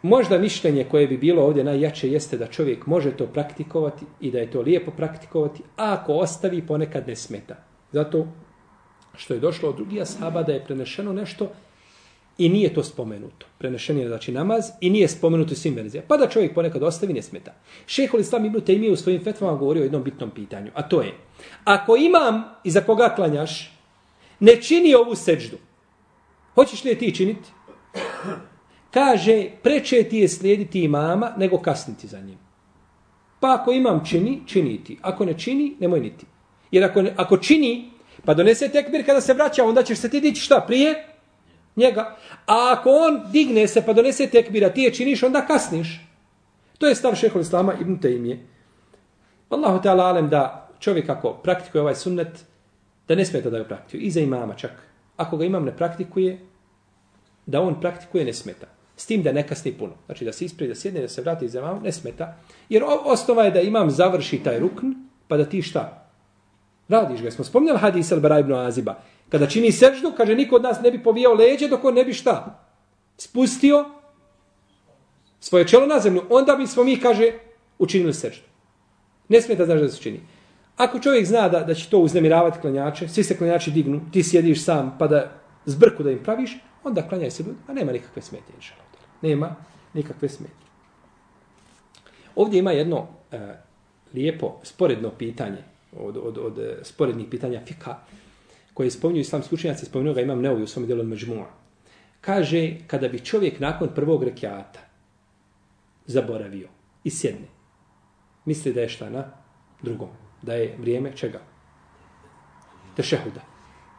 Možda 0.02 0.38
mišljenje 0.38 0.84
koje 0.92 1.08
bi 1.08 1.18
bilo 1.18 1.44
ovdje 1.44 1.64
najjače 1.64 2.12
jeste 2.12 2.38
da 2.38 2.48
čovjek 2.48 2.86
može 2.86 3.12
to 3.12 3.26
praktikovati 3.28 4.06
i 4.20 4.32
da 4.32 4.40
je 4.40 4.52
to 4.52 4.62
lijepo 4.62 4.92
praktikovati, 4.92 5.64
a 5.78 5.94
ako 5.94 6.14
ostavi, 6.14 6.62
ponekad 6.68 7.08
ne 7.08 7.16
smeta. 7.16 7.56
Zato 7.92 8.28
što 9.18 9.34
je 9.34 9.40
došlo 9.40 9.70
od 9.70 9.76
drugih 9.76 10.02
ashaba 10.02 10.44
da 10.44 10.54
je 10.54 10.64
prenešeno 10.64 11.14
nešto 11.14 11.50
i 12.38 12.50
nije 12.50 12.74
to 12.74 12.84
spomenuto. 12.84 13.46
Prenešen 13.58 13.98
je 13.98 14.08
znači 14.08 14.32
namaz 14.32 14.66
i 14.82 14.90
nije 14.90 15.08
spomenuto 15.08 15.56
svim 15.56 15.76
verzija. 15.76 16.04
Pa 16.08 16.18
da 16.18 16.30
čovjek 16.30 16.54
ponekad 16.54 16.84
ostavi, 16.84 17.14
ne 17.14 17.22
smeta. 17.22 17.54
Šehol 17.86 18.20
Islam 18.20 18.46
Ibn 18.46 18.60
Taymi 18.60 18.92
u 18.92 18.96
svojim 18.96 19.24
fetvama 19.24 19.58
govorio 19.58 19.82
o 19.82 19.84
jednom 19.84 20.04
bitnom 20.04 20.30
pitanju, 20.30 20.72
a 20.74 20.90
to 20.90 21.02
je, 21.02 21.14
ako 21.64 21.96
imam 21.96 22.44
i 22.64 22.72
za 22.72 22.82
koga 22.82 23.14
klanjaš, 23.16 23.72
ne 24.40 24.62
čini 24.62 24.96
ovu 24.96 25.16
seđdu, 25.16 25.58
hoćeš 26.56 26.84
li 26.84 26.90
je 26.90 27.00
ti 27.00 27.16
činiti? 27.16 27.50
Kaže, 28.92 29.50
preče 29.64 30.04
ti 30.04 30.18
je 30.18 30.30
slijediti 30.30 30.84
imama 30.84 31.34
nego 31.38 31.58
kasniti 31.58 32.08
za 32.08 32.20
njim. 32.20 32.38
Pa 33.40 33.54
ako 33.62 33.72
imam 33.72 34.06
čini, 34.06 34.42
čini 34.46 34.84
ti. 34.84 34.98
Ako 35.02 35.26
ne 35.26 35.40
čini, 35.40 35.76
nemoj 35.80 36.00
niti. 36.00 36.26
Jer 36.72 36.84
ako, 36.84 37.02
ne, 37.02 37.14
ako 37.18 37.38
čini, 37.38 37.92
Pa 38.26 38.34
donese 38.34 38.70
tekbir 38.70 39.06
kada 39.06 39.22
se 39.22 39.34
vraća, 39.34 39.64
onda 39.64 39.84
ćeš 39.84 39.98
se 39.98 40.10
ti 40.10 40.22
dići 40.22 40.42
šta 40.42 40.64
prije? 40.68 41.06
Njega. 41.76 42.18
A 42.46 42.74
ako 42.74 42.90
on 42.90 43.32
digne 43.32 43.68
se 43.68 43.86
pa 43.86 43.94
donese 43.94 44.28
tekbir, 44.28 44.66
a 44.66 44.70
ti 44.70 44.82
je 44.82 44.94
činiš, 44.94 45.24
onda 45.24 45.46
kasniš. 45.46 46.02
To 46.78 46.88
je 46.88 46.96
stav 46.96 47.16
šehol 47.16 47.42
islama 47.42 47.74
ibn 47.82 48.00
Tejmije. 48.00 48.40
Allahu 49.50 49.80
ta'ala 49.84 50.04
alem 50.04 50.30
da 50.30 50.70
čovjek 50.80 51.10
ako 51.10 51.34
praktikuje 51.34 51.82
ovaj 51.82 51.96
sunnet, 51.96 52.46
da 53.08 53.16
ne 53.16 53.26
smeta 53.26 53.50
da 53.50 53.58
ga 53.58 53.64
praktikuje. 53.64 54.02
I 54.02 54.12
za 54.12 54.20
imama 54.20 54.54
čak. 54.54 54.72
ako 55.18 55.38
ga 55.38 55.46
imam 55.46 55.66
ne 55.66 55.78
praktikuje, 55.78 56.40
da 57.46 57.62
on 57.62 57.82
praktikuje 57.82 58.26
ne 58.26 58.34
smeta. 58.34 58.68
S 58.96 59.06
tim 59.06 59.24
da 59.24 59.32
ne 59.32 59.48
kasni 59.48 59.74
puno. 59.74 59.94
Znači 60.06 60.26
da 60.26 60.34
se 60.34 60.46
ispred, 60.46 60.70
da 60.70 60.76
sjedne, 60.76 61.02
da 61.02 61.08
se 61.08 61.22
vrati 61.22 61.50
za 61.50 61.60
imam, 61.60 61.84
ne 61.84 61.92
smeta. 61.92 62.36
Jer 62.70 62.84
osnova 63.06 63.44
je 63.44 63.52
da 63.52 63.62
imam 63.62 63.92
završi 63.92 64.44
taj 64.44 64.60
rukn, 64.60 64.92
pa 65.28 65.38
da 65.38 65.46
ti 65.46 65.62
šta? 65.62 66.07
Radiš 66.90 67.22
ga. 67.22 67.32
Smo 67.32 67.44
spomnjali 67.44 67.80
hadis 67.80 68.12
al 68.12 68.40
ibn 68.40 68.54
Aziba. 68.54 68.96
Kada 69.30 69.48
čini 69.48 69.72
seždu, 69.72 70.14
kaže, 70.18 70.36
niko 70.36 70.56
od 70.56 70.64
nas 70.64 70.82
ne 70.82 70.92
bi 70.92 71.04
povijao 71.04 71.34
leđe 71.34 71.68
dok 71.68 71.84
on 71.84 71.94
ne 71.94 72.04
bi 72.04 72.14
šta? 72.14 72.64
Spustio 73.18 73.86
svoje 75.40 75.68
čelo 75.68 75.86
na 75.86 76.00
zemlju. 76.00 76.24
Onda 76.30 76.56
bi 76.56 76.68
smo 76.68 76.84
mi, 76.84 77.00
kaže, 77.00 77.32
učinili 77.80 78.14
seždu. 78.14 78.44
Ne 79.30 79.42
smeta 79.42 79.66
znaš 79.66 79.82
da 79.82 79.90
se 79.90 80.02
čini. 80.02 80.20
Ako 80.78 81.00
čovjek 81.00 81.26
zna 81.26 81.50
da, 81.50 81.60
da 81.60 81.74
će 81.74 81.90
to 81.90 82.00
uznemiravati 82.00 82.60
klanjače, 82.62 83.08
svi 83.08 83.24
se 83.24 83.38
klanjači 83.38 83.72
dignu, 83.72 84.02
ti 84.14 84.24
sjediš 84.24 84.64
sam 84.64 84.96
pa 85.00 85.08
da 85.08 85.32
zbrku 85.66 86.04
da 86.04 86.12
im 86.12 86.24
praviš, 86.24 86.58
onda 86.84 87.08
klanjaj 87.08 87.32
se, 87.32 87.44
a 87.68 87.74
nema 87.74 87.92
nikakve 87.92 88.22
smetje. 88.22 88.56
inša 88.56 88.74
Nema 89.22 89.56
nikakve 89.94 90.30
smetje. 90.30 90.68
Ovdje 92.36 92.60
ima 92.60 92.72
jedno 92.72 93.08
e, 93.32 93.40
lijepo 94.14 94.60
sporedno 94.64 95.10
pitanje 95.10 95.64
od, 95.92 96.18
od, 96.18 96.38
od 96.38 96.60
eh, 96.60 96.78
sporednih 96.84 97.28
pitanja 97.32 97.62
fika 97.66 97.96
koje 98.74 98.92
spominju 98.92 99.22
islamski 99.22 99.56
učenjaci, 99.56 99.86
spominju 99.86 100.14
ga 100.14 100.22
imam 100.22 100.42
neovi 100.42 100.64
u 100.64 100.68
svom 100.68 100.86
dijelu 100.86 101.04
Međmua. 101.04 101.48
Kaže, 102.22 102.76
kada 102.88 103.08
bi 103.08 103.20
čovjek 103.20 103.60
nakon 103.60 103.90
prvog 103.96 104.24
rekiata 104.24 104.80
zaboravio 106.06 106.68
i 107.04 107.10
sjedne, 107.10 107.48
misli 108.46 108.74
da 108.74 108.82
je 108.82 108.90
šta 108.90 109.10
na 109.10 109.24
drugom, 109.82 110.10
da 110.42 110.54
je 110.54 110.76
vrijeme 110.80 111.12
čega? 111.16 111.40
Tešehuda. 112.96 113.42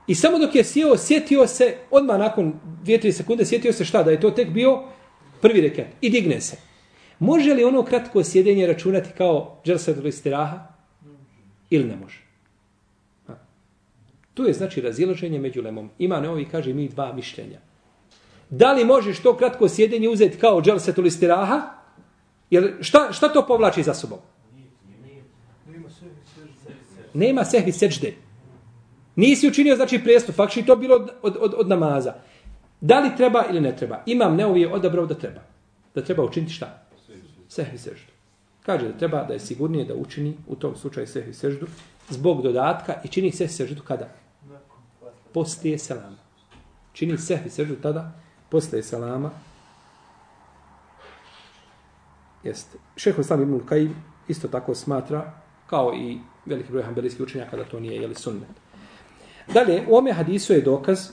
I 0.07 0.15
samo 0.15 0.39
dok 0.39 0.55
je 0.55 0.65
sjeo, 0.65 0.97
sjetio 0.97 1.47
se, 1.47 1.77
odmah 1.91 2.19
nakon 2.19 2.55
2-3 2.85 3.13
sekunde, 3.13 3.45
sjetio 3.45 3.73
se 3.73 3.85
šta, 3.85 4.03
da 4.03 4.11
je 4.11 4.21
to 4.21 4.31
tek 4.31 4.51
bio 4.51 4.83
prvi 5.41 5.61
rekiat. 5.61 5.89
I 6.01 6.11
digne 6.11 6.41
se. 6.41 6.57
Može 7.19 7.55
li 7.55 7.65
ono 7.65 7.83
kratko 7.83 8.25
sjedenje 8.25 8.67
računati 8.67 9.11
kao 9.19 9.61
dželsetul 9.65 10.07
istiraha? 10.07 10.78
Ili 11.71 11.85
ne 11.85 11.97
može? 11.97 12.21
Ha. 13.27 13.35
Tu 14.35 14.45
je 14.45 14.53
znači 14.53 14.81
razilaženje 14.81 15.39
među 15.39 15.63
lemom. 15.63 15.91
Ima 15.99 16.21
neovi, 16.21 16.45
kaže, 16.45 16.75
mi 16.75 16.89
dva 16.89 17.13
mišljenja. 17.13 17.59
Da 18.51 18.73
li 18.73 18.85
možeš 18.85 19.23
to 19.23 19.37
kratko 19.37 19.69
sjedenje 19.69 20.09
uzeti 20.09 20.39
kao 20.39 20.63
dželsetul 20.63 21.07
istiraha? 21.07 21.61
Jer 22.51 22.77
šta, 22.81 23.13
šta 23.13 23.29
to 23.29 23.47
povlači 23.47 23.83
za 23.83 23.95
sobom? 23.95 24.19
Nema. 25.67 25.89
Nema 27.15 27.45
sehvi 27.45 27.73
seđde. 27.73 28.15
Nisi 29.17 29.49
učinio, 29.49 29.77
znači, 29.77 29.99
prestup. 30.05 30.35
Fakši 30.35 30.67
to 30.67 30.77
bilo 30.77 30.95
od, 30.95 31.11
od, 31.23 31.37
od, 31.41 31.55
od 31.57 31.69
namaza. 31.69 32.15
Da 32.81 33.01
li 33.01 33.17
treba 33.17 33.45
ili 33.51 33.61
ne 33.61 33.77
treba? 33.77 34.03
Imam 34.07 34.37
neovi 34.37 34.61
je 34.61 34.73
odabrao 34.73 35.07
da 35.07 35.15
treba. 35.15 35.41
Da 35.95 36.05
treba 36.05 36.25
učiniti 36.25 36.53
šta? 36.53 36.87
Sehvi 37.49 37.79
seždu. 37.79 38.18
Kaže 38.69 38.89
da 38.89 38.99
treba 38.99 39.23
da 39.25 39.33
je 39.33 39.41
sigurnije 39.41 39.85
da 39.85 39.95
učini 39.95 40.37
u 40.47 40.57
tom 40.57 40.77
slučaju 40.77 41.07
sehvi 41.07 41.35
seždu 41.35 41.67
zbog 42.09 42.43
dodatka 42.43 43.01
i 43.05 43.09
čini 43.09 43.31
sehvi 43.33 43.53
seždu 43.53 43.83
kada? 43.83 44.09
Poslije 45.35 45.79
selama. 45.79 46.19
Čini 46.93 47.19
sehvi 47.19 47.51
seždu 47.51 47.77
tada 47.83 48.13
poslije 48.51 48.83
selama. 48.83 49.31
Jeste. 52.45 52.79
Šeho 52.97 53.21
Islam 53.21 53.43
ibn 53.43 53.67
Kajim 53.67 53.97
isto 54.29 54.49
tako 54.49 54.75
smatra 54.75 55.33
kao 55.67 55.95
i 55.95 56.19
veliki 56.47 56.73
broj 56.73 56.83
hanbelijskih 56.83 57.23
učenjaka 57.23 57.57
da 57.57 57.65
to 57.65 57.81
nije 57.81 58.03
jeli 58.03 58.15
sunnet. 58.15 58.53
Dalje, 59.55 59.85
u 59.89 59.97
ome 59.97 60.13
hadisu 60.13 60.53
je 60.53 60.61
dokaz 60.61 61.11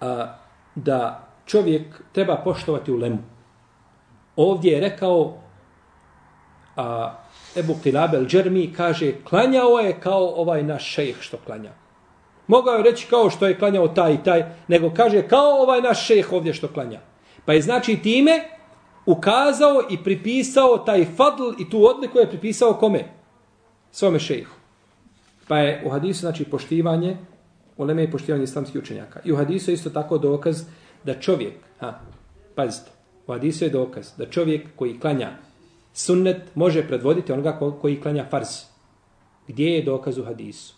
a, 0.00 0.36
da 0.74 1.28
čovjek 1.46 2.02
treba 2.12 2.36
poštovati 2.44 2.92
u 2.92 2.96
lemu. 2.96 3.31
Ovdje 4.36 4.72
je 4.72 4.80
rekao 4.80 5.38
a, 6.76 7.14
Ebu 7.56 7.74
Kilab 7.82 8.14
el 8.14 8.26
Džermi, 8.26 8.72
kaže 8.76 9.12
klanjao 9.28 9.78
je 9.78 10.00
kao 10.00 10.26
ovaj 10.36 10.62
naš 10.62 10.92
šejh 10.94 11.16
što 11.20 11.36
klanja. 11.36 11.70
Mogao 12.46 12.74
je 12.74 12.82
reći 12.82 13.06
kao 13.10 13.30
što 13.30 13.46
je 13.46 13.58
klanjao 13.58 13.88
taj 13.88 14.14
i 14.14 14.22
taj, 14.24 14.44
nego 14.68 14.90
kaže 14.90 15.28
kao 15.28 15.62
ovaj 15.62 15.80
naš 15.80 16.06
šejh 16.06 16.32
ovdje 16.32 16.54
što 16.54 16.68
klanja. 16.68 17.00
Pa 17.44 17.52
je 17.52 17.62
znači 17.62 17.96
time 17.96 18.42
ukazao 19.06 19.82
i 19.90 20.04
pripisao 20.04 20.78
taj 20.78 21.04
fadl 21.04 21.50
i 21.58 21.70
tu 21.70 21.86
odliku 21.86 22.18
je 22.18 22.28
pripisao 22.28 22.74
kome? 22.74 23.04
Svome 23.90 24.18
šejhu. 24.18 24.54
Pa 25.48 25.58
je 25.58 25.82
u 25.86 25.90
hadisu 25.90 26.20
znači 26.20 26.44
poštivanje 26.44 27.16
uleme 27.76 28.04
i 28.04 28.10
poštivanje 28.10 28.44
islamskih 28.44 28.82
učenjaka. 28.82 29.20
I 29.24 29.32
u 29.32 29.36
hadisu 29.36 29.70
je 29.70 29.74
isto 29.74 29.90
tako 29.90 30.18
dokaz 30.18 30.64
da 31.04 31.20
čovjek, 31.20 31.54
ha, 31.80 31.92
pazite, 32.54 32.90
u 33.26 33.32
hadisu 33.32 33.64
je 33.64 33.70
dokaz 33.70 34.12
da 34.18 34.30
čovjek 34.30 34.68
koji 34.76 35.00
klanja 35.00 35.30
sunnet 35.94 36.42
može 36.54 36.88
predvoditi 36.88 37.32
onoga 37.32 37.58
koji 37.80 38.00
klanja 38.00 38.26
farz. 38.30 38.48
Gdje 39.48 39.66
je 39.66 39.82
dokaz 39.82 40.18
u 40.18 40.24
hadisu? 40.24 40.74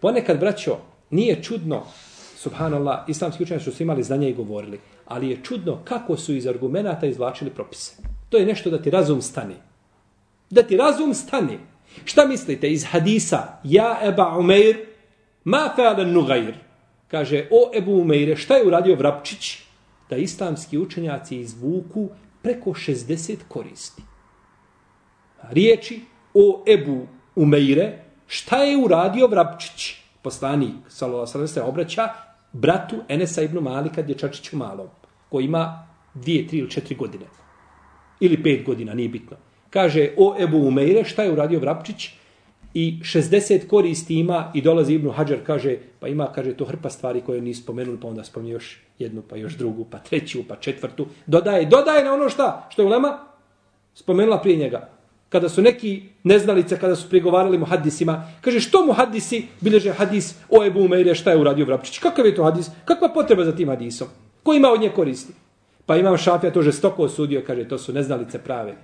Ponekad, 0.00 0.40
braćo, 0.40 0.78
nije 1.10 1.42
čudno, 1.42 1.82
subhanallah, 2.36 3.08
islamski 3.08 3.42
učenjaci 3.42 3.70
su 3.70 3.82
imali 3.82 4.02
znanje 4.02 4.30
i 4.30 4.34
govorili, 4.34 4.80
ali 5.06 5.30
je 5.30 5.40
čudno 5.42 5.78
kako 5.84 6.16
su 6.16 6.34
iz 6.34 6.46
argumenata 6.46 7.06
izvlačili 7.06 7.50
propise. 7.50 7.92
To 8.28 8.36
je 8.36 8.46
nešto 8.46 8.70
da 8.70 8.82
ti 8.82 8.90
razum 8.90 9.22
stane. 9.22 9.54
Da 10.50 10.62
ti 10.62 10.76
razum 10.76 11.14
stane. 11.14 11.58
Šta 12.04 12.26
mislite 12.26 12.70
iz 12.70 12.84
hadisa? 12.84 13.58
Ja 13.64 13.98
Eba 14.02 14.38
Umeir, 14.38 14.76
ma 15.44 15.74
fe'alen 15.76 16.12
nugajr. 16.12 16.54
Kaže, 17.10 17.48
o 17.50 17.70
Ebu 17.74 17.92
Umeire, 18.00 18.36
šta 18.36 18.56
je 18.56 18.66
uradio 18.66 18.94
Vrapčić? 18.94 19.58
Da 20.10 20.16
islamski 20.16 20.78
učenjaci 20.78 21.36
izvuku 21.36 22.08
preko 22.42 22.70
60 22.70 23.36
koristi. 23.48 24.02
Riječi 25.50 26.00
o 26.34 26.64
Ebu 26.66 27.06
Umeire, 27.36 27.98
šta 28.26 28.62
je 28.62 28.76
uradio 28.76 29.26
Vrapčić? 29.26 29.94
Poslanik, 30.22 30.74
sallallahu 30.88 31.46
se 31.46 31.62
obraća 31.62 32.08
bratu 32.52 32.96
Enesa 33.08 33.42
ibn 33.42 33.58
Malika, 33.58 34.02
dječačiću 34.02 34.56
malom, 34.56 34.88
koji 35.28 35.44
ima 35.44 35.86
dvije, 36.14 36.46
tri 36.46 36.58
ili 36.58 36.70
četiri 36.70 36.94
godine. 36.94 37.26
Ili 38.20 38.42
pet 38.42 38.64
godina, 38.66 38.94
nije 38.94 39.08
bitno. 39.08 39.36
Kaže, 39.70 40.10
o 40.16 40.36
Ebu 40.38 40.58
Umeire, 40.58 41.04
šta 41.04 41.22
je 41.22 41.32
uradio 41.32 41.60
Vrapčić? 41.60 42.19
I 42.74 42.98
60 43.02 43.66
koristi 43.66 44.14
ima 44.14 44.52
i 44.54 44.62
dolazi 44.62 44.94
Ibnu 44.94 45.10
Hadžar, 45.10 45.38
kaže, 45.46 45.76
pa 46.00 46.08
ima, 46.08 46.32
kaže, 46.32 46.54
to 46.54 46.64
hrpa 46.64 46.90
stvari 46.90 47.20
koje 47.20 47.40
nisu 47.40 47.62
spomenuli, 47.62 47.98
pa 48.00 48.08
onda 48.08 48.24
spomni 48.24 48.50
još 48.50 48.80
jednu, 48.98 49.22
pa 49.22 49.36
još 49.36 49.56
drugu, 49.56 49.86
pa 49.90 49.98
treću, 49.98 50.38
pa 50.48 50.56
četvrtu. 50.56 51.06
Dodaje, 51.26 51.66
dodaje 51.66 52.04
na 52.04 52.14
ono 52.14 52.28
šta? 52.28 52.68
Što 52.70 52.82
je 52.82 52.86
Ulema 52.86 53.18
spomenula 53.94 54.40
prije 54.40 54.56
njega. 54.56 54.88
Kada 55.28 55.48
su 55.48 55.62
neki 55.62 56.02
neznalice, 56.24 56.78
kada 56.78 56.96
su 56.96 57.08
prigovarali 57.08 57.58
mu 57.58 57.66
hadisima, 57.66 58.24
kaže, 58.40 58.60
što 58.60 58.86
mu 58.86 58.92
hadisi 58.92 59.46
bilježe 59.60 59.92
hadis 59.92 60.34
o 60.48 60.64
Ebu 60.64 60.80
Umeire, 60.80 61.14
šta 61.14 61.30
je 61.30 61.38
uradio 61.38 61.66
Vrapčić? 61.66 61.98
Kakav 61.98 62.26
je 62.26 62.34
to 62.34 62.44
hadis? 62.44 62.70
Kakva 62.84 63.08
potreba 63.08 63.44
za 63.44 63.56
tim 63.56 63.68
hadisom? 63.68 64.08
Ko 64.42 64.54
ima 64.54 64.68
od 64.68 64.80
nje 64.80 64.88
koristi? 64.88 65.32
Pa 65.86 65.96
imam 65.96 66.16
šafija 66.16 66.52
to 66.52 66.62
žestoko 66.62 67.02
osudio, 67.02 67.42
kaže, 67.46 67.68
to 67.68 67.78
su 67.78 67.92
neznalice 67.92 68.38
prave. 68.38 68.76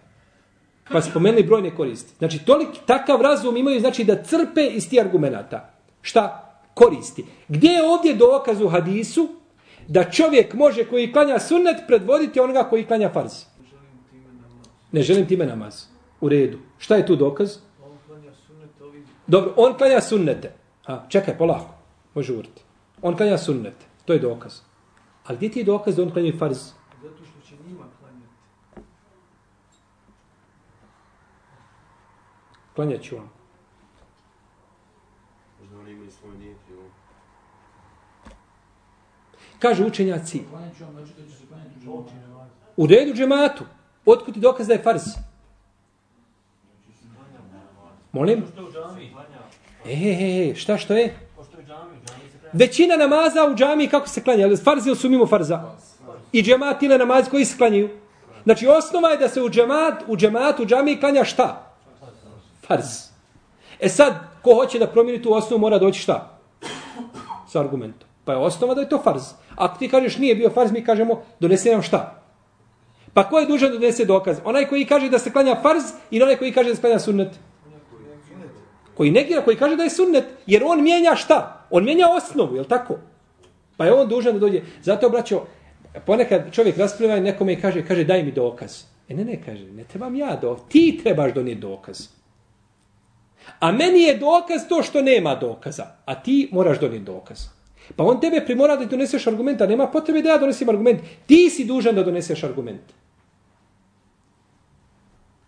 Pa 0.92 1.02
spomenuli 1.02 1.42
brojne 1.42 1.74
koristi. 1.74 2.14
Znači, 2.18 2.44
tolik, 2.44 2.68
takav 2.86 3.20
razum 3.20 3.56
imaju, 3.56 3.80
znači 3.80 4.04
da 4.04 4.22
crpe 4.22 4.66
iz 4.66 4.90
tih 4.90 5.00
argumenta. 5.00 5.70
Šta? 6.02 6.52
Koristi. 6.74 7.24
Gdje 7.48 7.68
je 7.68 7.84
ovdje 7.84 8.14
dokaz 8.14 8.60
u 8.60 8.68
hadisu 8.68 9.28
da 9.88 10.10
čovjek 10.10 10.54
može 10.54 10.84
koji 10.84 11.12
klanja 11.12 11.38
sunnet 11.38 11.76
predvoditi 11.86 12.40
onoga 12.40 12.64
koji 12.64 12.84
klanja 12.84 13.10
farz? 13.12 13.32
Ne 14.92 15.02
želim 15.02 15.26
time 15.26 15.46
namaz. 15.46 15.84
U 16.20 16.28
redu. 16.28 16.58
Šta 16.78 16.96
je 16.96 17.06
tu 17.06 17.16
dokaz? 17.16 17.56
On 17.82 17.98
klanja 18.06 18.32
sunnet 18.46 18.70
Ovim... 18.80 19.06
Dobro, 19.26 19.52
on 19.56 19.74
klanja 19.74 20.00
sunnete. 20.00 20.52
A, 20.86 21.08
čekaj, 21.08 21.38
polako. 21.38 21.74
Može 22.14 22.32
urti. 22.32 22.62
On 23.02 23.16
klanja 23.16 23.38
sunnete. 23.38 23.84
To 24.04 24.12
je 24.12 24.18
dokaz. 24.18 24.60
Ali 25.24 25.36
gdje 25.36 25.50
ti 25.50 25.58
je 25.58 25.64
dokaz 25.64 25.96
da 25.96 26.02
on 26.02 26.10
klanja 26.10 26.32
farz? 26.38 26.58
zato 27.02 27.24
što 27.24 27.48
će 27.48 27.54
njima 27.66 27.84
klanjati. 28.00 28.32
Klanjat 32.76 33.02
ću 33.02 33.16
vam. 33.16 33.30
Možda 35.60 35.78
oni 35.78 35.92
imaju 35.92 36.10
svoj 36.10 36.36
nijet 36.38 36.56
i 36.70 36.72
ovo. 36.72 36.88
Kažu 39.58 39.86
učenjaci, 39.86 40.42
znači 40.92 41.12
da 41.18 41.28
će 41.28 41.36
se 41.36 41.46
klanjati 41.48 41.86
u 42.76 42.86
redu 42.86 43.14
džematu. 43.14 43.64
Otkud 44.06 44.34
ti 44.34 44.40
dokaz 44.40 44.66
da 44.66 44.72
je 44.72 44.82
farz? 44.82 45.02
Molim? 48.12 48.42
U 48.42 48.72
džami? 48.72 49.12
E, 49.86 49.92
e, 49.92 50.50
e, 50.50 50.54
šta 50.54 50.78
što 50.78 50.94
je? 50.94 51.16
Većina 52.52 52.96
namaza 52.96 53.44
u 53.52 53.54
džami 53.54 53.88
kako 53.88 54.08
se 54.08 54.22
klanja? 54.22 54.56
Farz 54.64 54.86
ili 54.86 54.96
su 54.96 55.10
mimo 55.10 55.26
farza? 55.26 55.76
I 56.32 56.42
džemat 56.42 56.82
ili 56.82 56.98
namaz 56.98 57.28
koji 57.30 57.44
se 57.44 57.56
klanjaju? 57.56 57.90
Znači 58.44 58.66
osnova 58.66 59.08
je 59.08 59.16
da 59.16 59.28
se 59.28 59.42
u 59.42 59.50
džemat, 59.50 60.02
u 60.06 60.16
džematu, 60.16 60.62
u 60.62 60.66
džami 60.66 61.00
klanja 61.00 61.24
šta? 61.24 61.65
Farz. 62.66 63.10
E 63.80 63.88
sad, 63.88 64.14
ko 64.42 64.54
hoće 64.54 64.78
da 64.78 64.86
promijeni 64.86 65.22
tu 65.22 65.32
osnovu 65.32 65.60
mora 65.60 65.78
doći 65.78 66.00
šta? 66.00 66.38
Sa 67.48 67.60
argumentom. 67.60 68.08
Pa 68.24 68.32
je 68.32 68.38
osnova 68.38 68.74
da 68.74 68.80
je 68.80 68.88
to 68.88 68.98
farz. 69.02 69.22
Ako 69.56 69.78
ti 69.78 69.88
kažeš 69.88 70.18
nije 70.18 70.34
bio 70.34 70.50
farz, 70.50 70.72
mi 70.72 70.84
kažemo 70.84 71.22
donese 71.40 71.70
nam 71.70 71.82
šta? 71.82 72.22
Pa 73.14 73.28
ko 73.28 73.38
je 73.38 73.46
dužan 73.46 73.70
da 73.70 73.78
donese 73.78 74.04
dokaz? 74.04 74.40
Onaj 74.44 74.66
koji 74.66 74.84
kaže 74.84 75.08
da 75.08 75.18
se 75.18 75.32
klanja 75.32 75.56
farz 75.62 75.82
ili 76.10 76.22
onaj 76.22 76.36
koji 76.36 76.52
kaže 76.52 76.68
da 76.68 76.74
se 76.74 76.80
klanja 76.80 76.98
sunnet? 76.98 77.28
Koji 78.96 79.10
negira, 79.10 79.42
koji 79.42 79.56
kaže 79.56 79.76
da 79.76 79.82
je 79.82 79.90
sunnet. 79.90 80.24
Jer 80.46 80.62
on 80.66 80.82
mijenja 80.82 81.14
šta? 81.14 81.66
On 81.70 81.84
mijenja 81.84 82.08
osnovu, 82.08 82.54
je 82.54 82.60
li 82.60 82.68
tako? 82.68 82.98
Pa 83.76 83.84
je 83.84 83.94
on 83.94 84.08
dužan 84.08 84.32
da 84.32 84.38
dođe. 84.38 84.60
Zato, 84.82 85.08
braćo, 85.08 85.42
ponekad 86.06 86.52
čovjek 86.52 86.76
raspravlja 86.76 87.16
i 87.16 87.20
nekome 87.20 87.52
i 87.52 87.60
kaže, 87.60 87.86
kaže 87.86 88.04
daj 88.04 88.22
mi 88.22 88.32
dokaz. 88.32 88.82
E 89.08 89.14
ne, 89.14 89.24
ne, 89.24 89.42
kaže, 89.44 89.64
ne 89.64 89.84
trebam 89.84 90.16
ja 90.16 90.36
dokaz. 90.42 90.64
Ti 90.68 91.00
trebaš 91.02 91.32
donijeti 91.34 91.60
dokaz. 91.60 92.08
A 93.58 93.72
meni 93.72 94.02
je 94.02 94.16
dokaz 94.16 94.68
to 94.68 94.82
što 94.82 95.02
nema 95.02 95.34
dokaza. 95.34 95.86
A 96.04 96.14
ti 96.14 96.48
moraš 96.52 96.80
donijeti 96.80 97.04
dokaz. 97.04 97.38
Pa 97.96 98.04
on 98.04 98.20
tebe 98.20 98.44
primora 98.44 98.76
da 98.76 98.84
doneseš 98.84 99.26
argument, 99.26 99.60
a 99.60 99.66
nema 99.66 99.86
potrebe 99.86 100.22
da 100.22 100.28
ja 100.28 100.38
donesem 100.38 100.68
argument. 100.68 101.00
Ti 101.26 101.50
si 101.50 101.64
dužan 101.64 101.94
da 101.94 102.02
doneseš 102.02 102.44
argument. 102.44 102.92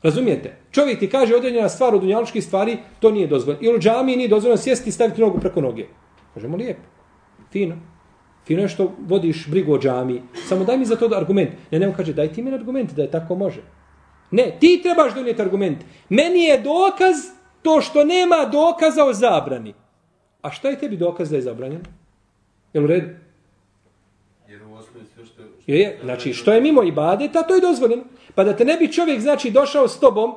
Razumijete? 0.03 0.57
Čovjek 0.71 0.99
ti 0.99 1.11
kaže 1.11 1.37
određena 1.37 1.69
stvar 1.69 1.95
od 1.95 2.01
dunjaličkih 2.01 2.45
stvari, 2.45 2.79
to 3.01 3.11
nije 3.11 3.27
dozvoljeno. 3.27 3.65
Ili 3.65 3.77
u 3.77 3.81
džami 3.81 4.17
nije 4.17 4.29
dozvoljeno 4.29 4.57
sjesti 4.57 4.89
i 4.89 4.93
staviti 4.93 5.21
nogu 5.21 5.41
preko 5.41 5.61
noge. 5.61 5.87
Kažemo 6.35 6.57
lijepo. 6.57 6.83
Fino. 7.53 7.77
Fino 8.47 8.63
je 8.63 8.69
što 8.69 8.93
vodiš 9.09 9.49
brigu 9.49 9.73
o 9.73 9.79
džami. 9.79 10.23
Samo 10.49 10.65
daj 10.65 10.79
mi 10.79 10.85
za 10.85 10.97
to 10.97 11.11
argument. 11.17 11.51
Ne, 11.71 11.79
ne, 11.79 11.89
on 11.89 11.95
kaže, 11.95 12.13
daj 12.13 12.33
ti 12.33 12.43
mi 12.43 12.55
argument 12.55 12.93
da 12.93 13.03
je 13.03 13.11
tako 13.11 13.35
može. 13.35 13.63
Ne, 14.31 14.57
ti 14.61 14.81
trebaš 14.83 15.15
donijeti 15.15 15.43
argument. 15.43 15.79
Meni 16.09 16.45
je 16.45 16.61
dokaz 16.61 17.17
to 17.63 17.81
što 17.81 18.05
nema 18.05 18.45
dokaza 18.53 19.05
o 19.05 19.13
zabrani. 19.13 19.75
A 20.43 20.51
šta 20.51 20.69
je 20.69 20.79
tebi 20.79 20.97
dokaz 20.97 21.31
da 21.31 21.37
je 21.37 21.43
zabranjeno? 21.43 21.85
Jel 22.73 22.85
u 22.85 22.87
redu? 22.87 23.09
Jer 24.49 24.63
u 24.63 24.75
osnovi 24.75 25.07
sve 25.15 25.27
što... 25.27 25.35
što 25.35 25.43
Je, 25.67 25.79
je, 25.79 25.99
znači 26.03 26.33
što 26.33 26.53
je 26.53 26.61
mimo 26.61 26.83
ibadeta, 26.83 27.43
to 27.43 27.55
je 27.55 27.61
dozvoljeno. 27.61 28.03
Pa 28.35 28.45
da 28.45 28.57
te 28.57 28.65
ne 28.65 28.77
bi 28.77 28.93
čovjek, 28.93 29.21
znači, 29.21 29.51
došao 29.51 29.89
s 29.89 30.01
tobom 30.01 30.35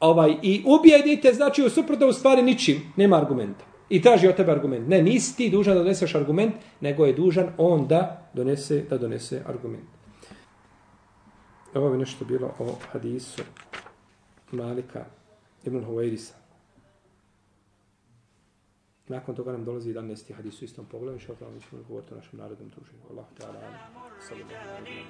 ovaj, 0.00 0.36
i 0.42 0.62
ubijedite, 0.66 1.32
znači, 1.32 1.62
u 1.62 1.70
suprotno 1.70 2.06
u 2.08 2.12
stvari 2.12 2.42
ničim, 2.42 2.92
nema 2.96 3.16
argumenta. 3.16 3.64
I 3.88 4.02
traži 4.02 4.28
od 4.28 4.36
tebe 4.36 4.52
argument. 4.52 4.88
Ne, 4.88 5.02
nisi 5.02 5.36
ti 5.36 5.50
dužan 5.50 5.74
da 5.74 5.82
doneseš 5.82 6.14
argument, 6.14 6.54
nego 6.80 7.06
je 7.06 7.12
dužan 7.12 7.48
on 7.58 7.86
da 7.86 8.30
donese, 8.34 8.84
da 8.90 8.98
donese 8.98 9.42
argument. 9.46 9.84
Ovo 11.74 11.92
je 11.92 11.98
nešto 11.98 12.24
bilo 12.24 12.54
o 12.58 12.76
hadisu 12.92 13.42
Malika 14.52 15.04
ibn 15.64 15.84
Huwairisa. 15.84 16.34
Nakon 19.08 19.34
toga 19.34 19.52
nam 19.52 19.64
dolazi 19.64 19.94
11. 19.94 20.34
hadis 20.34 20.62
u 20.62 20.64
istom 20.64 20.86
pogledu. 20.86 21.12
Inša 21.12 21.32
Allah, 21.40 21.54
mi 21.54 21.60
ćemo 21.60 21.82
govoriti 21.88 22.14
o 22.14 22.16
našem 22.16 22.38
narodnom 22.38 22.68
druženju. 22.68 23.02
Allah 23.10 23.26
ta'ala. 23.38 23.60
Sallallahu. 24.28 24.90